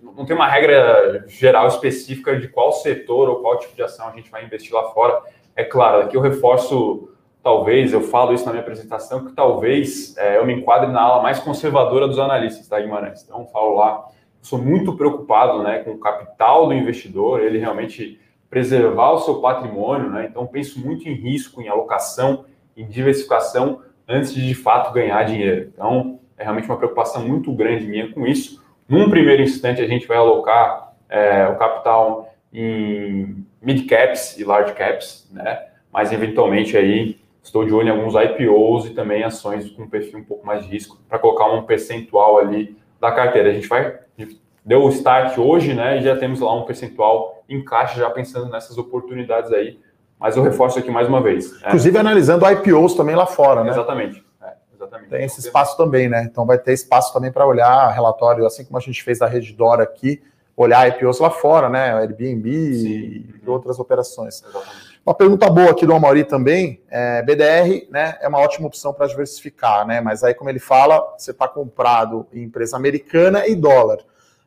não 0.00 0.24
tem 0.24 0.34
uma 0.34 0.48
regra 0.48 1.24
geral 1.26 1.68
específica 1.68 2.38
de 2.38 2.48
qual 2.48 2.72
setor 2.72 3.28
ou 3.28 3.40
qual 3.40 3.58
tipo 3.58 3.74
de 3.74 3.82
ação 3.82 4.08
a 4.08 4.12
gente 4.12 4.30
vai 4.30 4.44
investir 4.44 4.72
lá 4.72 4.90
fora. 4.90 5.22
É 5.56 5.64
claro, 5.64 6.02
aqui 6.02 6.16
eu 6.16 6.20
reforço, 6.20 7.10
talvez, 7.44 7.92
eu 7.92 8.00
falo 8.00 8.32
isso 8.32 8.46
na 8.46 8.52
minha 8.52 8.62
apresentação, 8.62 9.26
que 9.26 9.32
talvez 9.32 10.16
é, 10.16 10.38
eu 10.38 10.46
me 10.46 10.54
enquadre 10.54 10.90
na 10.90 11.02
ala 11.02 11.22
mais 11.22 11.38
conservadora 11.38 12.08
dos 12.08 12.18
analistas, 12.18 12.66
tá, 12.66 12.80
Guimarães? 12.80 13.22
Então, 13.22 13.46
falo 13.48 13.76
lá, 13.76 14.06
sou 14.40 14.58
muito 14.58 14.96
preocupado 14.96 15.62
né, 15.62 15.80
com 15.80 15.90
o 15.90 15.98
capital 15.98 16.66
do 16.66 16.72
investidor, 16.72 17.42
ele 17.42 17.58
realmente 17.58 18.18
preservar 18.48 19.12
o 19.12 19.18
seu 19.18 19.40
patrimônio, 19.40 20.08
né? 20.08 20.26
Então, 20.30 20.46
penso 20.46 20.80
muito 20.80 21.06
em 21.06 21.12
risco, 21.12 21.60
em 21.60 21.68
alocação, 21.68 22.46
em 22.74 22.86
diversificação, 22.86 23.82
antes 24.08 24.32
de 24.32 24.46
de 24.46 24.54
fato 24.54 24.92
ganhar 24.92 25.22
dinheiro. 25.24 25.70
Então, 25.74 26.20
é 26.38 26.44
realmente 26.44 26.68
uma 26.68 26.78
preocupação 26.78 27.26
muito 27.26 27.52
grande 27.52 27.86
minha 27.86 28.10
com 28.10 28.26
isso. 28.26 28.62
Num 28.88 29.10
primeiro 29.10 29.42
instante, 29.42 29.82
a 29.82 29.86
gente 29.86 30.06
vai 30.06 30.16
alocar 30.16 30.94
é, 31.10 31.46
o 31.48 31.56
capital 31.56 32.32
em 32.52 33.44
mid 33.60 33.86
caps 33.86 34.38
e 34.38 34.44
large 34.44 34.72
caps, 34.72 35.28
né? 35.32 35.66
Mas 35.92 36.12
eventualmente 36.12 36.76
aí 36.76 37.23
estou 37.44 37.64
de 37.64 37.72
olho 37.72 37.88
em 37.88 37.90
alguns 37.90 38.14
IPOs 38.14 38.86
e 38.86 38.90
também 38.90 39.22
ações 39.22 39.70
com 39.70 39.88
perfil 39.88 40.18
um 40.18 40.24
pouco 40.24 40.44
mais 40.44 40.64
de 40.64 40.72
risco 40.72 40.98
para 41.08 41.18
colocar 41.18 41.46
um 41.52 41.62
percentual 41.62 42.38
ali 42.38 42.76
da 43.00 43.12
carteira. 43.12 43.50
A 43.50 43.52
gente 43.52 43.68
vai 43.68 43.98
deu 44.64 44.82
o 44.82 44.88
start 44.88 45.36
hoje, 45.36 45.74
né? 45.74 45.98
E 45.98 46.02
já 46.02 46.16
temos 46.16 46.40
lá 46.40 46.54
um 46.54 46.64
percentual 46.64 47.44
em 47.48 47.62
caixa 47.62 47.98
já 47.98 48.08
pensando 48.08 48.50
nessas 48.50 48.78
oportunidades 48.78 49.52
aí. 49.52 49.78
Mas 50.18 50.36
eu 50.36 50.42
reforço 50.42 50.78
aqui 50.78 50.90
mais 50.90 51.06
uma 51.06 51.20
vez. 51.20 51.52
Né? 51.52 51.66
Inclusive 51.66 51.98
analisando 51.98 52.48
IPOs 52.50 52.94
também 52.94 53.14
lá 53.14 53.26
fora, 53.26 53.62
né? 53.62 53.70
Exatamente. 53.70 54.24
Exatamente. 54.74 55.10
Tem 55.10 55.24
esse 55.24 55.40
espaço 55.40 55.76
também, 55.76 56.08
né? 56.08 56.26
Então 56.30 56.46
vai 56.46 56.58
ter 56.58 56.72
espaço 56.72 57.12
também 57.12 57.30
para 57.30 57.46
olhar 57.46 57.90
relatório, 57.90 58.46
assim 58.46 58.64
como 58.64 58.76
a 58.76 58.80
gente 58.80 59.02
fez 59.02 59.22
a 59.22 59.26
Rede 59.26 59.52
Dora 59.52 59.82
aqui, 59.82 60.22
olhar 60.56 60.88
IPOs 60.88 61.20
lá 61.20 61.30
fora, 61.30 61.68
né? 61.68 61.92
Airbnb 61.94 62.74
Sim. 62.74 62.88
e 62.88 63.42
outras 63.46 63.78
operações. 63.78 64.42
Exatamente. 64.42 64.93
Uma 65.04 65.14
pergunta 65.14 65.50
boa 65.50 65.70
aqui 65.70 65.86
do 65.86 65.92
Amaury 65.92 66.24
também, 66.24 66.80
é, 66.88 67.22
BDR, 67.22 67.86
né, 67.90 68.16
é 68.20 68.28
uma 68.28 68.38
ótima 68.38 68.66
opção 68.66 68.92
para 68.94 69.06
diversificar, 69.06 69.86
né? 69.86 70.00
Mas 70.00 70.24
aí, 70.24 70.32
como 70.32 70.48
ele 70.48 70.58
fala, 70.58 71.14
você 71.18 71.30
está 71.30 71.46
comprado 71.46 72.26
em 72.32 72.44
empresa 72.44 72.76
americana 72.76 73.46
e 73.46 73.54
dólar. 73.54 73.98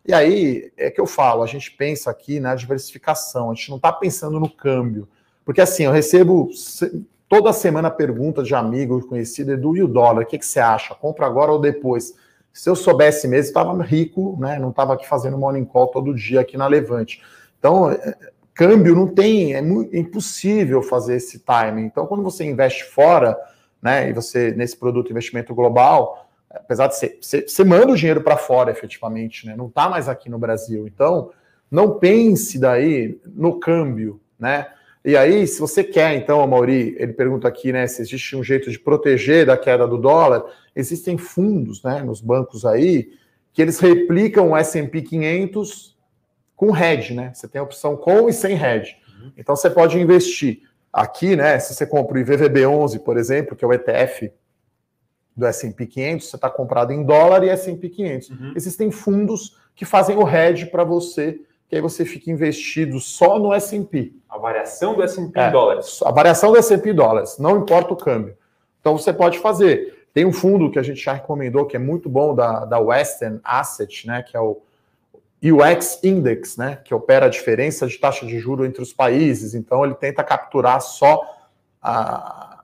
E 0.06 0.14
aí 0.14 0.72
é 0.76 0.90
que 0.90 1.00
eu 1.00 1.06
falo, 1.06 1.44
a 1.44 1.48
gente 1.48 1.72
pensa 1.72 2.10
aqui 2.10 2.40
na 2.40 2.56
diversificação, 2.56 3.52
a 3.52 3.54
gente 3.54 3.70
não 3.70 3.78
está 3.78 3.92
pensando 3.92 4.40
no 4.40 4.50
câmbio. 4.50 5.08
Porque 5.46 5.62
assim, 5.62 5.84
eu 5.84 5.92
recebo 5.92 6.50
Toda 7.30 7.52
semana 7.52 7.92
pergunta 7.92 8.42
de 8.42 8.56
amigo 8.56 9.06
conhecido, 9.06 9.52
Edu, 9.52 9.76
e 9.76 9.84
o 9.84 9.88
dólar? 9.88 10.24
O 10.24 10.26
que, 10.26 10.38
que 10.38 10.46
você 10.46 10.62
acha? 10.62 10.96
Compra 10.96 11.26
agora 11.26 11.52
ou 11.52 11.60
depois? 11.60 12.16
Se 12.54 12.70
eu 12.70 12.76
soubesse 12.76 13.28
mesmo, 13.28 13.50
estava 13.50 13.84
rico, 13.84 14.38
né? 14.40 14.58
Não 14.58 14.70
estava 14.70 14.94
aqui 14.94 15.06
fazendo 15.06 15.38
morning 15.38 15.66
call 15.66 15.88
todo 15.88 16.16
dia 16.16 16.40
aqui 16.40 16.56
na 16.56 16.68
Levante. 16.68 17.22
Então, 17.60 17.92
é, 17.92 18.16
câmbio 18.58 18.96
não 18.96 19.08
tem, 19.08 19.54
é, 19.54 19.60
é 19.60 20.00
impossível 20.00 20.82
fazer 20.82 21.16
esse 21.16 21.40
timing. 21.40 21.84
Então, 21.84 22.08
quando 22.08 22.24
você 22.24 22.44
investe 22.44 22.84
fora, 22.86 23.38
né, 23.82 24.10
e 24.10 24.14
você 24.14 24.52
nesse 24.52 24.76
produto 24.76 25.12
investimento 25.12 25.54
global, 25.54 26.28
apesar 26.50 26.88
de 26.88 26.98
ser, 26.98 27.20
você, 27.22 27.48
você 27.48 27.64
manda 27.64 27.94
o 27.94 27.96
dinheiro 27.96 28.22
para 28.22 28.36
fora 28.36 28.72
efetivamente, 28.72 29.46
né? 29.46 29.56
Não 29.56 29.68
está 29.68 29.88
mais 29.88 30.10
aqui 30.10 30.28
no 30.28 30.40
Brasil. 30.40 30.88
Então, 30.88 31.30
não 31.70 32.00
pense 32.00 32.58
daí 32.58 33.20
no 33.26 33.60
câmbio, 33.60 34.20
né? 34.40 34.66
E 35.06 35.16
aí, 35.16 35.46
se 35.46 35.60
você 35.60 35.84
quer, 35.84 36.16
então, 36.16 36.46
Mauri, 36.48 36.96
ele 37.00 37.14
pergunta 37.14 37.48
aqui, 37.48 37.72
né, 37.72 37.88
se 37.88 38.02
existe 38.02 38.36
um 38.36 38.44
jeito 38.44 38.70
de 38.70 38.78
proteger 38.78 39.46
da 39.46 39.56
queda 39.56 39.88
do 39.88 39.98
dólar, 39.98 40.44
existem 40.76 41.18
fundos, 41.18 41.82
né, 41.82 42.02
nos 42.02 42.20
bancos 42.20 42.66
aí, 42.66 43.12
que 43.54 43.62
eles 43.62 43.80
replicam 43.80 44.50
o 44.50 44.58
S&P 44.58 45.02
500 45.02 45.97
com 46.58 46.76
hedge, 46.76 47.14
né? 47.14 47.32
Você 47.34 47.48
tem 47.48 47.62
a 47.62 47.64
opção 47.64 47.96
com 47.96 48.28
e 48.28 48.34
sem 48.34 48.62
hedge. 48.62 48.98
Uhum. 49.08 49.32
Então, 49.38 49.56
você 49.56 49.70
pode 49.70 49.98
investir 49.98 50.64
aqui, 50.92 51.36
né, 51.36 51.60
se 51.60 51.74
você 51.74 51.86
compra 51.86 52.18
o 52.18 52.22
IVVB11, 52.22 53.00
por 53.00 53.18
exemplo, 53.18 53.56
que 53.56 53.64
é 53.64 53.68
o 53.68 53.74
ETF 53.74 54.32
do 55.36 55.46
S&P 55.46 55.86
500, 55.86 56.28
você 56.28 56.36
está 56.36 56.50
comprado 56.50 56.92
em 56.92 57.04
dólar 57.04 57.44
e 57.44 57.50
S&P 57.50 57.88
500. 57.88 58.30
Uhum. 58.32 58.54
Existem 58.56 58.90
fundos 58.90 59.56
que 59.76 59.86
fazem 59.86 60.18
o 60.18 60.28
hedge 60.28 60.66
para 60.66 60.84
você 60.84 61.40
que 61.70 61.76
aí 61.76 61.82
você 61.82 62.06
fica 62.06 62.32
investido 62.32 63.00
só 63.00 63.38
no 63.38 63.54
S&P. 63.54 64.14
A 64.30 64.38
variação 64.38 64.96
do 64.96 65.04
S&P 65.04 65.38
é, 65.38 65.50
em 65.50 65.52
dólares. 65.52 66.00
A 66.04 66.12
variação 66.12 66.52
do 66.52 66.58
S&P 66.58 66.92
em 66.92 66.96
dólares, 66.96 67.38
não 67.38 67.58
importa 67.58 67.94
o 67.94 67.98
câmbio. 67.98 68.38
Então 68.80 68.98
você 68.98 69.12
pode 69.12 69.40
fazer. 69.40 70.08
Tem 70.14 70.26
um 70.26 70.32
fundo 70.32 70.72
que 70.72 70.80
a 70.80 70.84
gente 70.84 71.04
já 71.04 71.14
recomendou, 71.14 71.66
que 71.66 71.76
é 71.76 71.80
muito 71.80 72.10
bom, 72.10 72.34
da, 72.34 72.66
da 72.66 72.80
Western 72.80 73.40
Asset, 73.44 74.08
né, 74.08 74.24
que 74.24 74.36
é 74.36 74.40
o 74.40 74.62
UX 75.44 76.00
Index, 76.04 76.58
né, 76.58 76.80
que 76.84 76.94
opera 76.94 77.28
a 77.28 77.30
diferença 77.30 77.86
de 77.88 77.98
taxa 77.98 78.26
de 78.26 78.40
juro 78.40 78.66
entre 78.66 78.82
os 78.82 78.92
países. 78.92 79.54
Então 79.54 79.84
ele 79.86 79.96
tenta 79.96 80.24
capturar 80.24 80.82
só 80.82 81.22
a, 81.82 82.64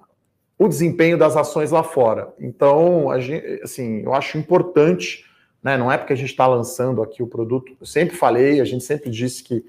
o 0.57 0.67
desempenho 0.67 1.17
das 1.17 1.38
ações 1.38 1.71
lá 1.71 1.83
fora. 1.83 2.33
Então, 2.39 3.07
gente, 3.19 3.62
assim, 3.63 4.01
eu 4.01 4.13
acho 4.13 4.38
importante 4.38 5.25
né? 5.63 5.77
Não 5.77 5.89
é 5.89 5.97
porque 5.97 6.13
a 6.13 6.15
gente 6.15 6.29
está 6.29 6.45
lançando 6.45 7.01
aqui 7.01 7.23
o 7.23 7.27
produto. 7.27 7.75
Eu 7.79 7.86
sempre 7.86 8.15
falei, 8.15 8.59
a 8.59 8.65
gente 8.65 8.83
sempre 8.83 9.09
disse 9.09 9.41
que 9.41 9.63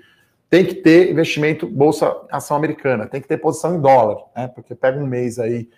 tem 0.51 0.67
que 0.67 0.75
ter 0.75 1.11
investimento 1.11 1.67
bolsa 1.67 2.15
ação 2.31 2.57
americana, 2.57 3.07
tem 3.07 3.21
que 3.21 3.29
ter 3.29 3.39
posição 3.39 3.77
em 3.77 3.81
dólar, 3.81 4.25
né? 4.37 4.49
Porque 4.49 4.75
pega 4.75 4.99
um 4.99 5.07
mês 5.07 5.39
aí, 5.39 5.69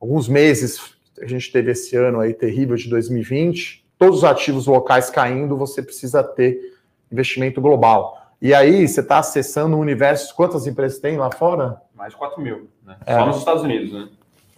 alguns 0.00 0.28
meses 0.28 0.94
a 1.20 1.26
gente 1.26 1.50
teve 1.52 1.72
esse 1.72 1.96
ano 1.96 2.20
aí 2.20 2.32
terrível 2.34 2.76
de 2.76 2.88
2020, 2.88 3.84
todos 3.98 4.18
os 4.18 4.24
ativos 4.24 4.66
locais 4.66 5.10
caindo, 5.10 5.56
você 5.56 5.82
precisa 5.82 6.22
ter 6.24 6.73
investimento 7.10 7.60
global. 7.60 8.20
E 8.40 8.52
aí 8.52 8.86
você 8.86 9.00
está 9.00 9.18
acessando 9.18 9.76
um 9.76 9.80
universo, 9.80 10.34
quantas 10.34 10.66
empresas 10.66 10.98
tem 10.98 11.16
lá 11.16 11.30
fora? 11.30 11.80
Mais 11.94 12.12
de 12.12 12.18
4 12.18 12.42
mil, 12.42 12.68
né? 12.84 12.96
É. 13.06 13.14
Só 13.14 13.26
nos 13.26 13.38
Estados 13.38 13.62
Unidos, 13.62 13.92
né? 13.92 14.08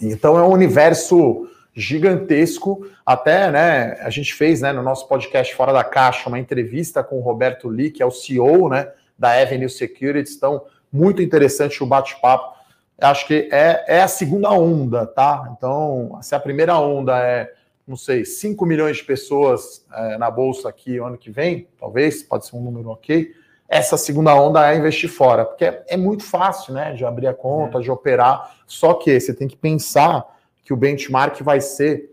Então 0.00 0.38
é 0.38 0.42
um 0.42 0.50
universo 0.50 1.48
gigantesco. 1.74 2.86
Até, 3.04 3.50
né, 3.50 3.98
a 4.00 4.10
gente 4.10 4.34
fez, 4.34 4.62
né, 4.62 4.72
no 4.72 4.82
nosso 4.82 5.06
podcast 5.06 5.54
Fora 5.54 5.72
da 5.72 5.84
Caixa, 5.84 6.28
uma 6.28 6.38
entrevista 6.38 7.04
com 7.04 7.18
o 7.18 7.20
Roberto 7.20 7.68
Lee, 7.68 7.90
que 7.90 8.02
é 8.02 8.06
o 8.06 8.10
CEO, 8.10 8.68
né, 8.68 8.90
da 9.18 9.40
Avenue 9.40 9.68
Securities. 9.68 10.34
Então, 10.34 10.62
muito 10.90 11.22
interessante 11.22 11.82
o 11.82 11.86
bate-papo. 11.86 12.56
Acho 12.98 13.26
que 13.26 13.48
é, 13.52 13.84
é 13.86 14.02
a 14.02 14.08
segunda 14.08 14.50
onda, 14.50 15.06
tá? 15.06 15.52
Então, 15.56 16.18
se 16.22 16.34
a 16.34 16.40
primeira 16.40 16.78
onda 16.78 17.18
é, 17.18 17.52
não 17.86 17.96
sei, 17.96 18.24
5 18.24 18.66
milhões 18.66 18.96
de 18.96 19.04
pessoas 19.04 19.86
é, 19.92 20.18
na 20.18 20.30
bolsa 20.30 20.68
aqui 20.68 20.98
ano 20.98 21.16
que 21.16 21.30
vem, 21.30 21.68
talvez, 21.78 22.22
pode 22.22 22.46
ser 22.46 22.56
um 22.56 22.60
número 22.60 22.90
ok. 22.90 23.32
Essa 23.68 23.96
segunda 23.96 24.34
onda 24.34 24.72
é 24.72 24.76
investir 24.76 25.08
fora, 25.08 25.44
porque 25.44 25.64
é, 25.64 25.84
é 25.88 25.96
muito 25.96 26.24
fácil, 26.24 26.74
né, 26.74 26.92
de 26.92 27.04
abrir 27.04 27.28
a 27.28 27.34
conta, 27.34 27.78
uhum. 27.78 27.82
de 27.82 27.90
operar. 27.90 28.56
Só 28.66 28.94
que 28.94 29.18
você 29.18 29.32
tem 29.32 29.46
que 29.46 29.56
pensar 29.56 30.24
que 30.64 30.72
o 30.72 30.76
benchmark 30.76 31.40
vai 31.42 31.60
ser 31.60 32.10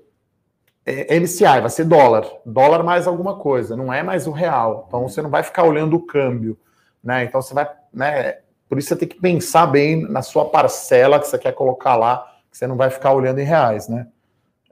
é, 0.86 1.20
MCI, 1.20 1.62
vai 1.62 1.70
ser 1.70 1.86
dólar, 1.86 2.28
dólar 2.46 2.84
mais 2.84 3.08
alguma 3.08 3.38
coisa, 3.38 3.76
não 3.76 3.92
é 3.92 4.04
mais 4.04 4.28
o 4.28 4.32
real. 4.32 4.86
Então 4.88 5.08
você 5.08 5.22
não 5.22 5.30
vai 5.30 5.42
ficar 5.42 5.64
olhando 5.64 5.96
o 5.96 6.06
câmbio, 6.06 6.58
né? 7.04 7.24
Então 7.24 7.42
você 7.42 7.54
vai, 7.54 7.70
né? 7.92 8.40
Por 8.68 8.78
isso 8.78 8.90
você 8.90 8.96
tem 8.96 9.08
que 9.08 9.20
pensar 9.20 9.68
bem 9.68 10.02
na 10.10 10.22
sua 10.22 10.50
parcela 10.50 11.20
que 11.20 11.28
você 11.28 11.38
quer 11.38 11.54
colocar 11.54 11.96
lá, 11.96 12.28
que 12.52 12.58
você 12.58 12.68
não 12.68 12.76
vai 12.76 12.90
ficar 12.90 13.14
olhando 13.14 13.40
em 13.40 13.46
reais, 13.46 13.88
né? 13.88 14.08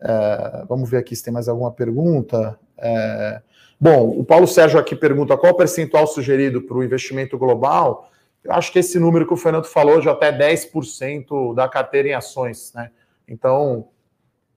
É, 0.02 0.64
vamos 0.68 0.90
ver 0.90 0.98
aqui 0.98 1.16
se 1.16 1.24
tem 1.24 1.34
mais 1.34 1.48
alguma 1.48 1.72
pergunta. 1.72 2.58
É, 2.78 3.42
bom, 3.80 4.10
o 4.10 4.24
Paulo 4.24 4.48
Sérgio 4.48 4.80
aqui 4.80 4.96
pergunta 4.96 5.38
qual 5.38 5.54
o 5.54 5.58
percentual 5.58 6.08
sugerido 6.08 6.62
para 6.62 6.78
o 6.78 6.84
investimento 6.84 7.38
global. 7.38 8.10
eu 8.44 8.52
acho 8.54 8.72
que 8.72 8.80
esse 8.80 9.00
número 9.00 9.28
que 9.28 9.34
o 9.34 9.38
Fernando 9.38 9.66
falou, 9.66 10.02
de 10.02 10.10
até 10.10 10.36
10% 10.36 11.54
da 11.54 11.70
carteira 11.70 12.08
em 12.08 12.14
ações, 12.14 12.74
né? 12.74 12.90
Então, 13.28 13.88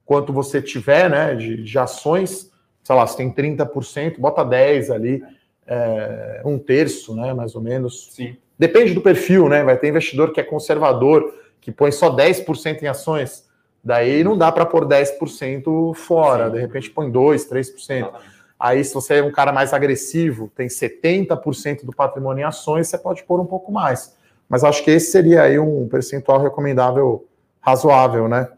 quanto 0.04 0.32
você 0.32 0.60
tiver, 0.60 1.08
né, 1.08 1.34
de, 1.34 1.62
de 1.62 1.78
ações, 1.78 2.50
sei 2.82 2.96
lá, 2.96 3.06
você 3.06 3.16
tem 3.16 3.30
30%, 3.30 4.18
bota 4.18 4.44
10 4.44 4.90
ali, 4.90 5.22
é, 5.66 6.42
um 6.44 6.58
terço, 6.58 7.14
né, 7.14 7.32
mais 7.32 7.54
ou 7.54 7.62
menos. 7.62 8.10
Sim. 8.12 8.36
Depende 8.58 8.94
do 8.94 9.00
perfil, 9.00 9.48
né? 9.48 9.64
Vai 9.64 9.76
ter 9.76 9.88
investidor 9.88 10.32
que 10.32 10.40
é 10.40 10.44
conservador, 10.44 11.34
que 11.60 11.72
põe 11.72 11.90
só 11.90 12.14
10% 12.14 12.82
em 12.82 12.86
ações. 12.86 13.48
Daí 13.84 14.24
não 14.24 14.36
dá 14.36 14.50
para 14.50 14.64
pôr 14.64 14.86
10% 14.86 15.94
fora, 15.94 16.46
Sim. 16.46 16.52
de 16.52 16.60
repente 16.60 16.90
põe 16.90 17.10
2, 17.10 17.48
3%. 17.48 17.98
Exatamente. 17.98 18.34
Aí, 18.58 18.82
se 18.82 18.94
você 18.94 19.16
é 19.16 19.22
um 19.22 19.30
cara 19.30 19.52
mais 19.52 19.74
agressivo, 19.74 20.50
tem 20.56 20.68
70% 20.68 21.84
do 21.84 21.92
patrimônio 21.92 22.42
em 22.42 22.44
ações, 22.44 22.88
você 22.88 22.96
pode 22.96 23.22
pôr 23.24 23.38
um 23.38 23.44
pouco 23.44 23.70
mais. 23.70 24.16
Mas 24.48 24.64
acho 24.64 24.82
que 24.82 24.90
esse 24.90 25.10
seria 25.10 25.42
aí 25.42 25.58
um 25.58 25.86
percentual 25.88 26.40
recomendável 26.40 27.26
razoável, 27.60 28.28
né? 28.28 28.48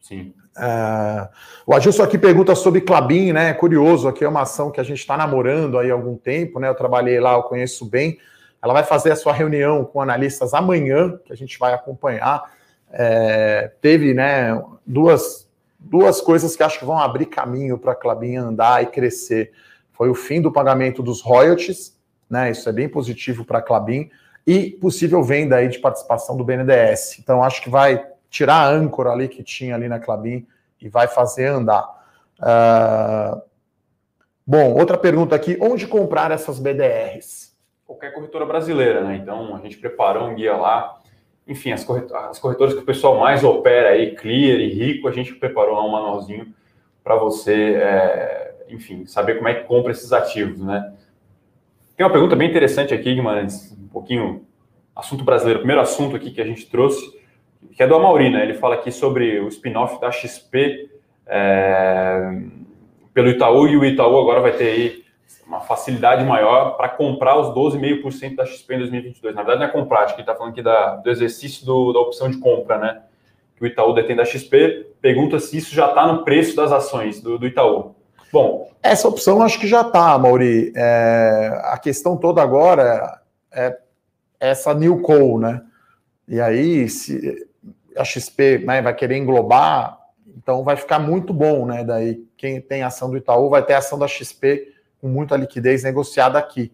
Sim. 0.00 0.32
Uh, 0.56 1.28
o 1.66 1.74
Adilson 1.74 2.02
aqui 2.02 2.16
pergunta 2.16 2.54
sobre 2.54 2.80
Clabin, 2.80 3.32
né? 3.32 3.50
É 3.50 3.54
curioso, 3.54 4.08
aqui 4.08 4.24
é 4.24 4.28
uma 4.28 4.42
ação 4.42 4.70
que 4.70 4.80
a 4.80 4.84
gente 4.84 4.98
está 4.98 5.16
namorando 5.16 5.78
aí 5.78 5.90
há 5.90 5.94
algum 5.94 6.16
tempo, 6.16 6.58
né? 6.58 6.68
Eu 6.68 6.74
trabalhei 6.74 7.20
lá, 7.20 7.34
eu 7.34 7.42
conheço 7.42 7.84
bem. 7.84 8.18
Ela 8.62 8.72
vai 8.72 8.82
fazer 8.82 9.12
a 9.12 9.16
sua 9.16 9.32
reunião 9.32 9.84
com 9.84 10.00
analistas 10.00 10.54
amanhã, 10.54 11.18
que 11.24 11.32
a 11.32 11.36
gente 11.36 11.58
vai 11.58 11.74
acompanhar. 11.74 12.55
É, 12.98 13.72
teve 13.82 14.14
né, 14.14 14.58
duas, 14.86 15.46
duas 15.78 16.20
coisas 16.20 16.56
que 16.56 16.62
acho 16.62 16.78
que 16.78 16.84
vão 16.86 16.98
abrir 16.98 17.26
caminho 17.26 17.76
para 17.76 17.92
a 17.92 17.96
Clabin 17.96 18.36
andar 18.36 18.82
e 18.82 18.86
crescer. 18.86 19.52
Foi 19.92 20.08
o 20.08 20.14
fim 20.14 20.40
do 20.40 20.50
pagamento 20.50 21.02
dos 21.02 21.20
royalties, 21.20 21.94
né? 22.28 22.50
Isso 22.50 22.66
é 22.68 22.72
bem 22.72 22.88
positivo 22.88 23.44
para 23.44 23.58
a 23.58 23.62
Clabin, 23.62 24.10
e 24.46 24.70
possível 24.70 25.22
venda 25.22 25.56
aí 25.56 25.68
de 25.68 25.78
participação 25.78 26.36
do 26.36 26.44
BNDES. 26.44 27.18
Então, 27.18 27.42
acho 27.42 27.60
que 27.60 27.68
vai 27.68 28.06
tirar 28.30 28.62
a 28.62 28.68
âncora 28.68 29.10
ali 29.10 29.28
que 29.28 29.42
tinha 29.42 29.74
ali 29.74 29.88
na 29.88 29.98
Clabin 29.98 30.46
e 30.80 30.88
vai 30.88 31.06
fazer 31.08 31.46
andar. 31.46 31.84
Uh... 32.38 33.42
Bom, 34.46 34.74
outra 34.74 34.96
pergunta 34.96 35.34
aqui: 35.34 35.58
onde 35.60 35.86
comprar 35.86 36.30
essas 36.30 36.58
BDRs? 36.58 37.54
Qualquer 37.84 38.14
corretora 38.14 38.46
brasileira, 38.46 39.02
né? 39.02 39.16
Então 39.16 39.54
a 39.54 39.58
gente 39.58 39.76
preparou 39.78 40.28
um 40.28 40.34
guia 40.34 40.56
lá. 40.56 40.95
Enfim, 41.46 41.72
as, 41.72 41.88
as 42.28 42.38
corretoras 42.38 42.74
que 42.74 42.80
o 42.80 42.84
pessoal 42.84 43.18
mais 43.18 43.44
opera 43.44 43.90
aí, 43.90 44.14
Clear 44.14 44.58
e 44.58 44.68
Rico, 44.72 45.08
a 45.08 45.12
gente 45.12 45.34
preparou 45.34 45.78
um 45.78 45.90
manualzinho 45.90 46.52
para 47.04 47.16
você, 47.16 47.74
é, 47.76 48.54
enfim, 48.68 49.06
saber 49.06 49.36
como 49.36 49.48
é 49.48 49.54
que 49.54 49.64
compra 49.64 49.92
esses 49.92 50.12
ativos, 50.12 50.60
né? 50.60 50.92
Tem 51.96 52.04
uma 52.04 52.12
pergunta 52.12 52.34
bem 52.34 52.50
interessante 52.50 52.92
aqui, 52.92 53.14
Guimarães, 53.14 53.72
um 53.72 53.88
pouquinho 53.88 54.44
assunto 54.94 55.24
brasileiro. 55.24 55.60
primeiro 55.60 55.80
assunto 55.80 56.16
aqui 56.16 56.30
que 56.30 56.40
a 56.40 56.46
gente 56.46 56.66
trouxe 56.68 57.16
que 57.76 57.82
é 57.82 57.86
do 57.86 57.94
Amaury, 57.94 58.30
né? 58.30 58.42
Ele 58.42 58.54
fala 58.54 58.74
aqui 58.74 58.90
sobre 58.90 59.38
o 59.38 59.48
spin-off 59.48 60.00
da 60.00 60.10
XP 60.10 60.90
é, 61.26 62.42
pelo 63.12 63.28
Itaú, 63.28 63.68
e 63.68 63.76
o 63.76 63.84
Itaú 63.84 64.18
agora 64.18 64.40
vai 64.40 64.52
ter 64.52 64.64
aí 64.64 65.04
uma 65.46 65.60
facilidade 65.60 66.24
maior 66.24 66.76
para 66.76 66.88
comprar 66.88 67.38
os 67.38 67.48
12,5% 67.54 68.34
da 68.34 68.44
XP 68.44 68.74
em 68.74 68.78
2022. 68.78 69.34
Na 69.34 69.42
verdade, 69.42 69.60
não 69.60 69.68
é 69.68 69.72
comprar, 69.72 70.00
acho 70.00 70.14
que 70.14 70.20
ele 70.20 70.22
está 70.22 70.34
falando 70.34 70.52
aqui 70.52 70.62
da, 70.62 70.96
do 70.96 71.08
exercício 71.08 71.64
do, 71.64 71.92
da 71.92 72.00
opção 72.00 72.28
de 72.28 72.38
compra, 72.38 72.78
né? 72.78 73.02
Que 73.54 73.62
o 73.62 73.66
Itaú 73.66 73.94
detém 73.94 74.16
da 74.16 74.24
XP. 74.24 74.90
Pergunta 75.00 75.38
se 75.38 75.56
isso 75.56 75.74
já 75.74 75.88
está 75.88 76.06
no 76.06 76.24
preço 76.24 76.56
das 76.56 76.72
ações 76.72 77.20
do, 77.20 77.38
do 77.38 77.46
Itaú. 77.46 77.94
Bom. 78.32 78.70
Essa 78.82 79.08
opção 79.08 79.40
acho 79.40 79.58
que 79.58 79.68
já 79.68 79.82
está, 79.82 80.18
Mauri. 80.18 80.72
É, 80.74 81.60
a 81.64 81.78
questão 81.78 82.16
toda 82.16 82.42
agora 82.42 83.20
é 83.52 83.78
essa 84.40 84.74
new 84.74 85.00
call, 85.00 85.38
né? 85.38 85.62
E 86.28 86.40
aí, 86.40 86.88
se, 86.88 87.46
a 87.96 88.04
XP 88.04 88.58
né, 88.58 88.82
vai 88.82 88.94
querer 88.94 89.16
englobar, 89.16 89.98
então 90.36 90.64
vai 90.64 90.76
ficar 90.76 90.98
muito 90.98 91.32
bom, 91.32 91.66
né? 91.66 91.84
Daí 91.84 92.22
quem 92.36 92.60
tem 92.60 92.82
ação 92.82 93.08
do 93.08 93.16
Itaú 93.16 93.48
vai 93.48 93.62
ter 93.62 93.74
ação 93.74 93.98
da 93.98 94.08
XP 94.08 94.75
com 95.06 95.12
muita 95.12 95.36
liquidez 95.36 95.84
negociada 95.84 96.36
aqui. 96.36 96.72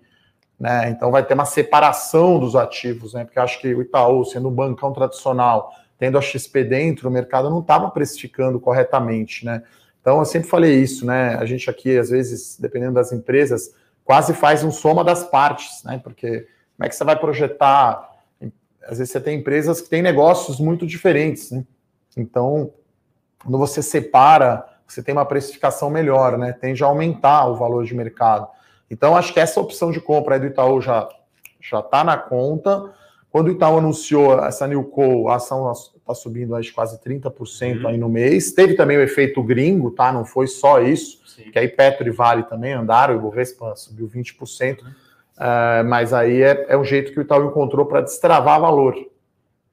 Né? 0.59 0.89
Então 0.91 1.11
vai 1.11 1.23
ter 1.25 1.35
uma 1.35 1.45
separação 1.45 2.39
dos 2.39 2.57
ativos, 2.57 3.13
né? 3.13 3.25
Porque 3.25 3.39
acho 3.39 3.61
que 3.61 3.75
o 3.75 3.83
Itaú, 3.83 4.25
sendo 4.25 4.49
um 4.49 4.53
bancão 4.53 4.93
tradicional, 4.93 5.71
tendo 5.99 6.17
a 6.17 6.23
XP 6.23 6.65
dentro, 6.65 7.09
o 7.09 7.13
mercado 7.13 7.51
não 7.51 7.61
estava 7.61 7.91
precificando 7.91 8.59
corretamente, 8.59 9.45
né? 9.45 9.63
Então 10.01 10.19
eu 10.19 10.25
sempre 10.25 10.49
falei 10.49 10.81
isso, 10.81 11.05
né? 11.05 11.35
A 11.35 11.45
gente 11.45 11.69
aqui, 11.69 11.99
às 11.99 12.11
vezes, 12.11 12.59
dependendo 12.59 12.95
das 12.95 13.13
empresas, 13.13 13.75
quase 14.05 14.33
faz 14.33 14.65
um 14.65 14.71
soma 14.71 15.05
das 15.05 15.25
partes, 15.25 15.85
né? 15.85 16.01
Porque 16.03 16.47
como 16.77 16.87
é 16.87 16.89
que 16.89 16.97
você 16.97 17.05
vai 17.05 17.19
projetar 17.19 18.11
às 18.85 18.99
vezes 18.99 19.13
você 19.13 19.21
tem 19.21 19.39
empresas 19.39 19.81
que 19.81 19.89
têm 19.89 20.03
negócios 20.03 20.59
muito 20.59 20.87
diferentes, 20.87 21.51
né? 21.51 21.65
Então, 22.17 22.73
quando 23.43 23.59
você 23.59 23.83
separa, 23.83 24.65
você 24.93 25.03
tem 25.03 25.15
uma 25.15 25.25
precificação 25.25 25.89
melhor, 25.89 26.37
né? 26.37 26.53
Tende 26.53 26.83
a 26.85 26.87
aumentar 26.87 27.47
o 27.47 27.57
valor 27.57 27.85
de 27.85 27.95
mercado. 27.95 28.47
Então, 28.91 29.17
acho 29.17 29.33
que 29.33 29.41
essa 29.41 29.61
opção 29.61 29.91
de 29.91 30.01
compra 30.01 30.35
aí 30.35 30.41
do 30.41 30.47
Itaú 30.47 30.81
já 30.81 31.09
já 31.63 31.79
está 31.79 32.03
na 32.03 32.17
conta. 32.17 32.93
Quando 33.31 33.49
o 33.49 33.51
Itaú 33.53 33.79
anunciou 33.79 34.45
essa 34.45 34.67
Newco, 34.67 35.29
a 35.29 35.37
ação 35.37 35.71
está 35.73 36.15
subindo 36.15 36.55
aí 36.55 36.71
quase 36.71 36.99
30% 37.01 37.81
uhum. 37.81 37.89
aí 37.89 37.97
no 37.97 38.09
mês. 38.09 38.53
Teve 38.53 38.75
também 38.75 38.99
o 38.99 39.01
efeito 39.01 39.43
gringo, 39.43 39.93
tá? 39.93 40.13
Não 40.13 40.25
foi 40.25 40.47
só 40.49 40.83
isso, 40.83 41.23
Sim. 41.27 41.51
que 41.51 41.59
aí 41.59 41.69
Petro 41.69 42.07
e 42.07 42.11
Vale 42.11 42.43
também 42.43 42.75
andaram, 42.75 43.15
o 43.15 43.19
Ibovespa 43.19 43.75
subiu 43.77 44.09
20%. 44.09 44.83
Uhum. 44.83 44.89
Uh, 44.89 45.89
mas 45.89 46.13
aí 46.13 46.43
é, 46.43 46.67
é 46.69 46.77
um 46.77 46.85
jeito 46.85 47.13
que 47.13 47.19
o 47.19 47.23
Itaú 47.23 47.47
encontrou 47.47 47.87
para 47.87 48.03
destravar 48.03 48.61
valor, 48.61 48.95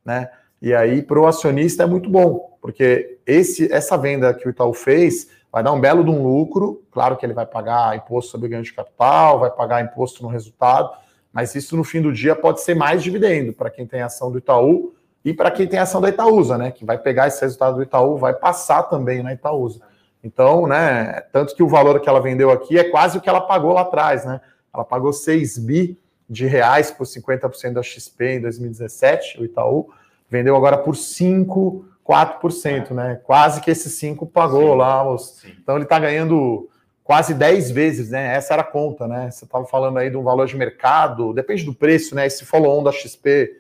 né? 0.06 0.30
E 0.62 0.74
aí 0.74 1.02
para 1.02 1.20
o 1.20 1.28
acionista 1.28 1.84
é 1.84 1.86
muito 1.86 2.10
bom, 2.10 2.49
porque 2.62 3.18
esse, 3.26 3.72
essa 3.72 3.98
venda 3.98 4.34
que 4.34 4.48
o 4.48 4.50
Itaú 4.50 4.74
fez 4.74 5.30
vai 5.52 5.64
dar 5.64 5.72
um 5.72 5.80
belo 5.80 6.04
de 6.04 6.10
um 6.10 6.22
lucro. 6.22 6.84
Claro 6.92 7.18
que 7.18 7.26
ele 7.26 7.34
vai 7.34 7.46
pagar 7.46 7.96
imposto 7.96 8.32
sobre 8.32 8.50
ganho 8.50 8.64
de 8.64 8.74
capital, 8.74 9.40
vai 9.40 9.50
pagar 9.50 9.84
imposto 9.84 10.22
no 10.24 10.30
resultado, 10.30 10.92
mas 11.34 11.56
isso 11.56 11.76
no 11.76 11.84
fim 11.84 12.02
do 12.02 12.12
dia 12.12 12.36
pode 12.36 12.62
ser 12.62 12.76
mais 12.76 13.04
dividendo 13.04 13.54
para 13.54 13.70
quem 13.70 13.86
tem 13.86 14.02
ação 14.02 14.32
do 14.32 14.38
Itaú 14.38 14.94
e 15.24 15.34
para 15.34 15.52
quem 15.52 15.68
tem 15.68 15.80
ação 15.80 16.02
da 16.02 16.10
Itaúsa, 16.10 16.58
né? 16.58 16.72
Que 16.72 16.86
vai 16.86 16.98
pegar 16.98 17.28
esse 17.28 17.42
resultado 17.42 17.76
do 17.76 17.84
Itaú, 17.84 18.18
vai 18.18 18.34
passar 18.34 18.84
também 18.84 19.22
na 19.22 19.34
Itaúsa. 19.34 19.82
Então, 20.24 20.68
né? 20.68 21.22
Tanto 21.32 21.56
que 21.56 21.64
o 21.64 21.68
valor 21.68 22.00
que 22.00 22.10
ela 22.10 22.22
vendeu 22.22 22.52
aqui 22.52 22.78
é 22.78 22.84
quase 22.84 23.18
o 23.18 23.22
que 23.22 23.30
ela 23.30 23.42
pagou 23.42 23.74
lá 23.74 23.82
atrás, 23.82 24.26
né? 24.26 24.42
Ela 24.74 24.86
pagou 24.86 25.12
6 25.12 25.58
bi 25.60 26.00
de 26.30 26.46
reais 26.46 26.92
por 26.92 27.06
50% 27.06 27.74
da 27.74 27.82
XP 27.82 28.36
em 28.36 28.42
2017, 28.42 29.42
o 29.42 29.46
Itaú, 29.46 29.90
vendeu 30.30 30.56
agora 30.56 30.78
por 30.78 30.96
5, 30.96 31.86
4%, 32.10 32.92
né? 32.92 33.20
Quase 33.24 33.62
que 33.62 33.70
esse 33.70 33.90
5 33.90 34.26
pagou 34.26 34.72
sim, 34.72 34.78
lá. 34.78 35.10
Os... 35.10 35.44
Então 35.46 35.76
ele 35.76 35.84
está 35.84 36.00
ganhando 36.00 36.68
quase 37.04 37.34
10 37.34 37.72
vezes, 37.72 38.10
né? 38.10 38.36
Essa 38.36 38.54
era 38.54 38.64
a 38.64 38.66
conta, 38.66 39.08
né? 39.08 39.30
Você 39.30 39.46
estava 39.46 39.66
falando 39.66 40.00
aí 40.00 40.10
de 40.10 40.18
um 40.18 40.24
valor 40.24 40.48
de 40.48 40.58
mercado, 40.58 41.34
depende 41.34 41.64
do 41.64 41.74
preço, 41.74 42.16
né? 42.16 42.26
Esse 42.26 42.46
follow-on 42.46 42.84
da 42.84 42.92
XP 42.92 43.52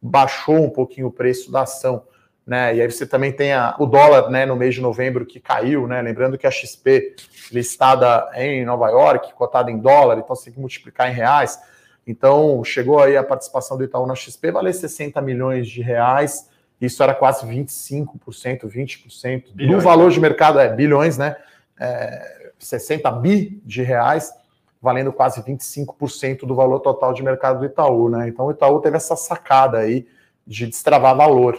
baixou 0.00 0.64
um 0.64 0.70
pouquinho 0.70 1.08
o 1.08 1.12
preço 1.12 1.50
da 1.50 1.62
ação 1.62 2.04
né? 2.46 2.76
E 2.76 2.80
aí 2.80 2.90
você 2.90 3.04
também 3.04 3.32
tem 3.32 3.52
a, 3.52 3.74
o 3.78 3.86
dólar, 3.86 4.30
né, 4.30 4.46
no 4.46 4.54
mês 4.54 4.74
de 4.76 4.80
novembro 4.80 5.26
que 5.26 5.40
caiu, 5.40 5.88
né? 5.88 6.00
Lembrando 6.00 6.38
que 6.38 6.46
a 6.46 6.50
XP 6.50 7.16
listada 7.50 8.30
em 8.34 8.64
Nova 8.64 8.88
York, 8.88 9.34
cotada 9.34 9.70
em 9.70 9.78
dólar, 9.78 10.18
então 10.18 10.36
você 10.36 10.44
tem 10.44 10.54
que 10.54 10.60
multiplicar 10.60 11.10
em 11.10 11.14
reais. 11.14 11.58
Então, 12.06 12.62
chegou 12.62 13.00
aí 13.00 13.16
a 13.16 13.24
participação 13.24 13.76
do 13.76 13.82
Itaú 13.82 14.06
na 14.06 14.14
XP, 14.14 14.52
valer 14.52 14.72
60 14.72 15.20
milhões 15.20 15.66
de 15.68 15.82
reais. 15.82 16.48
Isso 16.80 17.02
era 17.02 17.14
quase 17.14 17.46
25%, 17.46 18.66
20% 18.66 19.54
bilhões. 19.54 19.76
do 19.76 19.80
valor 19.82 20.10
de 20.10 20.20
mercado, 20.20 20.58
é 20.58 20.68
bilhões, 20.68 21.16
né? 21.16 21.36
É, 21.78 22.50
60 22.58 23.10
bi 23.12 23.60
de 23.64 23.82
reais, 23.82 24.32
valendo 24.80 25.12
quase 25.12 25.42
25% 25.42 26.46
do 26.46 26.54
valor 26.54 26.80
total 26.80 27.12
de 27.12 27.22
mercado 27.22 27.60
do 27.60 27.66
Itaú, 27.66 28.08
né? 28.08 28.28
Então 28.28 28.46
o 28.46 28.50
Itaú 28.50 28.80
teve 28.80 28.96
essa 28.96 29.16
sacada 29.16 29.78
aí 29.78 30.06
de 30.46 30.66
destravar 30.66 31.16
valor. 31.16 31.54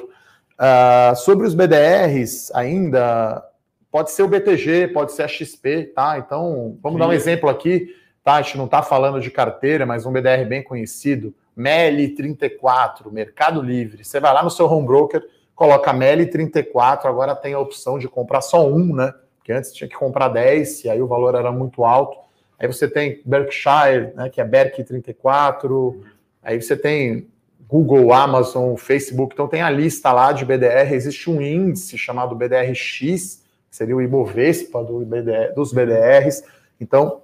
Uh, 0.58 1.16
sobre 1.16 1.46
os 1.46 1.54
BDRs, 1.54 2.52
ainda 2.54 3.44
pode 3.92 4.12
ser 4.12 4.24
o 4.24 4.28
BTG, 4.28 4.90
pode 4.90 5.12
ser 5.12 5.24
a 5.24 5.28
XP, 5.28 5.92
tá? 5.96 6.18
Então, 6.18 6.78
vamos 6.82 6.98
Sim. 6.98 7.00
dar 7.00 7.08
um 7.08 7.14
exemplo 7.14 7.50
aqui, 7.50 7.96
tá? 8.24 8.36
A 8.36 8.42
gente 8.42 8.58
não 8.58 8.66
está 8.66 8.82
falando 8.82 9.20
de 9.20 9.30
carteira, 9.30 9.86
mas 9.86 10.06
um 10.06 10.12
BDR 10.12 10.46
bem 10.48 10.64
conhecido, 10.64 11.34
MELI34, 11.58 13.12
Mercado 13.12 13.62
Livre. 13.62 14.04
Você 14.06 14.20
vai 14.20 14.34
lá 14.34 14.44
no 14.44 14.50
seu 14.50 14.66
home 14.68 14.86
broker, 14.86 15.24
coloca 15.56 15.94
MELI34, 15.94 17.06
agora 17.06 17.36
tem 17.36 17.54
a 17.54 17.60
opção 17.60 17.98
de 17.98 18.08
comprar 18.08 18.42
só 18.42 18.68
um, 18.68 18.96
né? 18.96 19.14
Porque 19.38 19.52
antes 19.52 19.74
tinha 19.74 19.88
que 19.88 19.96
comprar 19.96 20.28
10, 20.28 20.84
e 20.86 20.90
aí 20.90 21.02
o 21.02 21.08
valor 21.08 21.34
era 21.34 21.52
muito 21.52 21.84
alto. 21.84 22.18
Aí 22.60 22.68
você 22.68 22.88
tem 22.88 23.22
Berkshire, 23.26 24.14
né, 24.16 24.30
que 24.30 24.42
é 24.42 24.46
BERK34. 24.46 26.02
Aí 26.44 26.62
você 26.62 26.76
tem 26.76 27.28
Google, 27.68 28.14
Amazon, 28.14 28.76
Facebook, 28.76 29.34
então 29.34 29.48
tem 29.48 29.62
a 29.62 29.70
lista 29.70 30.12
lá 30.14 30.32
de 30.32 30.46
BDR, 30.46 30.94
existe 30.94 31.30
um 31.30 31.42
índice 31.42 31.98
chamado 31.98 32.34
BDRX, 32.34 33.44
que 33.70 33.76
seria 33.76 33.96
o 33.96 34.02
Ibovespa 34.02 34.84
do 34.84 35.00
BDR, 35.06 35.54
dos 35.54 35.74
BDRs. 35.74 36.44
Então, 36.80 37.22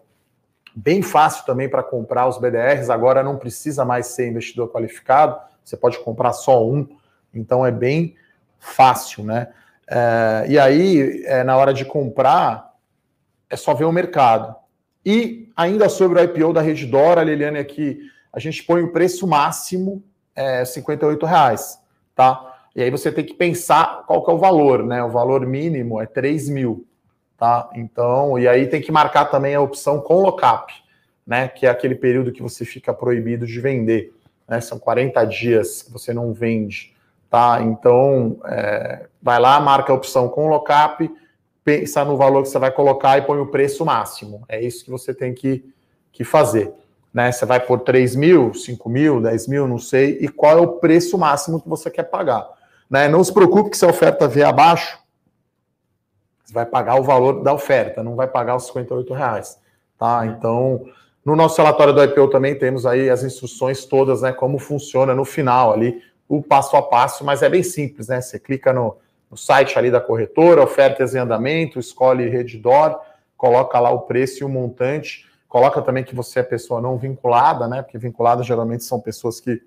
Bem 0.76 1.01
fácil 1.01 1.45
também 1.45 1.69
para 1.69 1.84
comprar 1.84 2.28
os 2.28 2.38
BDRs, 2.38 2.89
agora 2.89 3.21
não 3.21 3.38
precisa 3.38 3.86
mais 3.86 4.07
ser 4.07 4.28
investidor 4.28 4.71
qualificado, 4.71 5.38
você 5.63 5.78
pode 5.78 5.99
comprar 5.99 6.34
só 6.34 6.65
um, 6.65 6.88
então 7.34 7.65
é 7.65 7.71
bem 7.71 8.15
fácil, 8.59 9.24
né? 9.24 9.49
É, 9.88 10.45
e 10.49 10.57
aí, 10.57 11.24
é, 11.26 11.43
na 11.43 11.55
hora 11.57 11.74
de 11.74 11.86
comprar, 11.86 12.74
é 13.49 13.55
só 13.55 13.74
ver 13.74 13.86
o 13.86 13.91
mercado. 13.91 14.55
E 15.05 15.51
ainda 15.55 15.89
sobre 15.89 16.19
o 16.19 16.24
IPO 16.24 16.53
da 16.53 16.61
Reddor, 16.61 17.17
a 17.17 17.24
Liliane 17.24 17.59
aqui, 17.59 17.99
a 18.32 18.39
gente 18.39 18.63
põe 18.63 18.82
o 18.82 18.91
preço 18.91 19.28
máximo 19.28 20.03
é, 20.36 20.65
58 20.65 21.26
reais, 21.26 21.80
tá? 22.15 22.55
E 22.76 22.82
aí 22.82 22.89
você 22.89 23.11
tem 23.11 23.24
que 23.24 23.36
pensar 23.36 24.03
qual 24.07 24.24
que 24.24 24.32
é 24.32 24.34
o 24.34 24.39
valor, 24.39 24.84
né? 24.84 25.03
O 25.03 25.09
valor 25.11 25.45
mínimo 25.45 26.01
é 26.01 26.05
3 26.07 26.49
mil, 26.49 26.88
tá? 27.38 27.70
Então, 27.76 28.38
e 28.38 28.48
aí 28.48 28.68
tem 28.68 28.82
que 28.82 28.92
marcar 28.92 29.26
também 29.26 29.56
a 29.56 29.62
opção 29.62 30.00
com 30.00 30.22
lockup, 30.22 30.74
né? 31.26 31.48
Que 31.48 31.66
é 31.66 31.70
aquele 31.70 31.96
período 31.96 32.32
que 32.32 32.42
você 32.42 32.66
fica 32.66 32.94
proibido 32.94 33.46
de 33.46 33.60
vender, 33.60 34.14
né? 34.48 34.62
São 34.62 34.80
40 34.80 35.24
dias 35.26 35.84
que 35.84 35.92
você 35.92 36.14
não 36.14 36.34
vende, 36.34 36.94
tá? 37.30 37.60
Então, 37.62 38.38
é, 38.46 39.08
vai 39.22 39.40
lá, 39.40 39.60
marca 39.60 39.92
a 39.92 39.96
opção 39.96 40.30
com 40.30 40.48
lockup, 40.48 41.10
pensa 41.64 42.04
no 42.04 42.18
valor 42.18 42.44
que 42.44 42.50
você 42.50 42.60
vai 42.60 42.72
colocar 42.72 43.18
e 43.18 43.22
põe 43.22 43.40
o 43.40 43.48
preço 43.48 43.86
máximo. 43.86 44.44
É 44.48 44.62
isso 44.62 44.84
que 44.84 44.92
você 44.92 45.14
tem 45.14 45.34
que, 45.34 45.64
que 46.12 46.24
fazer. 46.24 46.72
Né? 47.14 47.32
Você 47.32 47.46
vai 47.46 47.60
por 47.60 47.82
3 47.82 48.16
mil, 48.16 48.54
5 48.54 48.90
mil, 48.90 49.22
10 49.22 49.48
mil, 49.48 49.68
não 49.68 49.78
sei, 49.78 50.18
e 50.20 50.28
qual 50.28 50.58
é 50.58 50.62
o 50.62 50.74
preço 50.80 51.18
máximo 51.18 51.62
que 51.62 51.70
você 51.70 51.90
quer 51.92 52.04
pagar. 52.04 52.48
Né? 52.90 53.08
Não 53.08 53.24
se 53.24 53.34
preocupe 53.34 53.70
que 53.70 53.78
se 53.78 53.86
a 53.86 53.90
oferta 53.90 54.28
vier 54.28 54.48
abaixo, 54.48 54.98
você 56.44 56.54
vai 56.54 56.66
pagar 56.66 57.00
o 57.00 57.04
valor 57.04 57.41
da 57.41 57.54
oferta, 57.54 58.04
não 58.04 58.16
vai 58.16 58.28
pagar 58.28 58.56
os 58.56 58.68
58 58.68 59.14
reais. 59.14 59.60
Tá? 59.98 60.26
Então, 60.26 60.86
no 61.24 61.36
nosso 61.36 61.62
relatório 61.62 61.94
do 61.94 62.04
IPO 62.04 62.30
também 62.30 62.58
temos 62.58 62.86
aí 62.86 63.10
as 63.10 63.24
instruções 63.24 63.86
todas, 63.86 64.22
né? 64.22 64.34
Como 64.34 64.60
funciona 64.60 65.16
no 65.16 65.24
final 65.24 65.72
ali, 65.72 66.02
o 66.28 66.41
passo 66.41 66.76
a 66.76 66.82
passo, 66.82 67.24
mas 67.24 67.41
é 67.41 67.50
bem 67.50 67.64
simples, 67.64 68.10
né? 68.10 68.20
Você 68.20 68.38
clica 68.38 68.74
no, 68.74 68.98
no 69.32 69.38
site 69.38 69.80
ali 69.80 69.89
da 69.89 70.02
corretora, 70.02 70.62
ofertas 70.62 71.16
em 71.16 71.20
andamento, 71.20 71.80
escolhe 71.80 72.28
Reddor, 72.28 73.00
coloca 73.38 73.80
lá 73.80 73.89
o 73.91 74.02
preço 74.02 74.44
e 74.44 74.46
o 74.46 74.50
montante, 74.50 75.26
coloca 75.48 75.82
também 75.82 76.04
que 76.04 76.14
você 76.14 76.39
é 76.39 76.44
pessoa 76.44 76.82
não 76.82 76.98
vinculada, 76.98 77.68
né? 77.68 77.82
Porque 77.82 77.98
vinculada 77.98 78.44
geralmente 78.44 78.84
são 78.84 79.00
pessoas 79.00 79.39
que 79.39 79.62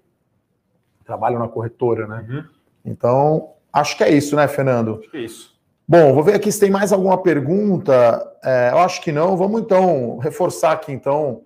trabalham 1.07 1.39
na 1.39 1.49
corretora, 1.49 2.07
né? 2.07 2.27
Uhum. 2.29 2.45
Então, 2.85 3.51
acho 3.72 3.97
que 3.97 4.05
é 4.05 4.11
isso, 4.11 4.37
né, 4.37 4.47
Fernando? 4.47 4.99
Acho 5.01 5.11
que 5.11 5.16
é 5.16 5.20
isso. 5.20 5.55
Bom, 5.89 6.12
vou 6.12 6.24
ver 6.24 6.34
aqui 6.34 6.51
se 6.51 6.59
tem 6.59 6.68
mais 6.68 6.93
alguma 6.93 7.16
pergunta. 7.22 8.28
É, 8.43 8.70
eu 8.72 8.78
acho 8.78 9.01
que 9.01 9.12
não. 9.12 9.37
Vamos 9.37 9.61
então 9.61 10.18
reforçar 10.18 10.72
aqui 10.72 10.91
então 10.91 11.43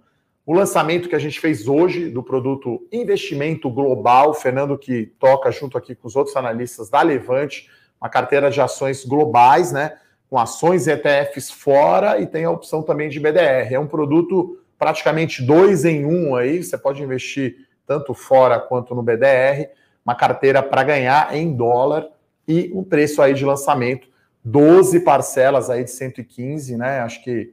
o 0.47 0.55
lançamento 0.55 1.11
que 1.11 1.15
a 1.15 1.19
gente 1.19 1.39
fez 1.39 1.69
hoje 1.69 2.09
do 2.09 2.23
produto 2.23 2.81
Investimento 2.91 3.69
Global. 3.69 4.33
Fernando 4.33 4.79
que 4.79 5.13
toca 5.19 5.51
junto 5.51 5.77
aqui 5.77 5.95
com 5.95 6.09
os 6.09 6.17
outros 6.17 6.35
analistas 6.37 6.89
da 6.89 7.03
Levante 7.03 7.69
uma 8.01 8.09
carteira 8.09 8.51
de 8.51 8.63
ações 8.63 9.05
globais, 9.05 9.73
né? 9.73 9.99
Com 10.31 10.39
ações 10.39 10.87
e 10.87 10.93
ETFs 10.93 11.51
fora 11.51 12.19
e 12.19 12.27
tem 12.27 12.47
a 12.47 12.51
opção 12.51 12.83
também 12.83 13.11
de 13.11 13.21
BDR. 13.21 13.75
É 13.75 13.79
um 13.79 13.87
produto 13.87 14.59
praticamente 14.79 15.43
dois 15.43 15.85
em 15.85 16.07
um 16.07 16.35
aí. 16.35 16.65
Você 16.65 16.79
pode 16.79 17.03
investir 17.03 17.69
tanto 17.87 18.15
fora 18.15 18.59
quanto 18.59 18.95
no 18.95 19.03
BDR. 19.03 19.69
Uma 20.03 20.15
carteira 20.15 20.63
para 20.63 20.83
ganhar 20.83 21.37
em 21.37 21.55
dólar 21.55 22.09
e 22.49 22.73
um 22.75 22.83
preço 22.83 23.21
aí 23.21 23.35
de 23.35 23.45
lançamento 23.45 24.09
12 24.45 25.01
parcelas 25.01 25.69
aí 25.69 25.85
de 25.85 25.91
115, 25.91 26.77
né? 26.77 27.01
Acho 27.01 27.23
que 27.23 27.53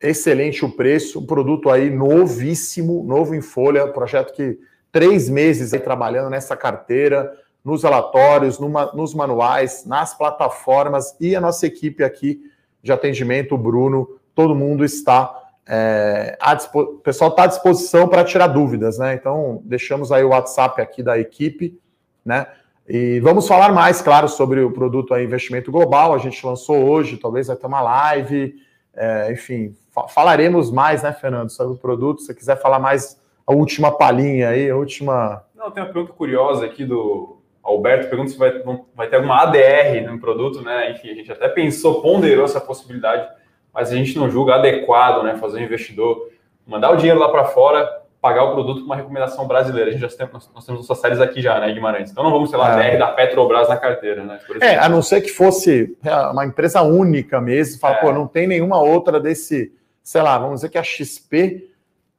excelente 0.00 0.64
o 0.64 0.70
preço, 0.70 1.20
um 1.20 1.26
produto 1.26 1.68
aí 1.68 1.90
novíssimo, 1.90 3.04
novo 3.04 3.34
em 3.34 3.42
folha, 3.42 3.86
projeto 3.88 4.32
que 4.32 4.58
três 4.90 5.28
meses 5.28 5.74
aí 5.74 5.80
trabalhando 5.80 6.30
nessa 6.30 6.56
carteira, 6.56 7.32
nos 7.64 7.82
relatórios, 7.82 8.58
numa, 8.58 8.92
nos 8.92 9.14
manuais, 9.14 9.84
nas 9.84 10.16
plataformas 10.16 11.14
e 11.20 11.36
a 11.36 11.40
nossa 11.40 11.66
equipe 11.66 12.02
aqui 12.02 12.40
de 12.82 12.90
atendimento, 12.92 13.54
o 13.54 13.58
Bruno, 13.58 14.18
todo 14.34 14.54
mundo 14.54 14.84
está. 14.84 15.36
É, 15.66 16.38
o 16.74 16.98
pessoal 16.98 17.30
está 17.30 17.44
à 17.44 17.46
disposição 17.46 18.08
para 18.08 18.24
tirar 18.24 18.48
dúvidas, 18.48 18.98
né? 18.98 19.14
Então, 19.14 19.60
deixamos 19.64 20.10
aí 20.10 20.24
o 20.24 20.30
WhatsApp 20.30 20.80
aqui 20.80 21.02
da 21.02 21.18
equipe, 21.18 21.78
né? 22.24 22.46
E 22.92 23.20
vamos 23.20 23.46
falar 23.46 23.72
mais, 23.72 24.02
claro, 24.02 24.28
sobre 24.28 24.62
o 24.62 24.72
produto 24.72 25.14
aí, 25.14 25.24
investimento 25.24 25.70
global. 25.70 26.12
A 26.12 26.18
gente 26.18 26.44
lançou 26.44 26.76
hoje, 26.90 27.18
talvez 27.18 27.46
vai 27.46 27.54
ter 27.54 27.68
uma 27.68 27.80
live, 27.80 28.56
é, 28.92 29.30
enfim, 29.30 29.76
fa 29.94 30.08
falaremos 30.08 30.72
mais, 30.72 31.04
né, 31.04 31.12
Fernando, 31.12 31.50
sobre 31.50 31.74
o 31.74 31.78
produto. 31.78 32.18
Se 32.18 32.26
você 32.26 32.34
quiser 32.34 32.60
falar 32.60 32.80
mais 32.80 33.16
a 33.46 33.52
última 33.52 33.96
palhinha 33.96 34.48
aí, 34.48 34.68
a 34.68 34.76
última. 34.76 35.44
Não, 35.54 35.70
tem 35.70 35.84
uma 35.84 35.92
pergunta 35.92 36.12
curiosa 36.12 36.66
aqui 36.66 36.84
do 36.84 37.38
Alberto 37.62 38.08
pergunta 38.08 38.32
se 38.32 38.36
vai, 38.36 38.60
vai 38.92 39.06
ter 39.06 39.16
alguma 39.16 39.40
ADR 39.40 40.10
no 40.10 40.18
produto, 40.18 40.60
né? 40.60 40.90
Enfim, 40.90 41.10
a 41.10 41.14
gente 41.14 41.30
até 41.30 41.48
pensou, 41.48 42.02
ponderou 42.02 42.44
essa 42.44 42.60
possibilidade, 42.60 43.24
mas 43.72 43.92
a 43.92 43.94
gente 43.94 44.18
não 44.18 44.28
julga 44.28 44.56
adequado, 44.56 45.22
né? 45.22 45.36
Fazer 45.36 45.60
um 45.60 45.62
investidor 45.62 46.28
mandar 46.66 46.90
o 46.92 46.96
dinheiro 46.96 47.18
lá 47.18 47.28
para 47.28 47.46
fora, 47.46 47.99
pagar 48.20 48.44
o 48.44 48.52
produto 48.52 48.80
com 48.80 48.86
uma 48.86 48.96
recomendação 48.96 49.46
brasileira. 49.46 49.90
A 49.90 49.92
gente 49.92 50.00
já 50.00 50.08
tem, 50.08 50.28
nós, 50.32 50.50
nós 50.54 50.64
temos 50.66 50.86
nossas 50.86 51.00
séries 51.00 51.20
aqui 51.20 51.40
já, 51.40 51.58
né, 51.58 51.72
Guimarães? 51.72 52.10
Então 52.10 52.22
não 52.22 52.30
vamos 52.30 52.50
ter 52.50 52.56
lá 52.56 52.80
é. 52.82 52.88
ADR 52.88 52.98
da 52.98 53.06
Petrobras 53.08 53.68
na 53.68 53.76
carteira, 53.76 54.24
né? 54.24 54.38
É, 54.60 54.76
a 54.76 54.88
não 54.88 55.00
ser 55.00 55.20
que 55.20 55.30
fosse 55.30 55.96
é, 56.04 56.14
uma 56.28 56.44
empresa 56.44 56.82
única 56.82 57.40
mesmo, 57.40 57.80
fala, 57.80 57.96
é. 57.96 58.00
pô, 58.00 58.12
não 58.12 58.26
tem 58.26 58.46
nenhuma 58.46 58.80
outra 58.80 59.18
desse, 59.18 59.72
sei 60.02 60.22
lá, 60.22 60.38
vamos 60.38 60.56
dizer 60.56 60.68
que 60.68 60.78
a 60.78 60.82
XP, 60.82 61.70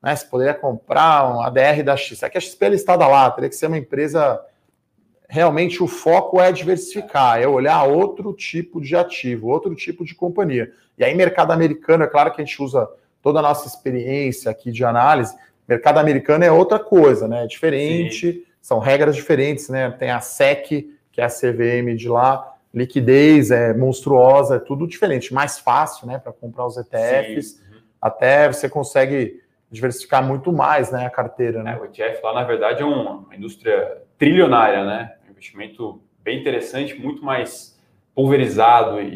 né? 0.01 0.15
Você 0.15 0.25
poderia 0.25 0.53
comprar 0.53 1.29
um 1.29 1.41
ADR 1.41 1.83
da 1.83 1.95
XP. 1.95 2.25
É 2.25 2.29
que 2.29 2.37
a 2.37 2.41
XP 2.41 2.65
é 2.65 2.69
listada 2.69 3.07
lá, 3.07 3.29
teria 3.29 3.49
que 3.49 3.55
ser 3.55 3.67
uma 3.67 3.77
empresa 3.77 4.41
realmente 5.31 5.81
o 5.81 5.87
foco 5.87 6.41
é 6.41 6.51
diversificar, 6.51 7.41
é 7.41 7.47
olhar 7.47 7.83
outro 7.83 8.33
tipo 8.33 8.81
de 8.81 8.97
ativo, 8.97 9.47
outro 9.47 9.73
tipo 9.73 10.03
de 10.03 10.13
companhia. 10.13 10.73
E 10.97 11.05
aí, 11.05 11.15
mercado 11.15 11.51
americano, 11.51 12.03
é 12.03 12.07
claro 12.07 12.33
que 12.33 12.41
a 12.41 12.45
gente 12.45 12.61
usa 12.61 12.85
toda 13.21 13.39
a 13.39 13.41
nossa 13.41 13.65
experiência 13.65 14.51
aqui 14.51 14.73
de 14.73 14.83
análise. 14.83 15.33
Mercado 15.71 15.99
americano 15.99 16.43
é 16.43 16.51
outra 16.51 16.77
coisa, 16.77 17.27
né? 17.27 17.45
É 17.45 17.47
diferente, 17.47 18.33
Sim. 18.33 18.43
são 18.61 18.79
regras 18.79 19.15
diferentes, 19.15 19.69
né? 19.69 19.89
Tem 19.91 20.11
a 20.11 20.19
SEC, 20.19 20.89
que 21.11 21.21
é 21.21 21.23
a 21.23 21.29
CVM 21.29 21.95
de 21.95 22.09
lá, 22.09 22.55
liquidez 22.73 23.51
é 23.51 23.73
monstruosa, 23.73 24.55
é 24.55 24.59
tudo 24.59 24.85
diferente, 24.85 25.33
mais 25.33 25.59
fácil, 25.59 26.07
né, 26.07 26.17
para 26.17 26.31
comprar 26.31 26.65
os 26.65 26.77
ETFs. 26.77 27.59
Uhum. 27.59 27.77
Até 28.01 28.47
você 28.47 28.69
consegue 28.69 29.41
diversificar 29.69 30.25
muito 30.25 30.51
mais, 30.51 30.91
né, 30.91 31.05
a 31.05 31.09
carteira, 31.09 31.63
né? 31.63 31.77
É, 31.77 31.81
o 31.81 31.85
ETF 31.85 32.21
lá, 32.21 32.33
na 32.33 32.43
verdade, 32.43 32.81
é 32.81 32.85
uma 32.85 33.25
indústria 33.33 34.01
trilionária, 34.17 34.85
né? 34.85 35.15
investimento 35.29 36.01
bem 36.23 36.39
interessante, 36.39 36.99
muito 36.99 37.23
mais 37.25 37.79
pulverizado 38.13 39.01
e, 39.01 39.07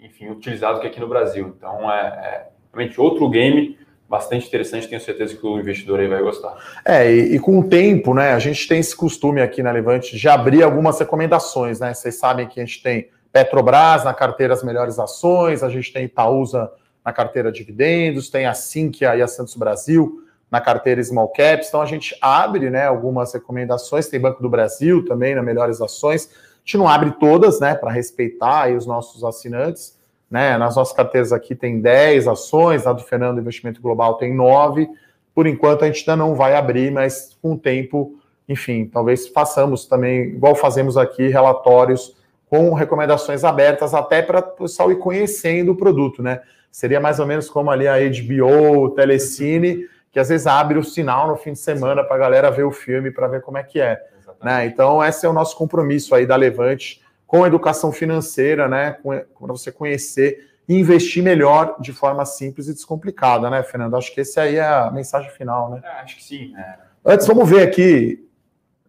e 0.00 0.06
enfim, 0.06 0.28
utilizado 0.30 0.80
que 0.80 0.86
aqui 0.86 0.98
no 0.98 1.06
Brasil. 1.06 1.54
Então, 1.56 1.90
é, 1.90 2.00
é 2.00 2.48
realmente 2.72 3.00
outro 3.00 3.28
game 3.28 3.78
bastante 4.08 4.46
interessante, 4.46 4.88
tenho 4.88 5.00
certeza 5.00 5.36
que 5.36 5.46
o 5.46 5.60
investidor 5.60 6.00
aí 6.00 6.08
vai 6.08 6.22
gostar. 6.22 6.56
É, 6.84 7.12
e, 7.12 7.36
e, 7.36 7.38
com 7.38 7.58
o 7.58 7.68
tempo, 7.68 8.14
né, 8.14 8.32
a 8.32 8.38
gente 8.38 8.66
tem 8.66 8.80
esse 8.80 8.96
costume 8.96 9.42
aqui 9.42 9.62
na 9.62 9.70
Levante 9.70 10.16
de 10.16 10.28
abrir 10.28 10.62
algumas 10.62 10.98
recomendações, 10.98 11.78
né? 11.78 11.92
Vocês 11.92 12.18
sabem 12.18 12.48
que 12.48 12.58
a 12.58 12.64
gente 12.64 12.82
tem 12.82 13.08
Petrobras 13.30 14.04
na 14.04 14.14
carteira 14.14 14.54
As 14.54 14.64
Melhores 14.64 14.98
Ações, 14.98 15.62
a 15.62 15.68
gente 15.68 15.92
tem 15.92 16.06
Itaúsa 16.06 16.72
na 17.04 17.12
carteira 17.12 17.52
Dividendos, 17.52 18.30
tem 18.30 18.46
a 18.46 18.54
Sinqia 18.54 19.14
e 19.14 19.22
a 19.22 19.28
Santos 19.28 19.54
Brasil 19.54 20.24
na 20.50 20.60
carteira 20.60 21.02
Small 21.02 21.28
Caps. 21.28 21.68
Então 21.68 21.82
a 21.82 21.86
gente 21.86 22.16
abre 22.22 22.70
né, 22.70 22.86
algumas 22.86 23.34
recomendações, 23.34 24.08
tem 24.08 24.18
Banco 24.18 24.42
do 24.42 24.48
Brasil 24.48 25.04
também 25.04 25.34
na 25.34 25.42
Melhores 25.42 25.82
Ações. 25.82 26.30
A 26.32 26.60
gente 26.64 26.78
não 26.78 26.88
abre 26.88 27.10
todas, 27.12 27.60
né, 27.60 27.74
para 27.74 27.90
respeitar 27.90 28.70
os 28.72 28.86
nossos 28.86 29.22
assinantes. 29.22 29.97
Né? 30.30 30.58
Nas 30.58 30.76
nossas 30.76 30.94
carteiras 30.94 31.32
aqui 31.32 31.54
tem 31.54 31.80
10 31.80 32.28
ações, 32.28 32.84
na 32.84 32.92
do 32.92 33.02
Fernando 33.02 33.40
Investimento 33.40 33.80
Global 33.80 34.14
tem 34.14 34.34
9. 34.34 34.88
Por 35.34 35.46
enquanto 35.46 35.84
a 35.84 35.86
gente 35.86 36.08
ainda 36.08 36.22
não 36.22 36.34
vai 36.34 36.54
abrir, 36.54 36.90
mas 36.90 37.36
com 37.40 37.52
o 37.52 37.58
tempo, 37.58 38.18
enfim, 38.48 38.86
talvez 38.86 39.28
façamos 39.28 39.86
também, 39.86 40.22
igual 40.30 40.54
fazemos 40.54 40.96
aqui, 40.96 41.28
relatórios 41.28 42.16
com 42.50 42.72
recomendações 42.72 43.44
abertas, 43.44 43.92
até 43.92 44.22
para 44.22 44.38
o 44.38 44.42
pessoal 44.42 44.90
ir 44.90 44.98
conhecendo 44.98 45.72
o 45.72 45.76
produto, 45.76 46.22
né? 46.22 46.40
Seria 46.72 46.98
mais 46.98 47.20
ou 47.20 47.26
menos 47.26 47.48
como 47.48 47.70
ali 47.70 47.86
a 47.86 47.96
HBO, 47.98 48.84
o 48.84 48.90
Telecine, 48.90 49.86
que 50.10 50.18
às 50.18 50.28
vezes 50.28 50.46
abre 50.46 50.78
o 50.78 50.84
sinal 50.84 51.28
no 51.28 51.36
fim 51.36 51.52
de 51.52 51.58
semana 51.58 52.02
para 52.02 52.16
a 52.16 52.18
galera 52.18 52.50
ver 52.50 52.64
o 52.64 52.70
filme 52.70 53.10
para 53.10 53.28
ver 53.28 53.42
como 53.42 53.58
é 53.58 53.62
que 53.62 53.80
é. 53.80 54.00
Né? 54.42 54.66
Então, 54.66 55.04
esse 55.04 55.26
é 55.26 55.28
o 55.28 55.32
nosso 55.32 55.56
compromisso 55.56 56.14
aí 56.14 56.24
da 56.26 56.36
Levante 56.36 57.02
com 57.28 57.46
educação 57.46 57.92
financeira, 57.92 58.66
né? 58.66 58.96
Para 59.02 59.52
você 59.52 59.70
conhecer 59.70 60.48
e 60.66 60.74
investir 60.74 61.22
melhor 61.22 61.76
de 61.78 61.92
forma 61.92 62.24
simples 62.24 62.68
e 62.68 62.72
descomplicada, 62.72 63.50
né, 63.50 63.62
Fernando? 63.62 63.96
Acho 63.96 64.12
que 64.12 64.22
esse 64.22 64.40
aí 64.40 64.56
é 64.56 64.66
a 64.66 64.90
mensagem 64.90 65.30
final, 65.30 65.70
né? 65.70 65.82
É, 65.84 66.00
acho 66.00 66.16
que 66.16 66.24
sim. 66.24 66.54
É. 66.56 66.78
Antes, 67.04 67.26
vamos 67.26 67.48
ver 67.48 67.68
aqui. 67.68 68.26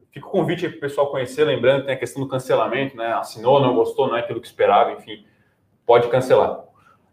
Fica 0.10 0.26
o 0.26 0.30
convite 0.30 0.70
para 0.70 0.78
o 0.78 0.80
pessoal 0.80 1.12
conhecer, 1.12 1.44
lembrando 1.44 1.82
que 1.82 1.88
tem 1.88 1.96
a 1.96 2.00
questão 2.00 2.24
do 2.24 2.30
cancelamento, 2.30 2.96
né? 2.96 3.12
Assinou, 3.14 3.60
não 3.62 3.76
gostou, 3.76 4.08
não 4.08 4.16
é 4.16 4.22
aquilo 4.22 4.40
que 4.40 4.48
esperava, 4.48 4.94
enfim, 4.94 5.26
pode 5.86 6.08
cancelar. 6.08 6.64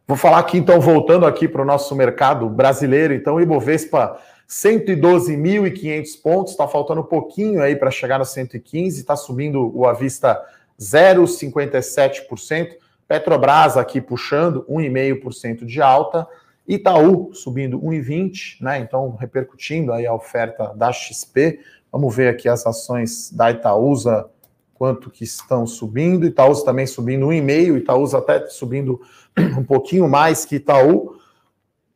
Vou 0.07 0.17
falar 0.17 0.39
aqui, 0.39 0.57
então, 0.57 0.81
voltando 0.81 1.27
aqui 1.27 1.49
para 1.49 1.61
o 1.61 1.65
nosso 1.65 1.95
mercado 1.97 2.49
brasileiro. 2.49 3.13
Então, 3.13 3.41
Ibovespa, 3.41 4.17
112.500 4.49 6.23
pontos, 6.23 6.53
está 6.53 6.69
faltando 6.69 7.01
um 7.01 7.05
pouquinho 7.05 7.61
aí 7.61 7.75
para 7.75 7.91
chegar 7.91 8.17
no 8.17 8.25
115, 8.25 9.01
está 9.01 9.17
subindo 9.17 9.77
o 9.77 9.89
avista 9.89 10.41
0,57%. 10.79 12.77
Petrobras 13.09 13.77
aqui 13.77 14.01
puxando 14.01 14.65
1,5% 14.69 15.65
de 15.65 15.81
alta. 15.81 16.27
Itaú 16.67 17.33
subindo 17.33 17.81
1,20, 17.81 18.61
né? 18.61 18.79
Então, 18.79 19.15
repercutindo 19.15 19.93
aí 19.93 20.07
a 20.07 20.13
oferta 20.13 20.75
da 20.75 20.93
XP. 20.93 21.61
Vamos 21.93 22.15
ver 22.15 22.29
aqui 22.29 22.49
as 22.49 22.67
ações 22.67 23.31
da 23.31 23.51
Itaúsa, 23.51 24.29
quanto 24.75 25.11
que 25.11 25.23
estão 25.23 25.67
subindo. 25.67 26.27
Itaúsa 26.27 26.65
também 26.65 26.87
subindo 26.87 27.27
1,5, 27.29 27.79
Itaúsa 27.79 28.19
até 28.19 28.47
subindo 28.47 29.01
um 29.57 29.63
pouquinho 29.63 30.09
mais 30.09 30.45
que 30.45 30.57
Itaú. 30.57 31.15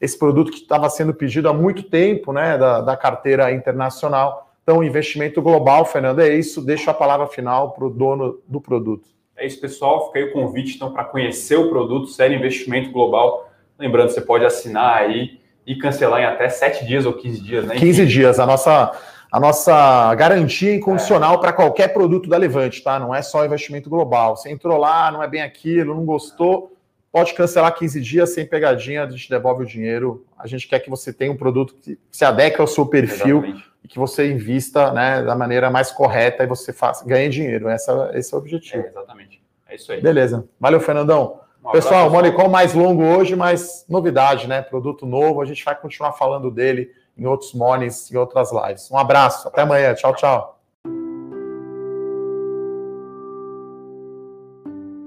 esse 0.00 0.18
produto 0.18 0.50
que 0.50 0.58
estava 0.58 0.88
sendo 0.90 1.14
pedido 1.14 1.48
há 1.48 1.52
muito 1.52 1.82
tempo, 1.84 2.32
né, 2.32 2.58
da, 2.58 2.80
da 2.80 2.96
carteira 2.96 3.52
internacional. 3.52 4.52
Então, 4.62 4.82
investimento 4.82 5.40
global, 5.40 5.84
Fernando, 5.84 6.20
é 6.20 6.34
isso. 6.34 6.60
Deixo 6.60 6.90
a 6.90 6.94
palavra 6.94 7.26
final 7.26 7.72
para 7.72 7.84
o 7.86 7.90
dono 7.90 8.40
do 8.46 8.60
produto. 8.60 9.08
É 9.36 9.46
isso, 9.46 9.60
pessoal. 9.60 10.06
Fica 10.06 10.18
aí 10.18 10.24
o 10.24 10.32
convite 10.32 10.76
então 10.76 10.92
para 10.92 11.04
conhecer 11.04 11.56
o 11.56 11.68
produto 11.68 12.08
Série 12.08 12.34
Investimento 12.34 12.90
Global. 12.90 13.50
Lembrando, 13.78 14.10
você 14.10 14.20
pode 14.20 14.44
assinar 14.44 15.02
aí 15.02 15.38
e 15.66 15.76
cancelar 15.76 16.20
em 16.20 16.24
até 16.24 16.48
7 16.48 16.84
dias 16.86 17.04
ou 17.04 17.12
15 17.12 17.42
dias, 17.42 17.66
né? 17.66 17.76
15 17.76 18.06
dias. 18.06 18.40
A 18.40 18.46
nossa 18.46 18.92
a 19.30 19.40
nossa 19.40 20.14
garantia 20.14 20.74
incondicional 20.74 21.34
é. 21.34 21.38
para 21.38 21.52
qualquer 21.52 21.92
produto 21.92 22.28
da 22.28 22.36
Levante, 22.36 22.82
tá? 22.82 22.98
Não 22.98 23.14
é 23.14 23.20
só 23.22 23.44
investimento 23.44 23.90
global. 23.90 24.36
Você 24.36 24.50
entrou 24.50 24.78
lá, 24.78 25.10
não 25.10 25.22
é 25.22 25.28
bem 25.28 25.42
aquilo, 25.42 25.94
não 25.94 26.04
gostou, 26.04 26.75
pode 27.16 27.32
cancelar 27.32 27.74
15 27.74 27.98
dias 27.98 28.34
sem 28.34 28.44
pegadinha, 28.44 29.02
a 29.02 29.08
gente 29.08 29.30
devolve 29.30 29.62
o 29.62 29.66
dinheiro. 29.66 30.26
A 30.38 30.46
gente 30.46 30.68
quer 30.68 30.80
que 30.80 30.90
você 30.90 31.14
tenha 31.14 31.32
um 31.32 31.36
produto 31.36 31.74
que 31.74 31.98
se 32.10 32.26
adeque 32.26 32.60
ao 32.60 32.66
seu 32.66 32.84
perfil 32.84 33.38
Exatamente. 33.38 33.72
e 33.82 33.88
que 33.88 33.98
você 33.98 34.30
invista 34.30 34.92
né, 34.92 35.22
da 35.22 35.34
maneira 35.34 35.70
mais 35.70 35.90
correta 35.90 36.44
e 36.44 36.46
você 36.46 36.74
faça, 36.74 37.06
ganhe 37.06 37.30
dinheiro. 37.30 37.70
Essa, 37.70 38.10
esse 38.12 38.34
é 38.34 38.36
o 38.36 38.38
objetivo. 38.38 38.84
É, 38.84 38.88
exatamente. 38.88 39.42
É 39.66 39.76
isso 39.76 39.90
aí. 39.92 40.02
Beleza. 40.02 40.46
Valeu, 40.60 40.78
Fernandão. 40.78 41.40
Um 41.64 41.70
pessoal, 41.70 42.06
o 42.06 42.10
Monicom 42.10 42.50
mais 42.50 42.74
longo 42.74 43.02
hoje, 43.02 43.34
mas 43.34 43.86
novidade, 43.88 44.46
né? 44.46 44.60
Produto 44.60 45.06
novo, 45.06 45.40
a 45.40 45.46
gente 45.46 45.64
vai 45.64 45.74
continuar 45.74 46.12
falando 46.12 46.50
dele 46.50 46.90
em 47.16 47.24
outros 47.24 47.54
mornings, 47.54 48.12
em 48.12 48.16
outras 48.18 48.50
lives. 48.52 48.90
Um 48.90 48.98
abraço, 48.98 49.48
até 49.48 49.62
amanhã. 49.62 49.94
Tchau, 49.94 50.14
tchau. 50.14 50.55